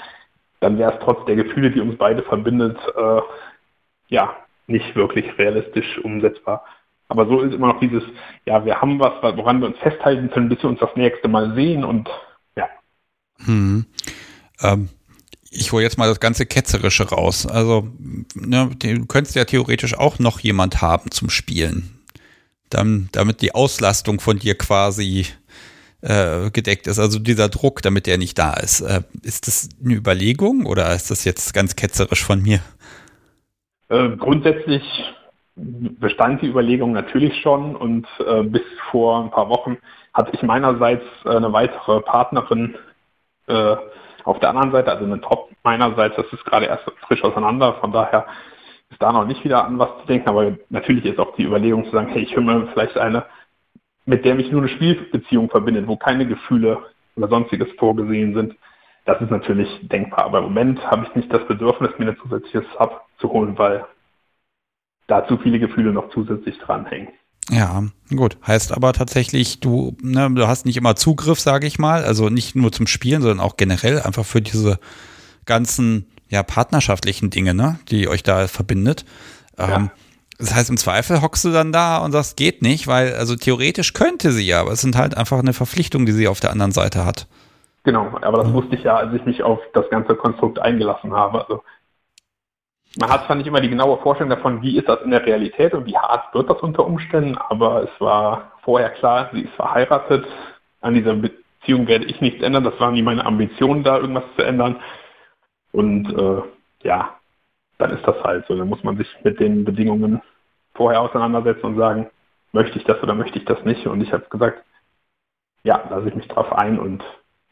[0.60, 3.22] dann wäre es trotz der Gefühle, die uns beide verbindet, äh,
[4.10, 4.36] ja,
[4.68, 6.66] nicht wirklich realistisch umsetzbar.
[7.08, 8.04] Aber so ist immer noch dieses,
[8.46, 11.54] ja, wir haben was, woran wir uns festhalten können, bis wir uns das nächste Mal
[11.54, 12.10] sehen und
[12.56, 12.68] ja.
[13.46, 13.86] Hm.
[14.62, 14.90] Ähm,
[15.52, 17.46] ich hole jetzt mal das ganze Ketzerische raus.
[17.46, 17.88] Also,
[18.34, 22.00] ne, du könntest ja theoretisch auch noch jemand haben zum Spielen.
[22.70, 25.28] Dann, damit die Auslastung von dir quasi
[26.02, 28.82] äh, gedeckt ist, also dieser Druck, damit der nicht da ist.
[28.82, 32.60] Äh, ist das eine Überlegung oder ist das jetzt ganz ketzerisch von mir?
[33.90, 34.84] Äh, grundsätzlich
[35.56, 39.78] bestand die Überlegung natürlich schon und äh, bis vor ein paar Wochen
[40.14, 42.76] hatte ich meinerseits äh, eine weitere Partnerin
[43.48, 43.76] äh,
[44.26, 47.92] auf der anderen Seite, also eine Top meinerseits, das ist gerade erst frisch auseinander, von
[47.92, 48.26] daher
[48.90, 51.86] ist da noch nicht wieder an was zu denken, aber natürlich ist auch die Überlegung
[51.86, 53.26] zu sagen, hey, ich höre mir vielleicht eine,
[54.06, 56.80] mit der mich nur eine Spielbeziehung verbindet, wo keine Gefühle
[57.16, 58.56] oder sonstiges vorgesehen sind.
[59.06, 62.66] Das ist natürlich denkbar, aber im Moment habe ich nicht das Bedürfnis, mir ein zusätzliches
[62.78, 63.86] Sub zu holen, weil
[65.08, 67.10] da zu viele Gefühle noch zusätzlich dranhängen.
[67.50, 67.84] Ja,
[68.16, 68.38] gut.
[68.46, 72.04] Heißt aber tatsächlich, du, ne, du hast nicht immer Zugriff, sage ich mal.
[72.04, 74.80] Also nicht nur zum Spielen, sondern auch generell einfach für diese
[75.46, 79.06] ganzen ja, partnerschaftlichen Dinge, ne, die euch da verbindet.
[79.60, 79.76] Ja.
[79.76, 79.92] Ähm,
[80.38, 83.94] das heißt, im Zweifel hockst du dann da und sagst, geht nicht, weil, also theoretisch
[83.94, 86.74] könnte sie ja, aber es sind halt einfach eine Verpflichtung, die sie auf der anderen
[86.74, 87.28] Seite hat.
[87.84, 91.42] Genau, aber das wusste ich ja, als ich mich auf das ganze Konstrukt eingelassen habe.
[91.42, 91.64] Also
[92.98, 95.74] man hat zwar nicht immer die genaue Vorstellung davon, wie ist das in der Realität
[95.74, 100.26] und wie hart wird das unter Umständen, aber es war vorher klar, sie ist verheiratet.
[100.82, 102.64] An dieser Beziehung werde ich nichts ändern.
[102.64, 104.78] Das waren nie meine Ambitionen, da irgendwas zu ändern.
[105.72, 106.42] Und äh,
[106.84, 107.16] ja,
[107.78, 108.56] dann ist das halt so.
[108.56, 110.22] Dann muss man sich mit den Bedingungen
[110.74, 112.10] vorher auseinandersetzen und sagen,
[112.52, 113.88] möchte ich das oder möchte ich das nicht?
[113.88, 114.64] Und ich habe gesagt,
[115.64, 117.04] ja, lasse ich mich drauf ein und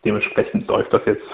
[0.05, 1.25] dementsprechend läuft das jetzt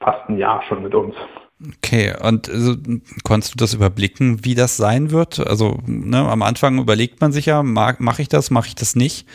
[0.00, 1.14] fast ein Jahr schon mit uns.
[1.60, 2.76] Okay, und also,
[3.24, 5.44] konntest du das überblicken, wie das sein wird?
[5.44, 9.26] Also ne, am Anfang überlegt man sich ja, mache ich das, mache ich das nicht?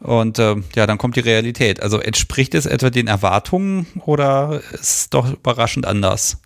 [0.00, 1.82] Und äh, ja, dann kommt die Realität.
[1.82, 6.42] Also entspricht es etwa den Erwartungen oder ist es doch überraschend anders?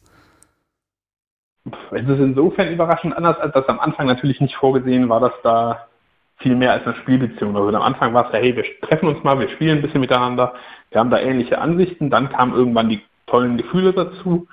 [1.65, 5.87] Es ist insofern überraschend anders, als das am Anfang natürlich nicht vorgesehen war, dass da
[6.39, 7.57] viel mehr als eine Spielbeziehung.
[7.57, 10.01] Also am Anfang war es ja, hey, wir treffen uns mal, wir spielen ein bisschen
[10.01, 10.55] miteinander,
[10.91, 14.49] wir haben da ähnliche Ansichten, dann kamen irgendwann die tollen Gefühle dazu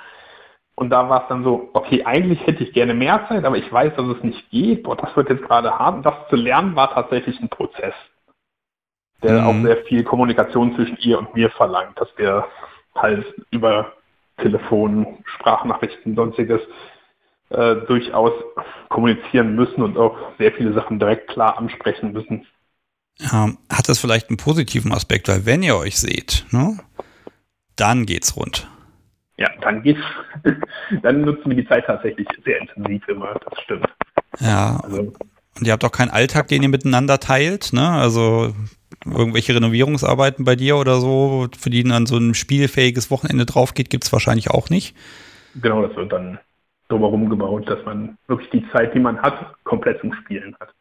[0.80, 3.70] und da war es dann so, okay, eigentlich hätte ich gerne mehr Zeit, aber ich
[3.70, 4.84] weiß, dass es nicht geht.
[4.84, 5.98] Boah, das wird jetzt gerade hart.
[5.98, 7.94] Und das zu lernen war tatsächlich ein Prozess,
[9.22, 9.48] der mhm.
[9.48, 12.46] auch sehr viel Kommunikation zwischen ihr und mir verlangt, dass wir
[12.96, 13.92] halt über
[14.38, 16.62] Telefon, Sprachnachrichten, sonstiges
[17.50, 18.32] äh, durchaus
[18.88, 22.48] kommunizieren müssen und auch sehr viele Sachen direkt klar ansprechen müssen.
[23.18, 26.80] Ja, hat das vielleicht einen positiven Aspekt, weil wenn ihr euch seht, ne,
[27.76, 28.70] dann geht's rund.
[29.40, 30.02] Ja, dann geht's,
[31.02, 33.88] dann nutzen wir die Zeit tatsächlich sehr intensiv immer, das stimmt.
[34.40, 35.14] Ja, also.
[35.58, 37.90] Und ihr habt auch keinen Alltag, den ihr miteinander teilt, ne?
[37.90, 38.54] Also
[39.06, 43.90] irgendwelche Renovierungsarbeiten bei dir oder so, für die dann so ein spielfähiges Wochenende drauf geht,
[43.90, 44.96] gibt es wahrscheinlich auch nicht.
[45.56, 46.40] Genau, das wird dann
[46.90, 50.74] drumherum gebaut, dass man wirklich die Zeit, die man hat, komplett zum Spielen hat.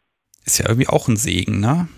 [0.44, 1.88] Ist ja irgendwie auch ein Segen, ne?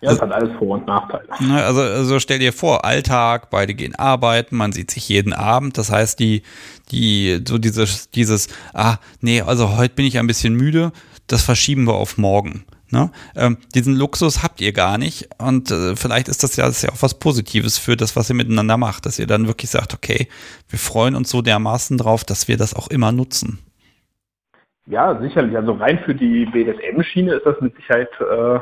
[0.00, 1.26] Ja, es hat alles Vor- und Nachteile.
[1.40, 5.76] Ne, also, also stell dir vor, Alltag, beide gehen arbeiten, man sieht sich jeden Abend.
[5.76, 6.42] Das heißt, die,
[6.92, 10.92] die, so dieses, dieses, ah, nee, also heute bin ich ein bisschen müde,
[11.26, 12.64] das verschieben wir auf morgen.
[12.90, 13.10] Ne?
[13.36, 16.82] Ähm, diesen Luxus habt ihr gar nicht und äh, vielleicht ist das ja, das ist
[16.84, 19.92] ja auch was Positives für das, was ihr miteinander macht, dass ihr dann wirklich sagt,
[19.92, 20.28] okay,
[20.70, 23.58] wir freuen uns so dermaßen drauf, dass wir das auch immer nutzen.
[24.86, 25.54] Ja, sicherlich.
[25.54, 28.58] Also rein für die BDSM-Schiene ist das mit Sicherheit äh,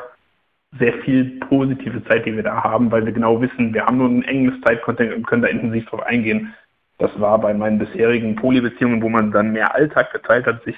[0.79, 4.09] sehr viel positive Zeit, die wir da haben, weil wir genau wissen, wir haben nur
[4.09, 6.55] ein enges Zeitkontent und können da intensiv drauf eingehen.
[6.99, 10.77] Das war bei meinen bisherigen Polybeziehungen, wo man dann mehr Alltag geteilt hat, sich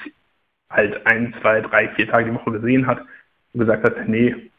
[0.71, 3.01] halt ein, zwei, drei, vier Tage die Woche gesehen hat
[3.53, 4.51] und gesagt hat, nee,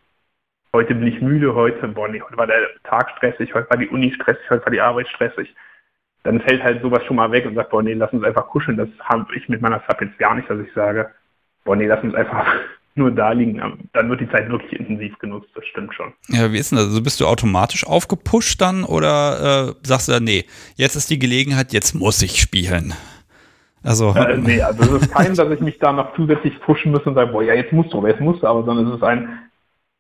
[0.74, 3.90] heute bin ich müde, heute, boah, nee, heute war der Tag stressig, heute war die
[3.90, 5.54] Uni stressig, heute war die Arbeit stressig.
[6.24, 8.78] Dann fällt halt sowas schon mal weg und sagt, boah, nee, lass uns einfach kuscheln.
[8.78, 11.12] Das habe ich mit meiner Sub jetzt gar nicht, dass ich sage,
[11.64, 12.46] boah, nee, lass uns einfach
[12.96, 13.62] nur da liegen.
[13.94, 16.14] Dann wird die Zeit wirklich intensiv genutzt, das stimmt schon.
[16.28, 16.88] Ja, wie ist denn das?
[16.88, 20.46] Also bist du automatisch aufgepusht dann oder äh, sagst du dann, nee,
[20.76, 22.94] jetzt ist die Gelegenheit, jetzt muss ich spielen?
[23.82, 27.04] Also, äh, nee, also es ist kein, dass ich mich da noch zusätzlich pushen muss
[27.04, 29.40] und sage, boah, ja, jetzt musst du, jetzt musst du, aber sondern es ist ein,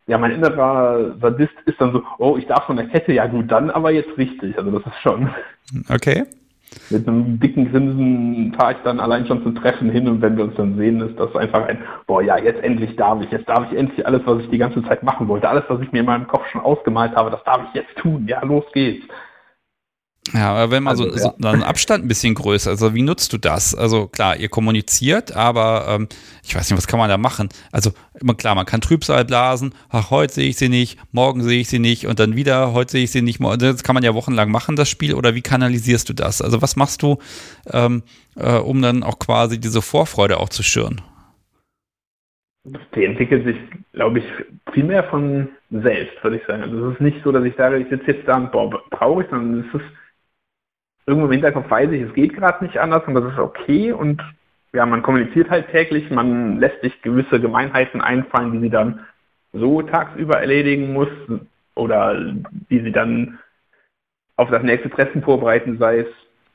[0.08, 3.50] ja, mein innerer Sadist ist dann so, oh, ich darf von der Kette, ja gut,
[3.52, 4.58] dann aber jetzt richtig.
[4.58, 5.30] Also das ist schon.
[5.88, 6.26] Okay.
[6.90, 10.44] Mit einem dicken Grinsen fahre ich dann allein schon zum Treffen hin und wenn wir
[10.44, 13.72] uns dann sehen, ist das einfach ein, boah, ja, jetzt endlich darf ich, jetzt darf
[13.72, 16.06] ich endlich alles, was ich die ganze Zeit machen wollte, alles, was ich mir in
[16.06, 19.06] meinem Kopf schon ausgemalt habe, das darf ich jetzt tun, ja, los geht's.
[20.34, 21.34] Ja, aber wenn man also, so, ja.
[21.38, 23.74] so einen Abstand ein bisschen größer, also wie nutzt du das?
[23.74, 26.08] Also klar, ihr kommuniziert, aber ähm,
[26.44, 27.50] ich weiß nicht, was kann man da machen?
[27.72, 31.62] Also immer klar, man kann Trübsal blasen, ach, heute sehe ich sie nicht, morgen sehe
[31.62, 34.14] ich sie nicht und dann wieder, heute sehe ich sie nicht, das kann man ja
[34.14, 36.42] wochenlang machen, das Spiel, oder wie kanalisierst du das?
[36.42, 37.18] Also was machst du,
[37.72, 38.04] ähm,
[38.36, 41.02] äh, um dann auch quasi diese Vorfreude auch zu schüren?
[42.96, 43.58] Die entwickelt sich,
[43.94, 44.26] glaube ich,
[44.84, 46.64] mehr von selbst, würde ich sagen.
[46.64, 49.28] Also es ist nicht so, dass ich sage, ich sitze jetzt da und boah, traurig,
[49.30, 49.86] sondern es ist
[51.10, 54.22] irgendwo im Hinterkopf weiß ich, es geht gerade nicht anders und das ist okay und
[54.74, 59.00] ja, man kommuniziert halt täglich, man lässt sich gewisse Gemeinheiten einfallen, die sie dann
[59.52, 61.10] so tagsüber erledigen muss
[61.74, 62.16] oder
[62.70, 63.40] die sie dann
[64.36, 66.08] auf das nächste Treffen vorbereiten, sei es,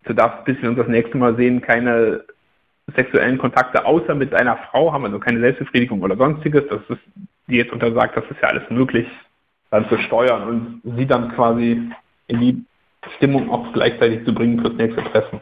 [0.04, 2.22] du darfst bis wir uns das nächste Mal sehen, keine
[2.94, 7.02] sexuellen Kontakte außer mit deiner Frau haben, also keine Selbstbefriedigung oder sonstiges, das ist,
[7.48, 9.08] die jetzt untersagt, das ist ja alles möglich,
[9.70, 11.90] dann zu steuern und sie dann quasi
[12.28, 12.64] in die
[13.16, 15.40] Stimmung auch gleichzeitig zu bringen fürs nächste Treffen.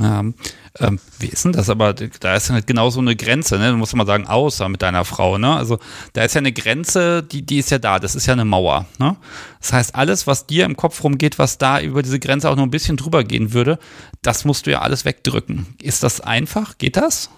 [0.00, 1.68] Ja, ähm, wie ist denn das?
[1.68, 3.72] Aber da ist ja halt genau so eine Grenze, ne?
[3.72, 5.56] Du musst mal sagen, außer mit deiner Frau, ne?
[5.56, 5.78] Also
[6.12, 8.86] da ist ja eine Grenze, die, die ist ja da, das ist ja eine Mauer,
[9.00, 9.16] ne?
[9.58, 12.62] Das heißt, alles, was dir im Kopf rumgeht, was da über diese Grenze auch noch
[12.62, 13.78] ein bisschen drüber gehen würde,
[14.22, 15.66] das musst du ja alles wegdrücken.
[15.82, 16.78] Ist das einfach?
[16.78, 17.28] Geht das?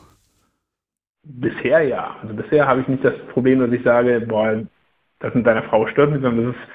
[1.23, 2.17] Bisher ja.
[2.23, 4.63] Also bisher habe ich nicht das Problem, dass ich sage, boah,
[5.21, 6.69] das mit deiner Frau stört mich, sondern das ist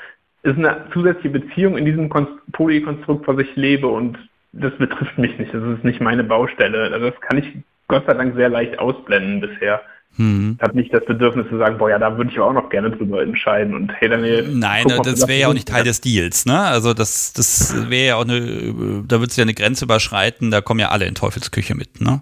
[0.45, 2.09] ist eine zusätzliche Beziehung in diesem
[2.51, 4.17] Polykonstrukt, was ich lebe und
[4.53, 5.53] das betrifft mich nicht.
[5.53, 6.91] Das ist nicht meine Baustelle.
[6.93, 7.45] Also das kann ich
[7.87, 9.81] Gott sei Dank sehr leicht ausblenden bisher.
[10.17, 10.55] Hm.
[10.57, 12.89] Ich habe nicht das Bedürfnis zu sagen, boah, ja, da würde ich auch noch gerne
[12.89, 13.75] drüber entscheiden.
[13.75, 16.57] Und hey, Daniel, Nein, mal, das wäre ja auch nicht Teil des Deals, ne?
[16.57, 20.61] Also das, das wäre ja auch eine, da würdest du ja eine Grenze überschreiten, da
[20.61, 22.21] kommen ja alle in Teufelsküche mit, ne?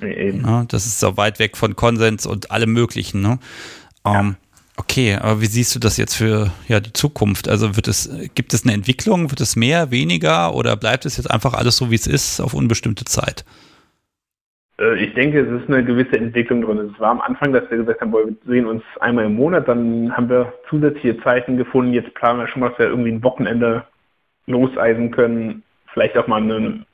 [0.00, 0.44] Eben.
[0.44, 3.38] Ja, das ist so weit weg von Konsens und allem möglichen, ne?
[4.04, 4.20] Ja.
[4.20, 4.36] Um, ähm,
[4.78, 7.48] Okay, aber wie siehst du das jetzt für ja, die Zukunft?
[7.48, 9.30] Also wird es, gibt es eine Entwicklung?
[9.30, 12.54] Wird es mehr, weniger oder bleibt es jetzt einfach alles so, wie es ist, auf
[12.54, 13.44] unbestimmte Zeit?
[14.80, 16.92] Äh, ich denke, es ist eine gewisse Entwicklung drin.
[16.94, 20.16] Es war am Anfang, dass wir gesagt haben, wir sehen uns einmal im Monat, dann
[20.16, 21.92] haben wir zusätzliche Zeiten gefunden.
[21.92, 23.84] Jetzt planen wir schon mal, dass wir irgendwie ein Wochenende
[24.46, 26.86] loseisen können, vielleicht auch mal eine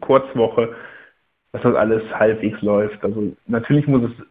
[0.00, 0.74] Kurzwoche,
[1.52, 3.02] dass das alles halbwegs läuft.
[3.04, 4.26] Also natürlich muss es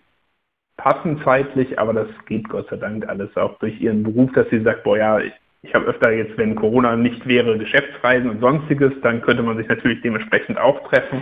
[0.79, 4.61] passen zeitlich, aber das geht Gott sei Dank alles auch durch ihren Beruf, dass sie
[4.61, 8.93] sagt, boah ja, ich, ich habe öfter jetzt, wenn Corona nicht wäre, Geschäftsreisen und sonstiges,
[9.01, 11.21] dann könnte man sich natürlich dementsprechend auch treffen.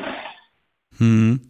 [0.98, 1.42] Hm.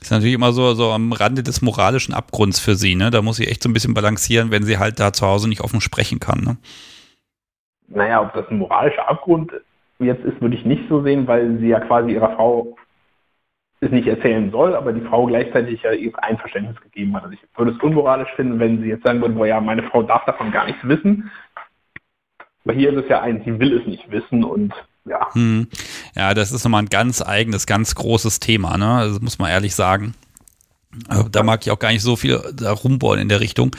[0.00, 3.10] Ist natürlich immer so, so am Rande des moralischen Abgrunds für sie, ne?
[3.10, 5.60] Da muss sie echt so ein bisschen balancieren, wenn sie halt da zu Hause nicht
[5.60, 6.56] offen sprechen kann, ne?
[7.88, 9.52] Naja, ob das ein moralischer Abgrund
[9.98, 12.76] jetzt ist, würde ich nicht so sehen, weil sie ja quasi ihrer Frau
[13.80, 17.24] es nicht erzählen soll, aber die Frau gleichzeitig ja ihr Einverständnis gegeben hat.
[17.24, 20.02] Also ich würde es unmoralisch finden, wenn sie jetzt sagen würde, boah ja, meine Frau
[20.02, 21.30] darf davon gar nichts wissen.
[22.64, 24.74] Aber hier ist es ja ein, sie will es nicht wissen und
[25.06, 25.32] ja.
[25.32, 25.66] Hm.
[26.14, 29.08] Ja, das ist nochmal ein ganz eigenes, ganz großes Thema, ne?
[29.08, 30.14] Das muss man ehrlich sagen.
[31.08, 33.74] Äh, da mag ich auch gar nicht so viel rumbohren in der Richtung.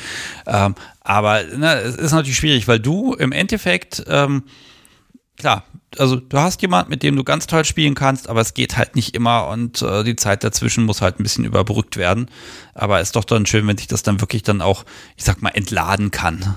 [0.47, 4.43] Ähm, aber na, es ist natürlich schwierig, weil du im Endeffekt, ähm,
[5.41, 5.63] klar,
[5.97, 8.95] also du hast jemand, mit dem du ganz toll spielen kannst, aber es geht halt
[8.95, 12.29] nicht immer und äh, die Zeit dazwischen muss halt ein bisschen überbrückt werden.
[12.73, 14.85] Aber es ist doch dann schön, wenn sich das dann wirklich dann auch,
[15.17, 16.55] ich sag mal, entladen kann.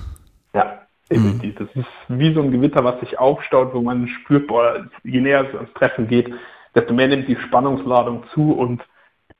[0.54, 1.58] Ja, definitiv.
[1.58, 1.66] Mhm.
[1.66, 5.48] Das ist wie so ein Gewitter, was sich aufstaut, wo man spürt, boah, je näher
[5.48, 6.32] es ans Treffen geht,
[6.74, 8.82] desto mehr nimmt die Spannungsladung zu und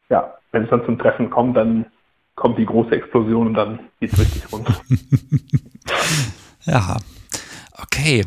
[0.09, 1.87] ja, wenn es dann zum Treffen kommt, dann
[2.35, 4.75] kommt die große Explosion und dann geht es richtig runter.
[6.65, 6.97] ja,
[7.81, 8.25] okay.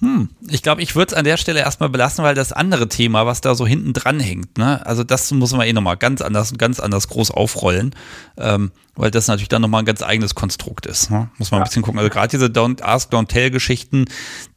[0.00, 3.24] Hm, ich glaube, ich würde es an der Stelle erstmal belassen, weil das andere Thema,
[3.24, 6.52] was da so hinten dran hängt, ne, also das muss man eh nochmal ganz anders
[6.52, 7.94] und ganz anders groß aufrollen,
[8.36, 11.10] ähm, weil das natürlich dann nochmal ein ganz eigenes Konstrukt ist.
[11.10, 11.30] Ne?
[11.38, 11.64] Muss man ja.
[11.64, 11.98] ein bisschen gucken.
[11.98, 14.06] Also gerade diese Don't Ask, Don't Tell Geschichten,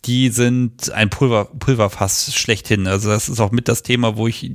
[0.05, 2.87] die sind ein Pulver, Pulverfass schlechthin.
[2.87, 4.51] Also das ist auch mit das Thema, wo ich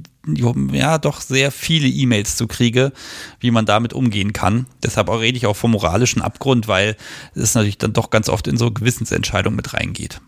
[0.73, 2.93] ja doch sehr viele E-Mails zu kriege,
[3.40, 4.66] wie man damit umgehen kann.
[4.82, 6.97] Deshalb auch rede ich auch vom moralischen Abgrund, weil
[7.35, 10.20] es natürlich dann doch ganz oft in so Gewissensentscheidungen mit reingeht.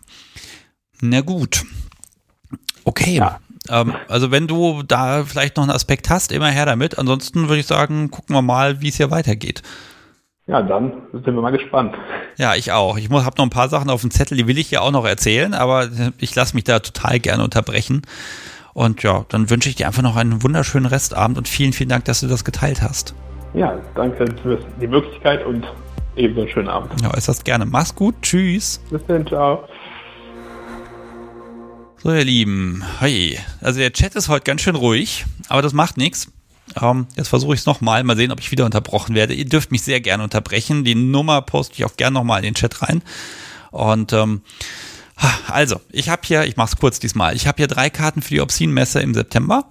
[1.01, 1.63] Na gut.
[2.83, 3.17] Okay.
[3.17, 3.39] Ja.
[3.69, 6.97] Ähm, also wenn du da vielleicht noch einen Aspekt hast, immer her damit.
[6.97, 9.61] Ansonsten würde ich sagen, gucken wir mal, wie es hier weitergeht.
[10.47, 11.95] Ja, dann sind wir mal gespannt.
[12.37, 12.97] Ja, ich auch.
[12.97, 15.05] Ich habe noch ein paar Sachen auf dem Zettel, die will ich ja auch noch
[15.05, 18.03] erzählen, aber ich lasse mich da total gerne unterbrechen.
[18.73, 22.05] Und ja, dann wünsche ich dir einfach noch einen wunderschönen Restabend und vielen, vielen Dank,
[22.05, 23.13] dass du das geteilt hast.
[23.53, 25.65] Ja, danke für die Möglichkeit und
[26.15, 27.01] ebenso einen schönen Abend.
[27.01, 27.65] Ja, äußerst gerne.
[27.65, 28.15] Mach's gut.
[28.21, 28.79] Tschüss.
[28.89, 29.27] Bis dann.
[29.27, 29.67] Ciao.
[32.03, 35.97] So, ihr Lieben, hey, also der Chat ist heute ganz schön ruhig, aber das macht
[35.97, 36.27] nichts.
[36.79, 39.33] Ähm, jetzt versuche ich es nochmal, mal sehen, ob ich wieder unterbrochen werde.
[39.33, 40.83] Ihr dürft mich sehr gerne unterbrechen.
[40.83, 43.01] Die Nummer poste ich auch gerne nochmal in den Chat rein.
[43.71, 44.41] Und ähm,
[45.47, 48.35] also, ich habe hier, ich mache es kurz diesmal, ich habe hier drei Karten für
[48.35, 49.67] die Obscene-Messe im September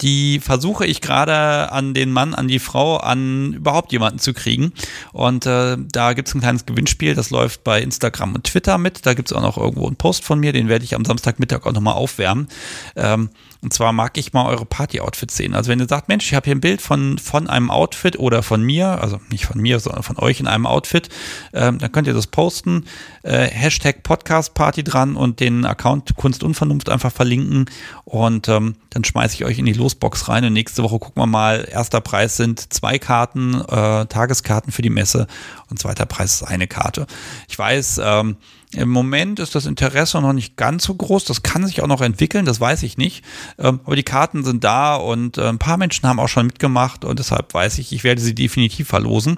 [0.00, 4.72] die versuche ich gerade an den Mann, an die Frau, an überhaupt jemanden zu kriegen.
[5.12, 9.06] Und äh, da gibt es ein kleines Gewinnspiel, das läuft bei Instagram und Twitter mit.
[9.06, 11.66] Da gibt es auch noch irgendwo einen Post von mir, den werde ich am Samstagmittag
[11.66, 12.48] auch nochmal aufwärmen.
[12.94, 13.30] Ähm,
[13.60, 15.54] und zwar mag ich mal eure Party-Outfits sehen.
[15.54, 18.44] Also wenn ihr sagt, Mensch, ich habe hier ein Bild von, von einem Outfit oder
[18.44, 21.08] von mir, also nicht von mir, sondern von euch in einem Outfit,
[21.52, 22.84] ähm, dann könnt ihr das posten.
[23.24, 27.66] Äh, Hashtag Podcast Party dran und den Account Kunst und Vernunft einfach verlinken.
[28.04, 30.44] Und ähm, dann schmeiße ich euch in die Losbox rein.
[30.44, 31.66] Und nächste Woche gucken wir mal.
[31.68, 35.26] Erster Preis sind zwei Karten, äh, Tageskarten für die Messe
[35.68, 37.08] und zweiter Preis ist eine Karte.
[37.48, 38.36] Ich weiß, ähm,
[38.72, 41.24] im Moment ist das Interesse noch nicht ganz so groß.
[41.24, 43.24] Das kann sich auch noch entwickeln, das weiß ich nicht.
[43.58, 47.04] Ähm, aber die Karten sind da und äh, ein paar Menschen haben auch schon mitgemacht
[47.04, 49.36] und deshalb weiß ich, ich werde sie definitiv verlosen.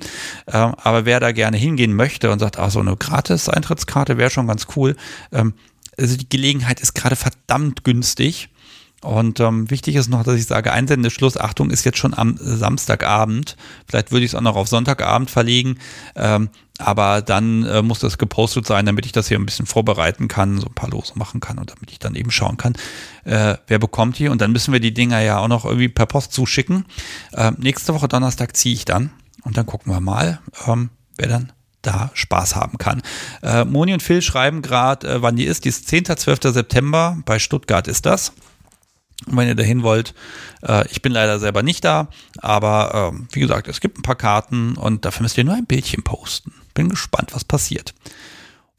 [0.48, 4.48] Ähm, aber wer da gerne hingehen möchte und sagt, ach, so eine Gratis-Eintrittskarte wäre schon
[4.48, 4.96] ganz cool.
[5.30, 5.54] Ähm,
[5.96, 8.48] also die Gelegenheit ist gerade verdammt günstig.
[9.02, 13.56] Und ähm, wichtig ist noch, dass ich sage, Einsendeschluss, Achtung, ist jetzt schon am Samstagabend.
[13.88, 15.78] Vielleicht würde ich es auch noch auf Sonntagabend verlegen.
[16.16, 20.28] Ähm, aber dann äh, muss das gepostet sein, damit ich das hier ein bisschen vorbereiten
[20.28, 22.74] kann, so ein paar Lose machen kann und damit ich dann eben schauen kann,
[23.24, 24.28] äh, wer bekommt die.
[24.28, 26.84] Und dann müssen wir die Dinger ja auch noch irgendwie per Post zuschicken.
[27.32, 29.10] Äh, nächste Woche Donnerstag ziehe ich dann
[29.44, 31.52] und dann gucken wir mal, ähm, wer dann
[31.82, 33.02] da Spaß haben kann.
[33.42, 35.64] Äh, Moni und Phil schreiben gerade, äh, wann die ist.
[35.64, 36.04] Die ist 10.
[36.04, 36.52] 12.
[36.52, 37.16] September.
[37.24, 38.32] Bei Stuttgart ist das.
[39.26, 40.14] Und wenn ihr dahin wollt,
[40.66, 44.16] äh, ich bin leider selber nicht da, aber äh, wie gesagt, es gibt ein paar
[44.16, 46.52] Karten und dafür müsst ihr nur ein Bildchen posten.
[46.74, 47.94] Bin gespannt, was passiert.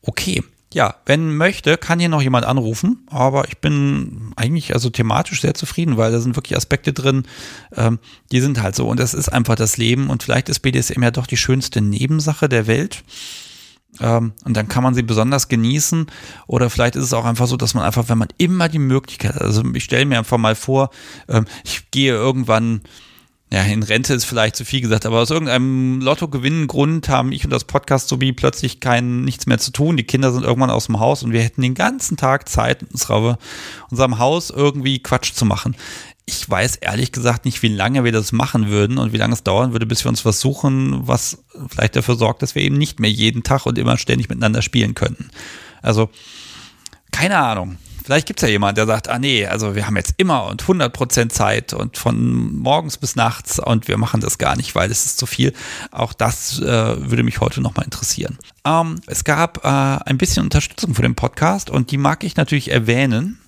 [0.02, 0.44] Okay.
[0.74, 5.54] Ja, wenn möchte, kann hier noch jemand anrufen, aber ich bin eigentlich also thematisch sehr
[5.54, 7.24] zufrieden, weil da sind wirklich Aspekte drin,
[7.76, 8.00] ähm,
[8.32, 11.12] die sind halt so und das ist einfach das Leben und vielleicht ist BDSM ja
[11.12, 13.04] doch die schönste Nebensache der Welt.
[14.00, 16.08] Ähm, und dann kann man sie besonders genießen.
[16.48, 19.36] Oder vielleicht ist es auch einfach so, dass man einfach, wenn man immer die Möglichkeit
[19.36, 20.90] hat, also ich stelle mir einfach mal vor,
[21.28, 22.82] ähm, ich gehe irgendwann,
[23.54, 27.50] ja, in Rente ist vielleicht zu viel gesagt, aber aus irgendeinem Lottogewinnengrund haben ich und
[27.50, 29.98] das Podcast so wie plötzlich kein nichts mehr zu tun.
[29.98, 32.86] Die Kinder sind irgendwann aus dem Haus und wir hätten den ganzen Tag Zeit,
[33.90, 35.76] unserem Haus irgendwie Quatsch zu machen
[36.26, 39.44] ich weiß ehrlich gesagt nicht, wie lange wir das machen würden und wie lange es
[39.44, 43.00] dauern würde, bis wir uns was suchen, was vielleicht dafür sorgt, dass wir eben nicht
[43.00, 45.30] mehr jeden Tag und immer ständig miteinander spielen könnten.
[45.82, 46.10] Also,
[47.12, 47.78] keine Ahnung.
[48.04, 50.64] Vielleicht gibt es ja jemand, der sagt, ah nee, also wir haben jetzt immer und
[50.64, 55.06] 100% Zeit und von morgens bis nachts und wir machen das gar nicht, weil es
[55.06, 55.54] ist zu viel.
[55.92, 58.40] Auch das äh, würde mich heute nochmal interessieren.
[58.66, 62.72] Ähm, es gab äh, ein bisschen Unterstützung für den Podcast und die mag ich natürlich
[62.72, 63.40] erwähnen.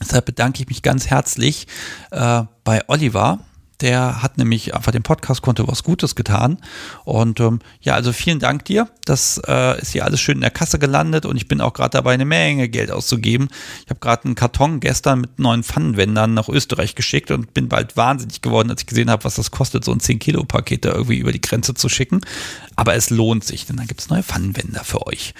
[0.00, 1.66] Deshalb bedanke ich mich ganz herzlich
[2.10, 3.40] äh, bei Oliver,
[3.80, 6.58] Der hat nämlich einfach dem Podcast konnte was Gutes getan.
[7.04, 8.88] Und ähm, ja, also vielen Dank dir.
[9.04, 11.90] Das äh, ist hier alles schön in der Kasse gelandet und ich bin auch gerade
[11.90, 13.48] dabei, eine Menge Geld auszugeben.
[13.84, 17.96] Ich habe gerade einen Karton gestern mit neuen Pfannenwändern nach Österreich geschickt und bin bald
[17.96, 21.30] wahnsinnig geworden, als ich gesehen habe, was das kostet, so ein 10-Kilo-Paket da irgendwie über
[21.30, 22.20] die Grenze zu schicken.
[22.74, 25.34] Aber es lohnt sich, denn dann gibt es neue Pfannenwänder für euch.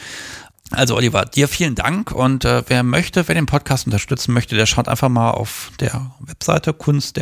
[0.70, 4.66] Also Oliver, dir vielen Dank und äh, wer möchte, wer den Podcast unterstützen möchte, der
[4.66, 7.19] schaut einfach mal auf der Webseite kunst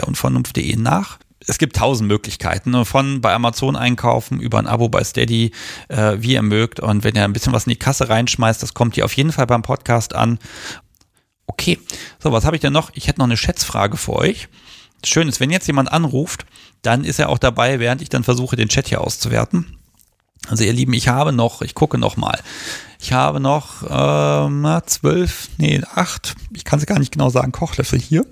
[0.77, 1.18] nach.
[1.47, 5.52] Es gibt tausend Möglichkeiten, ne, von bei Amazon einkaufen, über ein Abo bei Steady,
[5.89, 6.81] äh, wie ihr mögt.
[6.81, 9.31] Und wenn ihr ein bisschen was in die Kasse reinschmeißt, das kommt hier auf jeden
[9.31, 10.40] Fall beim Podcast an.
[11.47, 11.78] Okay,
[12.18, 12.90] so, was habe ich denn noch?
[12.94, 14.48] Ich hätte noch eine Schätzfrage für euch.
[15.05, 16.47] Schön ist, wenn jetzt jemand anruft,
[16.82, 19.76] dann ist er auch dabei, während ich dann versuche, den Chat hier auszuwerten.
[20.48, 22.38] Also ihr Lieben, ich habe noch, ich gucke noch mal.
[23.00, 27.98] Ich habe noch ähm, zwölf, nee, acht, ich kann es gar nicht genau sagen, Kochlöffel
[27.98, 28.24] hier.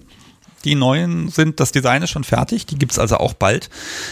[0.65, 3.69] Die neuen sind, das Design ist schon fertig, die gibt's also auch bald.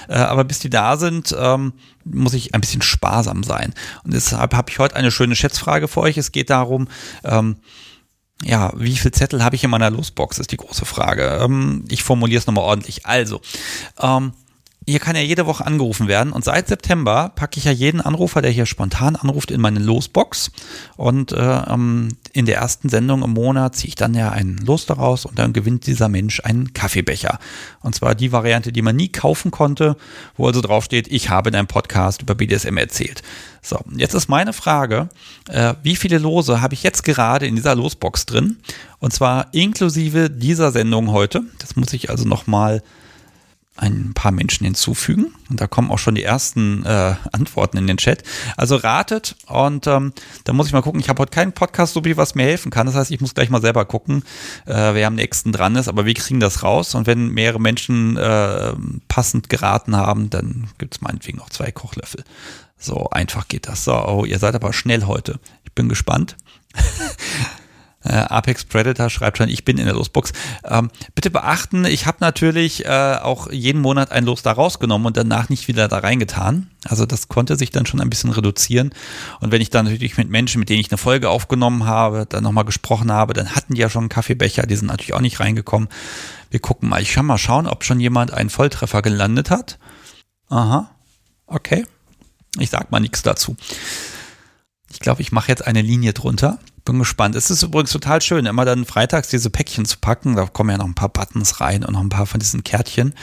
[0.09, 1.73] Äh, aber bis die da sind, ähm,
[2.05, 3.73] muss ich ein bisschen sparsam sein.
[4.05, 6.19] Und deshalb habe ich heute eine schöne Schätzfrage für euch.
[6.19, 6.89] Es geht darum,
[7.25, 7.57] ähm,
[8.45, 11.39] ja, wie viel Zettel habe ich in meiner Losbox, ist die große Frage.
[11.43, 13.07] Ähm, ich formuliere es nochmal ordentlich.
[13.07, 13.41] Also,
[13.99, 14.33] ähm,
[14.87, 18.43] hier kann ja jede Woche angerufen werden und seit September packe ich ja jeden Anrufer,
[18.43, 20.51] der hier spontan anruft, in meine Losbox
[20.97, 24.87] und äh, ähm, in der ersten Sendung im Monat ziehe ich dann ja einen Los
[24.87, 27.39] daraus und dann gewinnt dieser Mensch einen Kaffeebecher.
[27.81, 29.97] Und zwar die Variante, die man nie kaufen konnte,
[30.37, 33.23] wo also draufsteht, ich habe in einem Podcast über BDSM erzählt.
[33.61, 35.09] So, jetzt ist meine Frage,
[35.49, 38.57] äh, wie viele Lose habe ich jetzt gerade in dieser Losbox drin?
[38.99, 41.43] Und zwar inklusive dieser Sendung heute.
[41.59, 42.83] Das muss ich also nochmal mal
[43.83, 45.35] ein paar Menschen hinzufügen.
[45.51, 48.23] Und da kommen auch schon die ersten äh, Antworten in den Chat.
[48.57, 50.13] Also ratet und ähm,
[50.45, 51.01] da muss ich mal gucken.
[51.01, 52.87] Ich habe heute keinen Podcast, so wie was mir helfen kann.
[52.87, 54.23] Das heißt, ich muss gleich mal selber gucken,
[54.67, 55.89] äh, wer am nächsten dran ist.
[55.89, 56.95] Aber wir kriegen das raus.
[56.95, 58.73] Und wenn mehrere Menschen äh,
[59.09, 62.23] passend geraten haben, dann gibt es meinetwegen noch zwei Kochlöffel.
[62.79, 63.85] So einfach geht das.
[63.85, 65.41] So, oh, ihr seid aber schnell heute.
[65.65, 66.37] Ich bin gespannt.
[68.05, 70.33] Äh, Apex Predator schreibt schon, ich bin in der Losbox.
[70.65, 75.17] Ähm, bitte beachten, ich habe natürlich äh, auch jeden Monat ein Los da rausgenommen und
[75.17, 76.71] danach nicht wieder da reingetan.
[76.85, 78.91] Also das konnte sich dann schon ein bisschen reduzieren.
[79.41, 82.43] Und wenn ich dann natürlich mit Menschen, mit denen ich eine Folge aufgenommen habe, dann
[82.43, 85.41] nochmal gesprochen habe, dann hatten die ja schon einen Kaffeebecher, die sind natürlich auch nicht
[85.41, 85.89] reingekommen.
[86.51, 89.79] Wir gucken mal, ich kann mal schauen, ob schon jemand einen Volltreffer gelandet hat.
[90.49, 90.91] Aha,
[91.47, 91.87] okay.
[92.59, 93.57] Ich sag mal nichts dazu.
[94.91, 96.59] Ich glaube, ich mache jetzt eine Linie drunter.
[96.85, 97.37] Bin gespannt.
[97.37, 100.35] Es ist übrigens total schön, immer dann freitags diese Päckchen zu packen.
[100.35, 103.15] Da kommen ja noch ein paar Buttons rein und noch ein paar von diesen Kärtchen.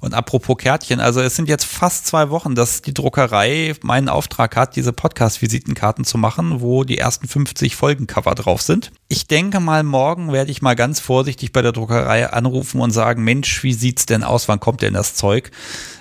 [0.00, 4.56] Und apropos Kärtchen, also es sind jetzt fast zwei Wochen, dass die Druckerei meinen Auftrag
[4.56, 8.90] hat, diese Podcast-Visitenkarten zu machen, wo die ersten 50 Folgencover drauf sind.
[9.06, 13.22] Ich denke mal, morgen werde ich mal ganz vorsichtig bei der Druckerei anrufen und sagen,
[13.22, 14.48] Mensch, wie sieht's denn aus?
[14.48, 15.52] Wann kommt denn das Zeug?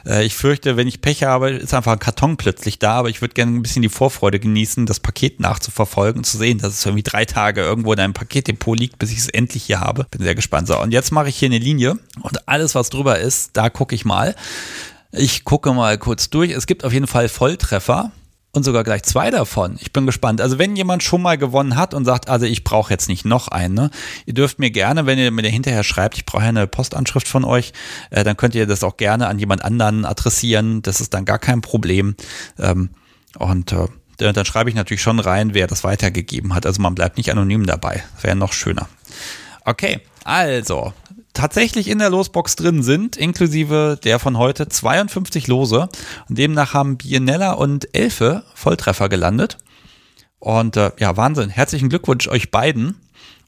[0.05, 3.21] Äh, ich fürchte, wenn ich Pech habe, ist einfach ein Karton plötzlich da, aber ich
[3.21, 7.00] würde gerne ein bisschen die Vorfreude genießen, das Paket nachzuverfolgen zu sehen, dass es irgendwie
[7.03, 10.07] drei Tage irgendwo in einem Paketdepot liegt, bis ich es endlich hier habe.
[10.09, 10.67] Bin sehr gespannt.
[10.67, 13.91] So, und jetzt mache ich hier eine Linie und alles, was drüber ist, da gucke
[13.91, 14.35] gucke ich mal.
[15.11, 16.51] Ich gucke mal kurz durch.
[16.51, 18.11] Es gibt auf jeden Fall Volltreffer
[18.53, 19.77] und sogar gleich zwei davon.
[19.81, 20.39] Ich bin gespannt.
[20.39, 23.49] Also wenn jemand schon mal gewonnen hat und sagt, also ich brauche jetzt nicht noch
[23.49, 23.89] einen, ne?
[24.25, 27.73] ihr dürft mir gerne, wenn ihr mir hinterher schreibt, ich brauche eine Postanschrift von euch,
[28.11, 30.81] äh, dann könnt ihr das auch gerne an jemand anderen adressieren.
[30.83, 32.15] Das ist dann gar kein Problem.
[32.59, 32.91] Ähm,
[33.39, 33.87] und äh,
[34.21, 36.65] dann schreibe ich natürlich schon rein, wer das weitergegeben hat.
[36.65, 38.03] Also man bleibt nicht anonym dabei.
[38.21, 38.87] Wäre noch schöner.
[39.65, 40.93] Okay, also
[41.33, 45.89] tatsächlich in der Losbox drin sind, inklusive der von heute, 52 Lose.
[46.29, 49.57] Und demnach haben Bienella und Elfe Volltreffer gelandet.
[50.39, 51.49] Und äh, ja, Wahnsinn.
[51.49, 52.95] Herzlichen Glückwunsch euch beiden.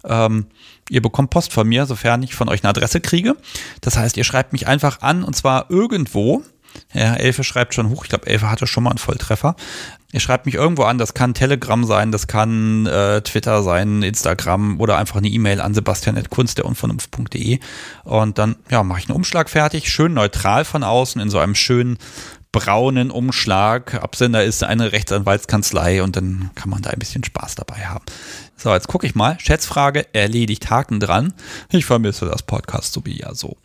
[0.05, 0.47] Ähm,
[0.89, 3.35] ihr bekommt Post von mir, sofern ich von euch eine Adresse kriege.
[3.81, 6.43] Das heißt, ihr schreibt mich einfach an und zwar irgendwo
[6.93, 8.03] ja, Elfe schreibt schon hoch.
[8.03, 9.55] Ich glaube, Elfe hatte schon mal einen Volltreffer.
[10.13, 10.99] Ihr schreibt mich irgendwo an.
[10.99, 15.73] Das kann Telegram sein, das kann äh, Twitter sein, Instagram oder einfach eine E-Mail an
[15.73, 17.57] sebastian.kunst.der
[18.03, 19.91] Und dann ja, mache ich einen Umschlag fertig.
[19.91, 21.97] Schön neutral von außen in so einem schönen
[22.51, 23.95] braunen Umschlag.
[23.95, 28.05] Absender ist eine Rechtsanwaltskanzlei und dann kann man da ein bisschen Spaß dabei haben.
[28.55, 29.37] So, jetzt gucke ich mal.
[29.39, 31.33] Schätzfrage erledigt, Haken dran.
[31.71, 33.57] Ich vermisse das Podcast so wie ja so.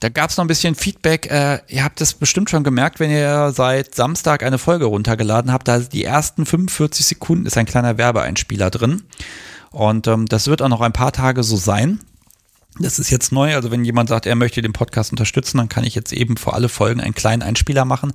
[0.00, 1.30] Da gab es noch ein bisschen Feedback.
[1.30, 5.68] Äh, ihr habt es bestimmt schon gemerkt, wenn ihr seit Samstag eine Folge runtergeladen habt.
[5.68, 9.04] Da die ersten 45 Sekunden ist ein kleiner Werbeeinspieler drin.
[9.70, 12.00] Und ähm, das wird auch noch ein paar Tage so sein.
[12.78, 13.54] Das ist jetzt neu.
[13.54, 16.54] Also wenn jemand sagt, er möchte den Podcast unterstützen, dann kann ich jetzt eben vor
[16.54, 18.12] alle Folgen einen kleinen Einspieler machen.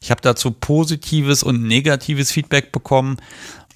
[0.00, 3.16] Ich habe dazu positives und negatives Feedback bekommen.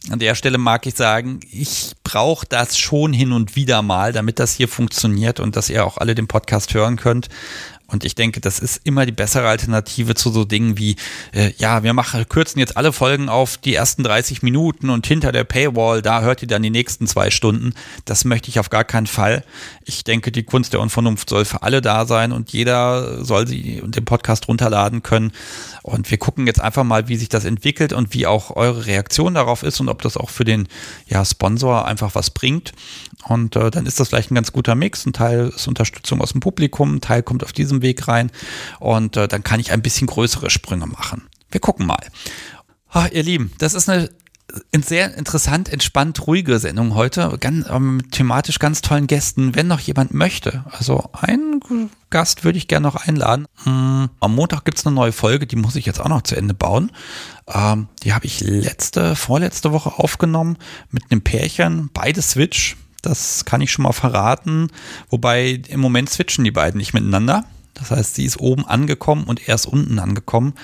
[0.08, 4.38] An der Stelle mag ich sagen, ich brauche das schon hin und wieder mal, damit
[4.38, 7.28] das hier funktioniert und dass ihr auch alle den Podcast hören könnt.
[7.90, 10.96] Und ich denke, das ist immer die bessere Alternative zu so Dingen wie,
[11.32, 15.32] äh, ja, wir machen, kürzen jetzt alle Folgen auf die ersten 30 Minuten und hinter
[15.32, 17.74] der Paywall, da hört ihr dann die nächsten zwei Stunden.
[18.04, 19.44] Das möchte ich auf gar keinen Fall.
[19.84, 23.80] Ich denke, die Kunst der Unvernunft soll für alle da sein und jeder soll sie
[23.82, 25.32] und den Podcast runterladen können.
[25.90, 29.34] Und wir gucken jetzt einfach mal, wie sich das entwickelt und wie auch eure Reaktion
[29.34, 30.68] darauf ist und ob das auch für den
[31.06, 32.72] ja, Sponsor einfach was bringt.
[33.24, 35.04] Und äh, dann ist das vielleicht ein ganz guter Mix.
[35.04, 38.30] Ein Teil ist Unterstützung aus dem Publikum, ein Teil kommt auf diesem Weg rein.
[38.78, 41.26] Und äh, dann kann ich ein bisschen größere Sprünge machen.
[41.50, 42.06] Wir gucken mal.
[42.94, 44.10] Oh, ihr Lieben, das ist eine
[44.84, 47.36] sehr interessant, entspannt, ruhige Sendung heute.
[47.40, 49.54] Ganz, ähm, thematisch ganz tollen Gästen.
[49.54, 51.60] Wenn noch jemand möchte, also einen
[52.10, 53.46] Gast würde ich gerne noch einladen.
[53.64, 56.36] Mm, am Montag gibt es eine neue Folge, die muss ich jetzt auch noch zu
[56.36, 56.90] Ende bauen.
[57.46, 60.56] Ähm, die habe ich letzte, vorletzte Woche aufgenommen
[60.90, 62.76] mit einem Pärchen, beide Switch.
[63.02, 64.68] Das kann ich schon mal verraten.
[65.08, 67.44] Wobei im Moment switchen die beiden nicht miteinander.
[67.74, 70.54] Das heißt, sie ist oben angekommen und er ist unten angekommen.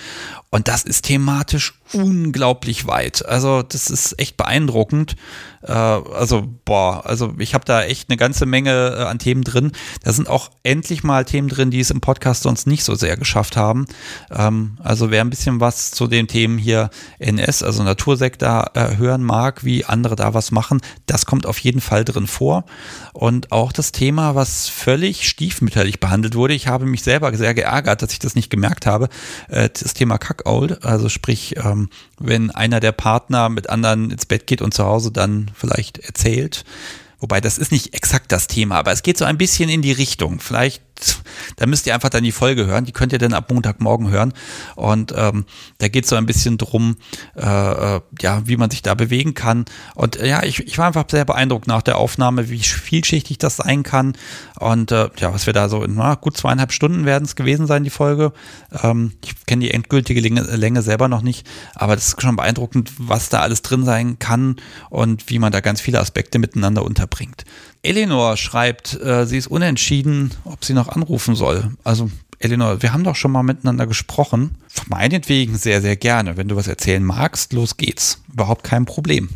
[0.57, 3.27] Und das ist thematisch unglaublich weit.
[3.27, 5.15] Also das ist echt beeindruckend.
[5.63, 9.73] Äh, also boah, also ich habe da echt eine ganze Menge äh, an Themen drin.
[10.03, 13.17] Da sind auch endlich mal Themen drin, die es im Podcast sonst nicht so sehr
[13.17, 13.87] geschafft haben.
[14.31, 19.23] Ähm, also wer ein bisschen was zu den Themen hier NS, also Natursektor, äh, hören
[19.23, 22.65] mag, wie andere da was machen, das kommt auf jeden Fall drin vor.
[23.13, 26.55] Und auch das Thema, was völlig stiefmütterlich behandelt wurde.
[26.55, 29.09] Ich habe mich selber sehr geärgert, dass ich das nicht gemerkt habe.
[29.49, 34.47] Äh, das Thema Kackold, also sprich ähm, wenn einer der Partner mit anderen ins Bett
[34.47, 36.65] geht und zu Hause dann vielleicht erzählt.
[37.19, 39.93] Wobei das ist nicht exakt das Thema, aber es geht so ein bisschen in die
[39.93, 40.39] Richtung.
[40.39, 40.83] Vielleicht
[41.57, 42.85] da müsst ihr einfach dann die Folge hören.
[42.85, 44.33] Die könnt ihr dann ab Montagmorgen hören.
[44.75, 45.45] Und ähm,
[45.79, 46.97] da geht es so ein bisschen drum,
[47.37, 49.65] äh, äh, ja, wie man sich da bewegen kann.
[49.95, 53.57] Und äh, ja, ich, ich war einfach sehr beeindruckt nach der Aufnahme, wie vielschichtig das
[53.57, 54.17] sein kann.
[54.59, 57.67] Und äh, ja, was wir da so in na, gut zweieinhalb Stunden werden es gewesen
[57.67, 58.33] sein, die Folge.
[58.83, 62.93] Ähm, ich kenne die endgültige Länge, Länge selber noch nicht, aber das ist schon beeindruckend,
[62.99, 64.57] was da alles drin sein kann
[64.91, 67.45] und wie man da ganz viele Aspekte miteinander unterbringt.
[67.87, 71.71] Eleanor schreibt, äh, sie ist unentschieden, ob sie noch anrufen soll.
[71.85, 74.57] Also, Eleanor, wir haben doch schon mal miteinander gesprochen.
[74.89, 76.37] Meinetwegen sehr, sehr gerne.
[76.37, 78.23] Wenn du was erzählen magst, los geht's.
[78.33, 79.31] Überhaupt kein Problem.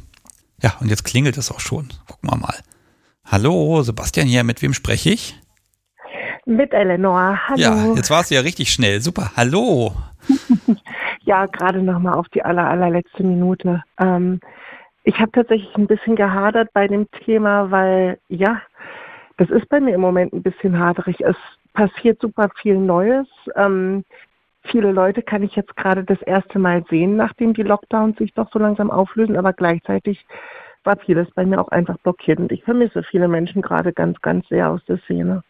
[0.62, 1.89] Ja, und jetzt klingelt es auch schon.
[2.06, 2.56] Gucken wir mal.
[3.24, 4.44] Hallo, Sebastian hier.
[4.44, 5.39] Mit wem spreche ich?
[6.44, 7.39] Mit Eleanor.
[7.47, 7.60] Hallo.
[7.60, 9.01] Ja, jetzt warst du ja richtig schnell.
[9.01, 9.31] Super.
[9.36, 9.94] Hallo.
[11.22, 13.82] ja, gerade noch mal auf die aller, allerletzte Minute.
[13.98, 14.40] Ähm,
[15.05, 18.60] ich habe tatsächlich ein bisschen gehadert bei dem Thema, weil ja,
[19.36, 21.20] das ist bei mir im Moment ein bisschen haderig.
[21.20, 21.36] Es
[21.72, 23.27] passiert super viel Neues.
[23.56, 24.05] Ähm,
[24.64, 28.51] viele Leute kann ich jetzt gerade das erste Mal sehen, nachdem die Lockdowns sich doch
[28.52, 30.27] so langsam auflösen, aber gleichzeitig
[30.85, 34.48] war vieles bei mir auch einfach blockiert und ich vermisse viele Menschen gerade ganz, ganz
[34.48, 35.43] sehr aus der Szene.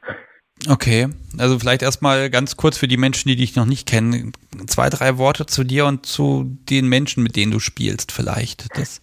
[0.68, 1.08] Okay,
[1.38, 4.32] also vielleicht erstmal ganz kurz für die Menschen, die dich noch nicht kennen,
[4.66, 8.76] zwei, drei Worte zu dir und zu den Menschen, mit denen du spielst, vielleicht.
[8.76, 9.00] Das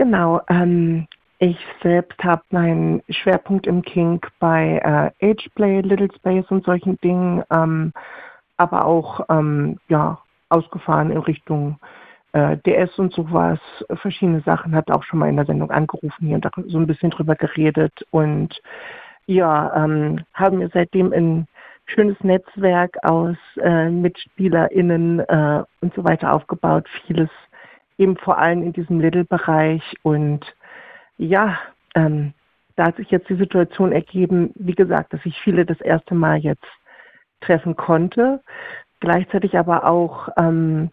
[0.00, 0.40] Genau.
[0.48, 1.06] Ähm,
[1.40, 7.44] ich selbst habe meinen Schwerpunkt im Kink bei äh, Ageplay, Little Space und solchen Dingen,
[7.52, 7.92] ähm,
[8.56, 10.18] aber auch ähm, ja,
[10.48, 11.78] ausgefahren in Richtung
[12.32, 13.58] äh, DS und sowas,
[13.96, 16.86] verschiedene Sachen, hat auch schon mal in der Sendung angerufen hier und da so ein
[16.86, 18.58] bisschen drüber geredet und
[19.26, 21.46] ja, ähm, haben mir seitdem ein
[21.84, 27.28] schönes Netzwerk aus äh, MitspielerInnen äh, und so weiter aufgebaut, vieles
[28.00, 29.82] eben vor allem in diesem Little-Bereich.
[30.02, 30.44] Und
[31.18, 31.58] ja,
[31.94, 32.32] ähm,
[32.76, 36.38] da hat sich jetzt die Situation ergeben, wie gesagt, dass ich viele das erste Mal
[36.38, 36.66] jetzt
[37.40, 38.40] treffen konnte.
[39.00, 40.90] Gleichzeitig aber auch ähm,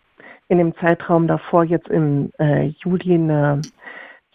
[0.49, 3.61] in dem Zeitraum davor jetzt im äh, Juli eine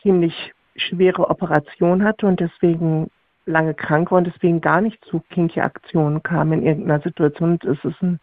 [0.01, 3.11] ziemlich schwere Operation hatte und deswegen
[3.45, 7.53] lange krank war und deswegen gar nicht zu kinky Aktionen kam in irgendeiner Situation.
[7.53, 8.19] Und es ist ein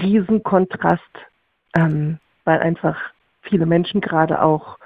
[0.00, 1.02] Riesenkontrast,
[1.76, 2.98] ähm, weil einfach
[3.42, 4.78] viele Menschen gerade auch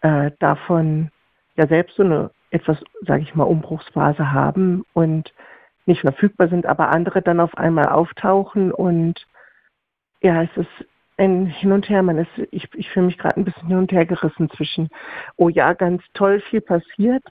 [0.00, 1.10] äh, davon
[1.56, 5.32] ja selbst so eine etwas, sage ich mal, Umbruchsphase haben und
[5.86, 9.26] nicht verfügbar sind, aber andere dann auf einmal auftauchen und
[10.20, 12.02] ja, es ist ein Hin und Her.
[12.02, 14.88] Man ist, ich, ich fühle mich gerade ein bisschen hin und her gerissen zwischen,
[15.36, 17.22] oh ja, ganz toll, viel passiert.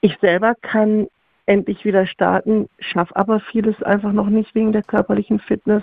[0.00, 1.08] Ich selber kann
[1.46, 5.82] endlich wieder starten, schaffe aber vieles einfach noch nicht wegen der körperlichen Fitness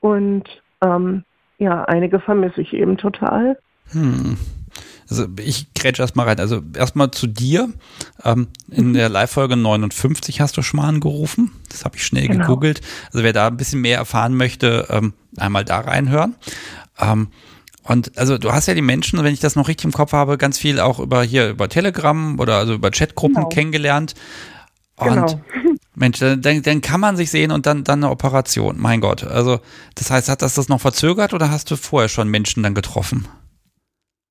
[0.00, 0.44] und
[0.82, 1.24] ähm,
[1.58, 3.58] ja, einige vermisse ich eben total.
[3.92, 4.36] Hm.
[5.08, 6.40] Also ich grätsche erstmal rein.
[6.40, 7.68] Also erstmal zu dir.
[8.24, 11.52] Ähm, in der Live-Folge 59 hast du schon mal angerufen.
[11.70, 12.46] Das habe ich schnell genau.
[12.46, 12.80] gegoogelt.
[13.12, 16.34] Also wer da ein bisschen mehr erfahren möchte, ähm, einmal da reinhören.
[16.98, 17.28] Ähm,
[17.84, 20.38] und also du hast ja die Menschen, wenn ich das noch richtig im Kopf habe,
[20.38, 23.48] ganz viel auch über hier über Telegram oder also über Chatgruppen genau.
[23.48, 24.14] kennengelernt.
[24.96, 25.40] Und genau.
[25.96, 28.76] Mensch, dann, dann kann man sich sehen und dann, dann eine Operation.
[28.78, 29.24] Mein Gott.
[29.24, 29.60] Also,
[29.94, 33.26] das heißt, hat das das noch verzögert oder hast du vorher schon Menschen dann getroffen?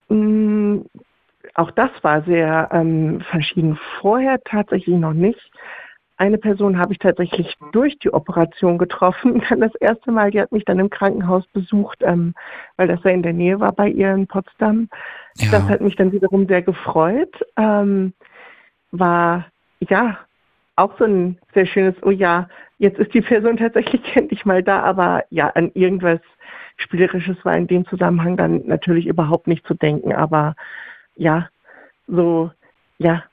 [0.10, 0.82] Mm,
[1.56, 3.80] auch das war sehr ähm, verschieden.
[4.00, 5.40] Vorher tatsächlich noch nicht.
[6.18, 9.42] Eine Person habe ich tatsächlich durch die Operation getroffen.
[9.50, 12.36] Dann das erste Mal, die hat mich dann im Krankenhaus besucht, ähm,
[12.78, 14.88] weil das ja in der Nähe war bei ihr in Potsdam.
[15.38, 15.52] Ja.
[15.52, 17.36] Das hat mich dann wiederum sehr gefreut.
[17.58, 18.14] Ähm,
[18.92, 19.48] war
[19.80, 20.20] ja
[20.76, 22.48] auch so ein sehr schönes, oh ja,
[22.78, 26.20] jetzt ist die Person tatsächlich endlich mal da, aber ja, an irgendwas
[26.78, 30.56] Spielerisches war in dem Zusammenhang dann natürlich überhaupt nicht zu denken, aber
[31.16, 31.48] ja,
[32.08, 32.52] so,
[32.98, 33.24] ja,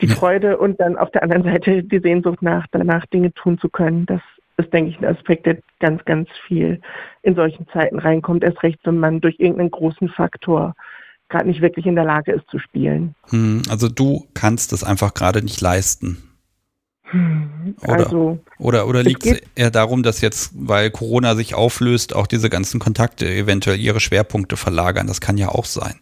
[0.00, 0.14] die ja.
[0.14, 4.06] Freude und dann auf der anderen Seite die Sehnsucht nach, danach Dinge tun zu können.
[4.06, 4.20] Das
[4.56, 6.80] ist, denke ich, ein Aspekt, der ganz, ganz viel
[7.22, 8.44] in solchen Zeiten reinkommt.
[8.44, 10.74] Erst recht, wenn man durch irgendeinen großen Faktor
[11.28, 13.14] gerade nicht wirklich in der Lage ist zu spielen.
[13.30, 16.29] Hm, also du kannst es einfach gerade nicht leisten.
[17.82, 22.26] Oder, also, oder, oder liegt es eher darum, dass jetzt, weil Corona sich auflöst, auch
[22.26, 25.06] diese ganzen Kontakte eventuell ihre Schwerpunkte verlagern?
[25.06, 25.94] Das kann ja auch sein.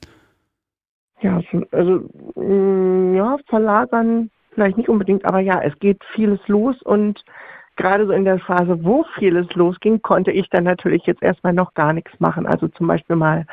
[1.21, 1.41] Ja,
[1.73, 7.25] also mm, ja, verlagern vielleicht nicht unbedingt, aber ja, es geht vieles los und
[7.77, 11.75] gerade so in der Phase, wo vieles losging, konnte ich dann natürlich jetzt erstmal noch
[11.75, 12.45] gar nichts machen.
[12.45, 13.47] Also zum Beispiel mal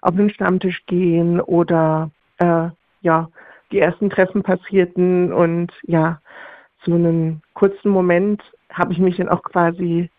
[0.00, 2.68] auf den Stammtisch gehen oder äh,
[3.02, 3.28] ja,
[3.72, 6.20] die ersten Treffen passierten und ja,
[6.84, 8.42] so einen kurzen Moment
[8.72, 10.10] habe ich mich dann auch quasi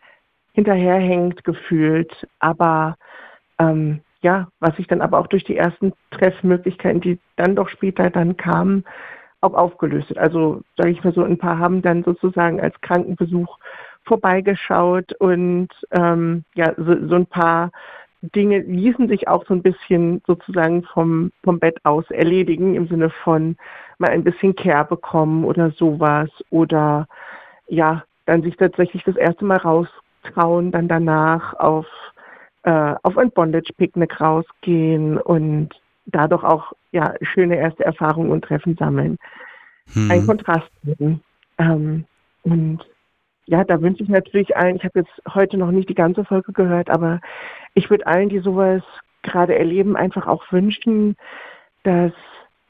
[0.53, 2.27] hinterherhängend gefühlt.
[2.39, 2.97] Aber
[3.59, 8.09] ähm, ja, was sich dann aber auch durch die ersten Treffmöglichkeiten, die dann doch später
[8.09, 8.85] dann kamen,
[9.41, 10.17] auch aufgelöst hat.
[10.17, 13.59] Also sage ich mal so, ein paar haben dann sozusagen als Krankenbesuch
[14.05, 17.71] vorbeigeschaut und ähm, ja, so, so ein paar
[18.21, 23.09] Dinge ließen sich auch so ein bisschen sozusagen vom, vom Bett aus erledigen, im Sinne
[23.09, 23.57] von
[23.97, 27.07] mal ein bisschen Care bekommen oder sowas oder
[27.67, 31.85] ja, dann sich tatsächlich das erste Mal raustrauen, dann danach auf
[32.63, 35.69] äh, auf ein Bondage-Picknick rausgehen und
[36.05, 39.17] dadurch auch ja, schöne erste Erfahrungen und Treffen sammeln.
[39.93, 40.11] Hm.
[40.11, 40.69] Ein Kontrast.
[41.57, 42.05] Ähm,
[42.43, 42.79] und
[43.45, 46.53] ja, da wünsche ich natürlich allen, ich habe jetzt heute noch nicht die ganze Folge
[46.53, 47.19] gehört, aber
[47.73, 48.81] ich würde allen, die sowas
[49.23, 51.17] gerade erleben, einfach auch wünschen,
[51.83, 52.13] dass,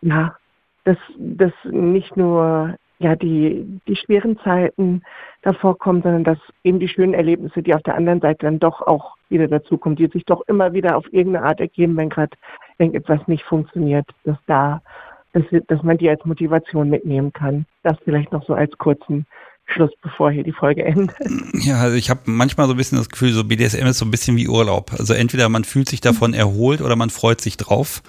[0.01, 0.35] ja,
[0.83, 5.01] dass, dass nicht nur ja, die, die schweren Zeiten
[5.41, 8.81] davor kommen, sondern dass eben die schönen Erlebnisse, die auf der anderen Seite dann doch
[8.81, 12.37] auch wieder dazukommen, die sich doch immer wieder auf irgendeine Art ergeben, wenn gerade
[12.77, 14.81] irgendetwas nicht funktioniert, dass da,
[15.33, 17.65] dass, dass man die als Motivation mitnehmen kann.
[17.83, 19.25] Das vielleicht noch so als kurzen
[19.65, 21.15] Schluss, bevor hier die Folge endet.
[21.53, 24.11] Ja, also ich habe manchmal so ein bisschen das Gefühl, so BDSM ist so ein
[24.11, 24.91] bisschen wie Urlaub.
[24.97, 28.01] Also entweder man fühlt sich davon erholt oder man freut sich drauf.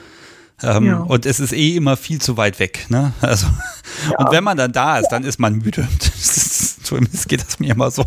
[0.62, 0.98] Ähm, ja.
[0.98, 2.86] Und es ist eh immer viel zu weit weg.
[2.88, 3.12] Ne?
[3.20, 3.46] Also,
[4.10, 4.18] ja.
[4.18, 5.88] Und wenn man dann da ist, dann ist man müde.
[6.82, 8.06] Zumindest geht das mir immer so.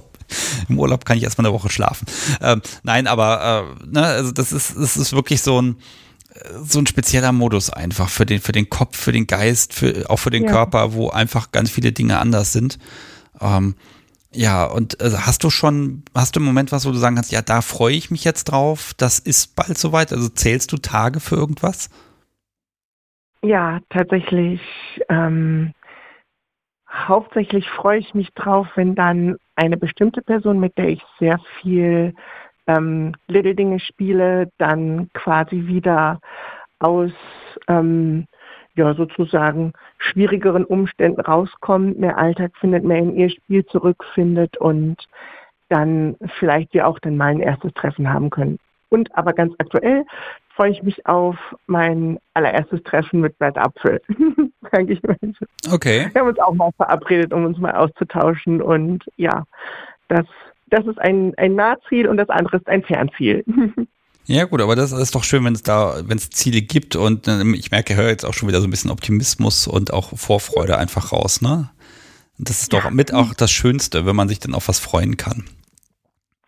[0.70, 2.06] Im Urlaub kann ich erstmal eine Woche schlafen.
[2.42, 5.78] Ähm, nein, aber äh, ne, also das ist, das ist wirklich so ein,
[6.64, 10.18] so ein spezieller Modus einfach für den, für den Kopf, für den Geist, für, auch
[10.18, 10.52] für den ja.
[10.52, 12.78] Körper, wo einfach ganz viele Dinge anders sind.
[13.40, 13.76] Ähm,
[14.34, 17.32] ja, und also hast du schon, hast du im Moment was, wo du sagen kannst,
[17.32, 20.12] ja, da freue ich mich jetzt drauf, das ist bald soweit?
[20.12, 21.90] Also zählst du Tage für irgendwas?
[23.44, 24.62] Ja, tatsächlich.
[25.10, 25.74] Ähm,
[26.90, 32.14] hauptsächlich freue ich mich drauf, wenn dann eine bestimmte Person, mit der ich sehr viel
[32.68, 36.20] ähm, Little Dinge spiele, dann quasi wieder
[36.80, 37.12] aus
[37.68, 38.28] ähm,
[38.76, 45.08] ja sozusagen schwierigeren Umständen rauskommt, mehr Alltag findet, mehr in ihr Spiel zurückfindet und
[45.70, 48.60] dann vielleicht wir auch dann mal ein erstes Treffen haben können.
[48.90, 50.06] Und aber ganz aktuell
[50.58, 54.02] freue ich mich auf mein allererstes Treffen mit Brad Apfel.
[54.72, 55.16] Sag ich mal.
[55.72, 56.10] Okay.
[56.12, 58.62] Wir haben uns auch mal verabredet, um uns mal auszutauschen.
[58.62, 59.46] Und ja,
[60.10, 60.26] das,
[60.66, 63.46] das ist ein, ein Nahziel und das andere ist ein Fernziel.
[64.30, 67.30] Ja gut, aber das ist doch schön, wenn es da, wenn es Ziele gibt und
[67.30, 70.18] äh, ich merke, ich höre jetzt auch schon wieder so ein bisschen Optimismus und auch
[70.18, 71.70] Vorfreude einfach raus, ne?
[72.38, 72.90] Das ist doch ja.
[72.90, 75.46] mit auch das Schönste, wenn man sich dann auf was freuen kann.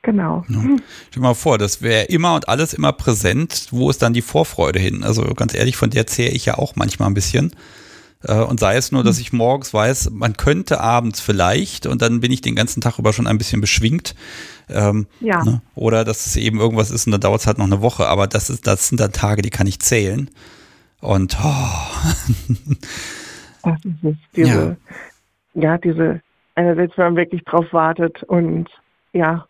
[0.09, 0.43] Genau.
[0.49, 0.59] Ja.
[0.59, 0.77] Stell
[1.13, 3.67] dir mal vor, das wäre immer und alles immer präsent.
[3.69, 5.03] Wo ist dann die Vorfreude hin?
[5.03, 7.51] Also ganz ehrlich, von der zehre ich ja auch manchmal ein bisschen.
[8.23, 9.21] Äh, und sei es nur, dass hm.
[9.21, 13.13] ich morgens weiß, man könnte abends vielleicht und dann bin ich den ganzen Tag über
[13.13, 14.15] schon ein bisschen beschwingt.
[14.67, 15.43] Ähm, ja.
[15.43, 15.61] Ne?
[15.75, 18.07] Oder dass es eben irgendwas ist und dann dauert es halt noch eine Woche.
[18.07, 20.31] Aber das, ist, das sind dann Tage, die kann ich zählen.
[21.01, 22.15] Und oh.
[23.63, 24.15] das ist es.
[24.35, 24.77] Diese,
[25.53, 25.61] ja.
[25.61, 26.21] ja, diese,
[26.55, 28.69] einerseits, wenn man wirklich drauf wartet und
[29.13, 29.45] ja,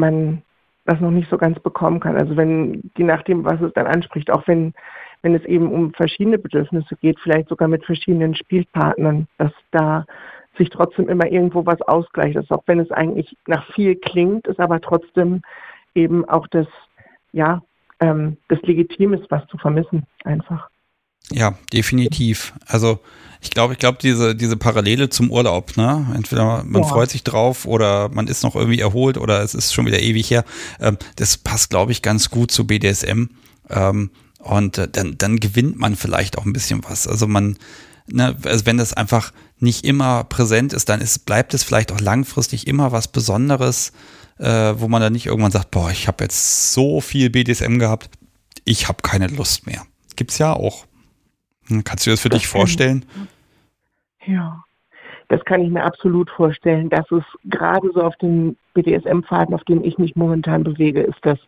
[0.00, 0.42] man
[0.86, 2.16] das noch nicht so ganz bekommen kann.
[2.16, 4.74] Also wenn, je nachdem, was es dann anspricht, auch wenn,
[5.22, 10.04] wenn es eben um verschiedene Bedürfnisse geht, vielleicht sogar mit verschiedenen Spielpartnern, dass da
[10.58, 12.36] sich trotzdem immer irgendwo was ausgleicht.
[12.36, 15.42] Das auch wenn es eigentlich nach viel klingt, ist aber trotzdem
[15.94, 16.66] eben auch das,
[17.32, 17.62] ja,
[18.00, 20.70] ähm, das Legitim ist, was zu vermissen, einfach.
[21.32, 22.52] Ja, definitiv.
[22.66, 23.00] Also
[23.40, 26.12] ich glaube, ich glaube, diese, diese Parallele zum Urlaub, ne?
[26.14, 26.88] Entweder man ja.
[26.88, 30.30] freut sich drauf oder man ist noch irgendwie erholt oder es ist schon wieder ewig
[30.30, 30.44] her.
[30.78, 33.28] Ähm, das passt, glaube ich, ganz gut zu BDSM.
[33.70, 37.06] Ähm, und äh, dann, dann gewinnt man vielleicht auch ein bisschen was.
[37.06, 37.56] Also man,
[38.06, 42.00] ne, also wenn das einfach nicht immer präsent ist, dann ist, bleibt es vielleicht auch
[42.00, 43.92] langfristig immer was Besonderes,
[44.38, 48.10] äh, wo man dann nicht irgendwann sagt, boah, ich habe jetzt so viel BDSM gehabt,
[48.64, 49.82] ich habe keine Lust mehr.
[50.16, 50.86] Gibt's ja auch.
[51.70, 53.06] Hm, kannst du das für das dich vorstellen?
[54.26, 54.62] Ja,
[55.28, 56.90] das kann ich mir absolut vorstellen.
[56.90, 61.38] Dass es gerade so auf den BDSM-Pfaden, auf dem ich mich momentan bewege, ist das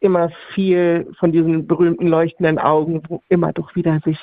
[0.00, 4.18] immer viel von diesen berühmten leuchtenden Augen, wo immer doch wieder sich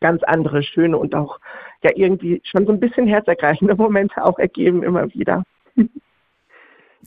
[0.00, 1.38] ganz andere, schöne und auch
[1.82, 5.44] ja irgendwie schon so ein bisschen herzergreifende Momente auch ergeben immer wieder.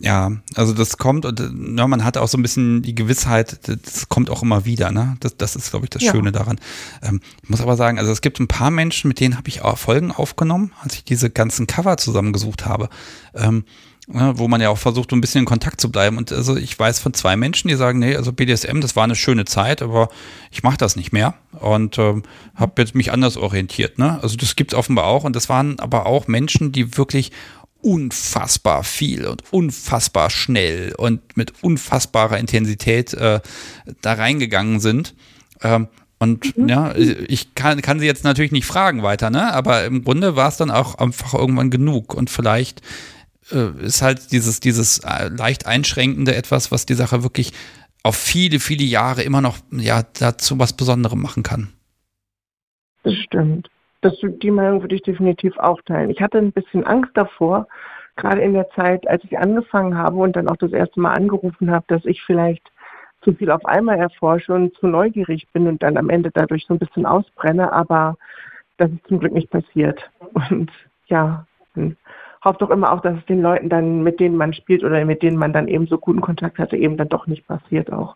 [0.01, 1.39] Ja, also das kommt und
[1.77, 5.17] ja, man hat auch so ein bisschen die Gewissheit, das kommt auch immer wieder, ne?
[5.19, 6.11] Das, das ist, glaube ich, das ja.
[6.11, 6.57] Schöne daran.
[7.03, 9.61] Ähm, ich muss aber sagen, also es gibt ein paar Menschen, mit denen habe ich
[9.61, 12.89] auch Folgen aufgenommen, als ich diese ganzen Cover zusammengesucht habe.
[13.35, 13.65] Ähm,
[14.11, 16.17] ja, wo man ja auch versucht, ein bisschen in Kontakt zu bleiben.
[16.17, 19.15] Und also ich weiß von zwei Menschen, die sagen, nee, also BDSM, das war eine
[19.15, 20.09] schöne Zeit, aber
[20.51, 22.23] ich mache das nicht mehr und ähm,
[22.55, 23.99] habe jetzt mich anders orientiert.
[23.99, 24.19] Ne?
[24.21, 25.25] Also das gibt's offenbar auch.
[25.25, 27.31] Und das waren aber auch Menschen, die wirklich
[27.81, 33.39] unfassbar viel und unfassbar schnell und mit unfassbarer Intensität äh,
[34.01, 35.15] da reingegangen sind.
[35.61, 35.87] Ähm,
[36.19, 36.67] und mhm.
[36.67, 39.53] ja, ich kann, kann sie jetzt natürlich nicht fragen weiter, ne?
[39.53, 42.13] Aber im Grunde war es dann auch einfach irgendwann genug.
[42.13, 42.81] Und vielleicht
[43.51, 47.53] äh, ist halt dieses, dieses äh, leicht einschränkende etwas, was die Sache wirklich
[48.03, 51.69] auf viele, viele Jahre immer noch ja dazu was Besonderem machen kann.
[53.03, 53.69] Das stimmt.
[54.01, 56.09] Das, die Meinung würde ich definitiv auch teilen.
[56.09, 57.67] Ich hatte ein bisschen Angst davor,
[58.15, 61.71] gerade in der Zeit, als ich angefangen habe und dann auch das erste Mal angerufen
[61.71, 62.69] habe, dass ich vielleicht
[63.21, 66.73] zu viel auf einmal erforsche und zu neugierig bin und dann am Ende dadurch so
[66.73, 68.15] ein bisschen ausbrenne, aber
[68.77, 70.09] das ist zum Glück nicht passiert.
[70.33, 70.71] Und
[71.07, 71.45] ja,
[72.43, 75.21] hofft doch immer auch, dass es den Leuten dann, mit denen man spielt oder mit
[75.21, 78.15] denen man dann eben so guten Kontakt hatte, eben dann doch nicht passiert auch.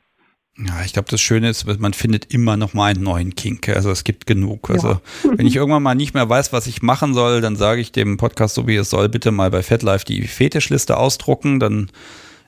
[0.58, 3.70] Ja, ich glaube, das Schöne ist, man findet immer noch mal einen neuen Kink.
[3.70, 4.70] Also es gibt genug.
[4.70, 5.02] Also ja.
[5.36, 8.18] wenn ich irgendwann mal nicht mehr weiß, was ich machen soll, dann sage ich dem
[8.18, 11.60] Podcast, so wie es soll, bitte mal bei FatLife die Fetischliste ausdrucken.
[11.60, 11.90] Dann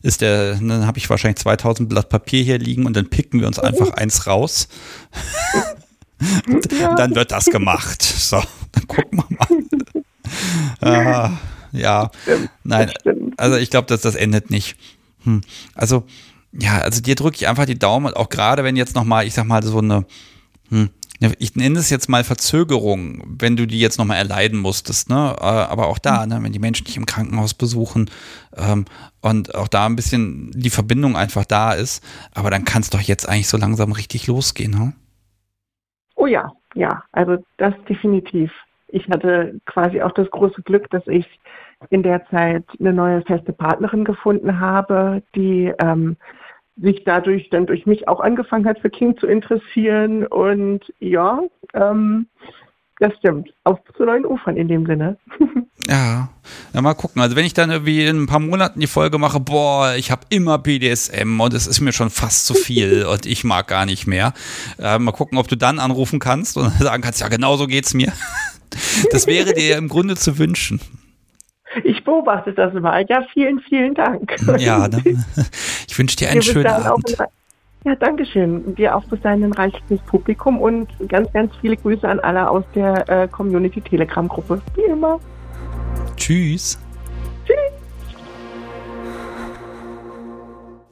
[0.04, 3.48] ist der, dann habe ich wahrscheinlich 2000 Blatt Papier hier liegen und dann picken wir
[3.48, 4.68] uns einfach eins raus.
[6.96, 8.02] Dann wird das gemacht.
[8.02, 8.42] So,
[8.72, 9.38] dann gucken wir
[10.80, 11.28] mal.
[11.28, 11.32] ah,
[11.74, 12.10] ja,
[12.64, 12.90] nein,
[13.36, 14.78] also ich glaube, dass das endet nicht.
[15.24, 15.42] Hm.
[15.74, 16.06] Also
[16.60, 19.46] ja, also dir drücke ich einfach die Daumen, auch gerade wenn jetzt nochmal, ich sag
[19.46, 20.06] mal, so eine,
[20.70, 20.90] hm,
[21.40, 25.36] ich nenne es jetzt mal Verzögerung, wenn du die jetzt nochmal erleiden musstest, ne?
[25.40, 28.10] Äh, aber auch da, ne, wenn die Menschen dich im Krankenhaus besuchen
[28.56, 28.86] ähm,
[29.22, 32.04] und auch da ein bisschen die Verbindung einfach da ist,
[32.34, 34.94] aber dann kann es doch jetzt eigentlich so langsam richtig losgehen, ne?
[36.16, 38.52] Oh ja, ja, also das definitiv.
[38.88, 41.26] Ich hatte quasi auch das große Glück, dass ich
[41.90, 46.18] in der Zeit eine neue feste Partnerin gefunden habe, die ähm,
[46.78, 50.26] sich dadurch dann durch mich auch angefangen hat, für King zu interessieren.
[50.28, 51.42] Und ja,
[51.74, 52.28] ähm,
[53.00, 53.54] das stimmt.
[53.64, 55.18] Auf zu neuen Ufern in dem Sinne.
[55.88, 56.30] ja,
[56.74, 57.22] na mal gucken.
[57.22, 60.26] Also wenn ich dann irgendwie in ein paar Monaten die Folge mache, boah, ich habe
[60.30, 64.08] immer BDSM und es ist mir schon fast zu viel und ich mag gar nicht
[64.08, 64.34] mehr.
[64.80, 67.94] Äh, mal gucken, ob du dann anrufen kannst und sagen kannst, ja, genau so geht's
[67.94, 68.14] mir.
[69.12, 70.82] Das wäre dir im Grunde zu wünschen.
[71.84, 73.06] Ich beobachte das mal.
[73.10, 74.36] Ja, vielen, vielen Dank.
[74.58, 75.02] Ja, ne?
[75.88, 77.18] ich wünsche dir einen schönen Abend.
[77.84, 78.74] Ja, danke schön.
[78.76, 82.64] Dir auch bis dahin ein reichliches Publikum und ganz, ganz viele Grüße an alle aus
[82.74, 84.60] der äh, Community Telegram Gruppe.
[84.76, 85.20] Wie immer.
[86.18, 86.80] Tschüss.
[87.46, 87.56] Tschüss.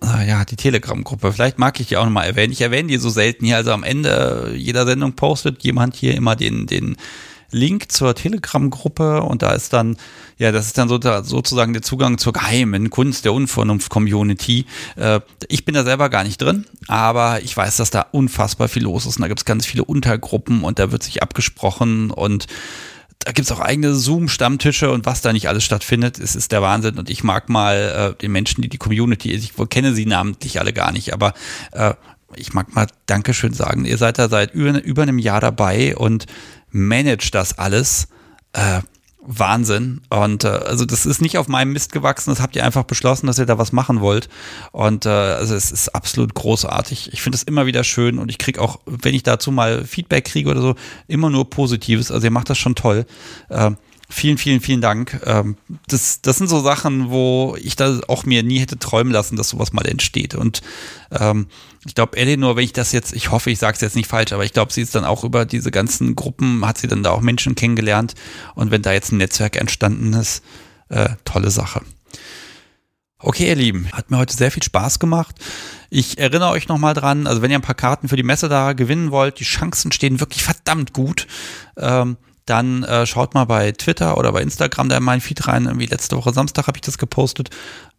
[0.01, 1.31] Ah, ja, die Telegram-Gruppe.
[1.31, 2.51] Vielleicht mag ich die auch nochmal erwähnen.
[2.51, 3.55] Ich erwähne die so selten hier.
[3.55, 6.97] Also am Ende jeder Sendung postet jemand hier immer den, den
[7.53, 9.97] Link zur Telegram-Gruppe und da ist dann,
[10.37, 14.65] ja, das ist dann so, sozusagen der Zugang zur geheimen Kunst der Unvernunft-Community.
[14.95, 18.83] Äh, ich bin da selber gar nicht drin, aber ich weiß, dass da unfassbar viel
[18.83, 22.47] los ist und da gibt es ganz viele Untergruppen und da wird sich abgesprochen und
[23.19, 26.61] da gibt es auch eigene Zoom-Stammtische und was da nicht alles stattfindet, es ist der
[26.61, 26.97] Wahnsinn.
[26.97, 30.73] Und ich mag mal äh, den Menschen, die die Community, ich kenne sie namentlich alle
[30.73, 31.33] gar nicht, aber
[31.71, 31.93] äh,
[32.35, 33.85] ich mag mal Dankeschön sagen.
[33.85, 36.25] Ihr seid da seit über, über einem Jahr dabei und
[36.73, 38.09] manage das alles.
[38.51, 38.81] Äh,
[39.25, 40.01] Wahnsinn.
[40.09, 43.27] Und äh, also das ist nicht auf meinem Mist gewachsen, das habt ihr einfach beschlossen,
[43.27, 44.27] dass ihr da was machen wollt.
[44.71, 47.13] Und äh, also es ist absolut großartig.
[47.13, 50.25] Ich finde es immer wieder schön und ich kriege auch, wenn ich dazu mal Feedback
[50.25, 50.75] kriege oder so,
[51.07, 52.11] immer nur Positives.
[52.11, 53.05] Also ihr macht das schon toll.
[53.49, 53.71] Äh,
[54.15, 55.19] Vielen, vielen, vielen Dank.
[55.25, 55.57] Ähm,
[55.87, 59.49] das, das sind so Sachen, wo ich da auch mir nie hätte träumen lassen, dass
[59.49, 60.35] sowas mal entsteht.
[60.35, 60.61] Und
[61.09, 61.47] ähm,
[61.83, 64.31] ich glaube, Eleanor, wenn ich das jetzt, ich hoffe, ich sage es jetzt nicht falsch,
[64.31, 67.09] aber ich glaube, sie ist dann auch über diese ganzen Gruppen, hat sie dann da
[67.09, 68.13] auch Menschen kennengelernt.
[68.53, 70.43] Und wenn da jetzt ein Netzwerk entstanden ist,
[70.89, 71.81] äh, tolle Sache.
[73.17, 75.37] Okay, ihr Lieben, hat mir heute sehr viel Spaß gemacht.
[75.89, 78.73] Ich erinnere euch nochmal dran, also wenn ihr ein paar Karten für die Messe da
[78.73, 81.25] gewinnen wollt, die Chancen stehen wirklich verdammt gut.
[81.77, 85.65] Ähm, dann äh, schaut mal bei Twitter oder bei Instagram da in meinen Feed rein.
[85.65, 87.49] Irgendwie letzte Woche Samstag habe ich das gepostet.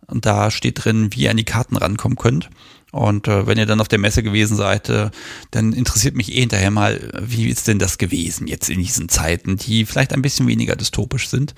[0.06, 2.50] Und da steht drin, wie ihr an die Karten rankommen könnt.
[2.92, 5.10] Und äh, wenn ihr dann auf der Messe gewesen seid, äh,
[5.50, 9.56] dann interessiert mich eh hinterher mal, wie ist denn das gewesen jetzt in diesen Zeiten,
[9.56, 11.54] die vielleicht ein bisschen weniger dystopisch sind.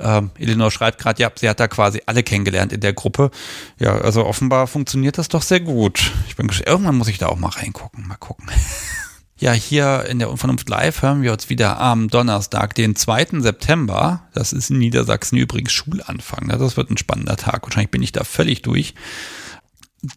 [0.00, 3.30] Ähm, Eleanor schreibt gerade, ja, sie hat da quasi alle kennengelernt in der Gruppe.
[3.78, 6.10] Ja, also offenbar funktioniert das doch sehr gut.
[6.28, 8.46] Ich bin irgendwann muss ich da auch mal reingucken, mal gucken.
[9.42, 13.40] Ja, hier in der Unvernunft Live hören wir uns wieder am Donnerstag, den 2.
[13.40, 14.28] September.
[14.34, 16.46] Das ist in Niedersachsen übrigens Schulanfang.
[16.46, 17.64] Das wird ein spannender Tag.
[17.64, 18.94] Wahrscheinlich bin ich da völlig durch.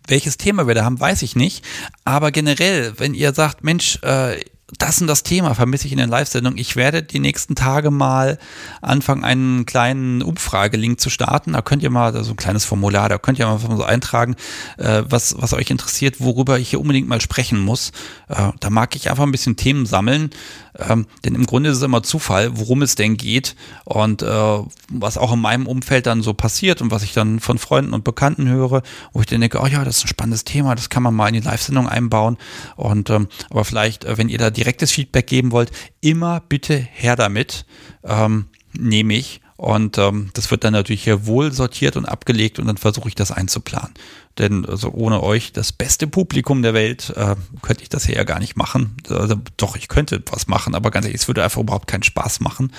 [0.05, 1.65] Welches Thema wir da haben, weiß ich nicht.
[2.03, 4.39] Aber generell, wenn ihr sagt, Mensch, äh,
[4.79, 6.57] das und das Thema vermisse ich in der Live-Sendung.
[6.57, 8.39] Ich werde die nächsten Tage mal
[8.81, 11.53] anfangen, einen kleinen Umfragelink zu starten.
[11.53, 14.35] Da könnt ihr mal, so ein kleines Formular, da könnt ihr mal so eintragen,
[14.77, 17.91] äh, was, was euch interessiert, worüber ich hier unbedingt mal sprechen muss.
[18.27, 20.31] Äh, da mag ich einfach ein bisschen Themen sammeln,
[20.79, 24.59] ähm, denn im Grunde ist es immer Zufall, worum es denn geht und äh,
[24.89, 28.03] was auch in meinem Umfeld dann so passiert und was ich dann von Freunden und
[28.03, 28.81] Bekannten höre,
[29.13, 31.27] wo ich dann denke, oh ja, das ist ein spannendes Thema, das kann man mal
[31.27, 32.37] in die Live-Sendung einbauen.
[32.75, 35.71] Und ähm, aber vielleicht, wenn ihr da direktes Feedback geben wollt,
[36.01, 37.65] immer bitte her damit.
[38.03, 39.41] Ähm, nehme ich.
[39.57, 43.15] Und ähm, das wird dann natürlich hier wohl sortiert und abgelegt und dann versuche ich
[43.15, 43.93] das einzuplanen.
[44.37, 48.23] Denn also ohne euch, das beste Publikum der Welt, äh, könnte ich das hier ja
[48.25, 48.97] gar nicht machen.
[49.09, 52.41] Also, doch, ich könnte was machen, aber ganz ehrlich, es würde einfach überhaupt keinen Spaß
[52.41, 52.73] machen.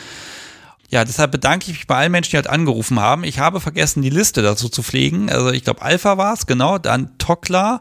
[0.90, 3.24] Ja, deshalb bedanke ich mich bei allen Menschen, die halt angerufen haben.
[3.24, 5.30] Ich habe vergessen, die Liste dazu zu pflegen.
[5.30, 7.80] Also ich glaube, Alpha war es, genau, dann Tokla,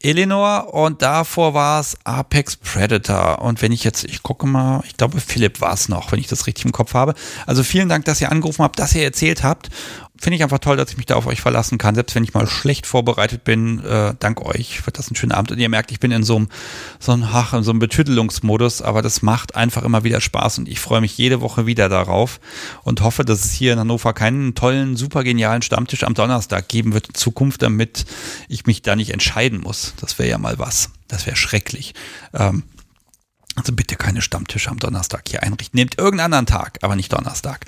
[0.00, 3.40] Eleanor und davor war es Apex Predator.
[3.40, 6.26] Und wenn ich jetzt, ich gucke mal, ich glaube, Philipp war es noch, wenn ich
[6.26, 7.14] das richtig im Kopf habe.
[7.46, 9.70] Also vielen Dank, dass ihr angerufen habt, dass ihr erzählt habt
[10.24, 11.94] finde ich einfach toll, dass ich mich da auf euch verlassen kann.
[11.94, 15.52] Selbst wenn ich mal schlecht vorbereitet bin, äh, dank euch wird das ein schöner Abend.
[15.52, 16.48] Und ihr merkt, ich bin in so einem,
[16.98, 20.68] so einem, ach, in so einem Betüdelungsmodus, aber das macht einfach immer wieder Spaß und
[20.68, 22.40] ich freue mich jede Woche wieder darauf
[22.84, 26.94] und hoffe, dass es hier in Hannover keinen tollen, super genialen Stammtisch am Donnerstag geben
[26.94, 28.06] wird in Zukunft, damit
[28.48, 29.92] ich mich da nicht entscheiden muss.
[30.00, 30.88] Das wäre ja mal was.
[31.06, 31.92] Das wäre schrecklich.
[32.32, 32.62] Ähm,
[33.56, 35.76] also bitte keine Stammtische am Donnerstag hier einrichten.
[35.76, 37.66] Nehmt irgendeinen anderen Tag, aber nicht Donnerstag.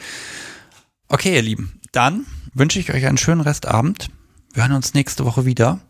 [1.09, 4.11] Okay, ihr Lieben, dann wünsche ich euch einen schönen Restabend.
[4.53, 5.81] Wir hören uns nächste Woche wieder.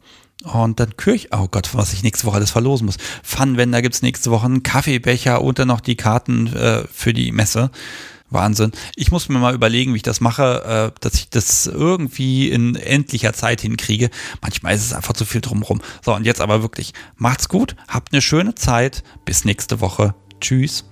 [0.45, 2.99] Und dann Kirch, oh Gott, was ich nächste Woche alles verlosen muss.
[3.25, 7.71] Funwender gibt's nächste Woche, einen Kaffeebecher und dann noch die Karten äh, für die Messe.
[8.31, 8.73] Wahnsinn.
[8.95, 12.77] Ich muss mir mal überlegen, wie ich das mache, äh, dass ich das irgendwie in
[12.77, 14.11] endlicher Zeit hinkriege.
[14.43, 15.81] Manchmal ist es einfach zu viel drumherum.
[16.05, 19.03] So, und jetzt aber wirklich, macht's gut, habt eine schöne Zeit.
[19.25, 20.15] Bis nächste Woche.
[20.41, 20.85] Tschüss.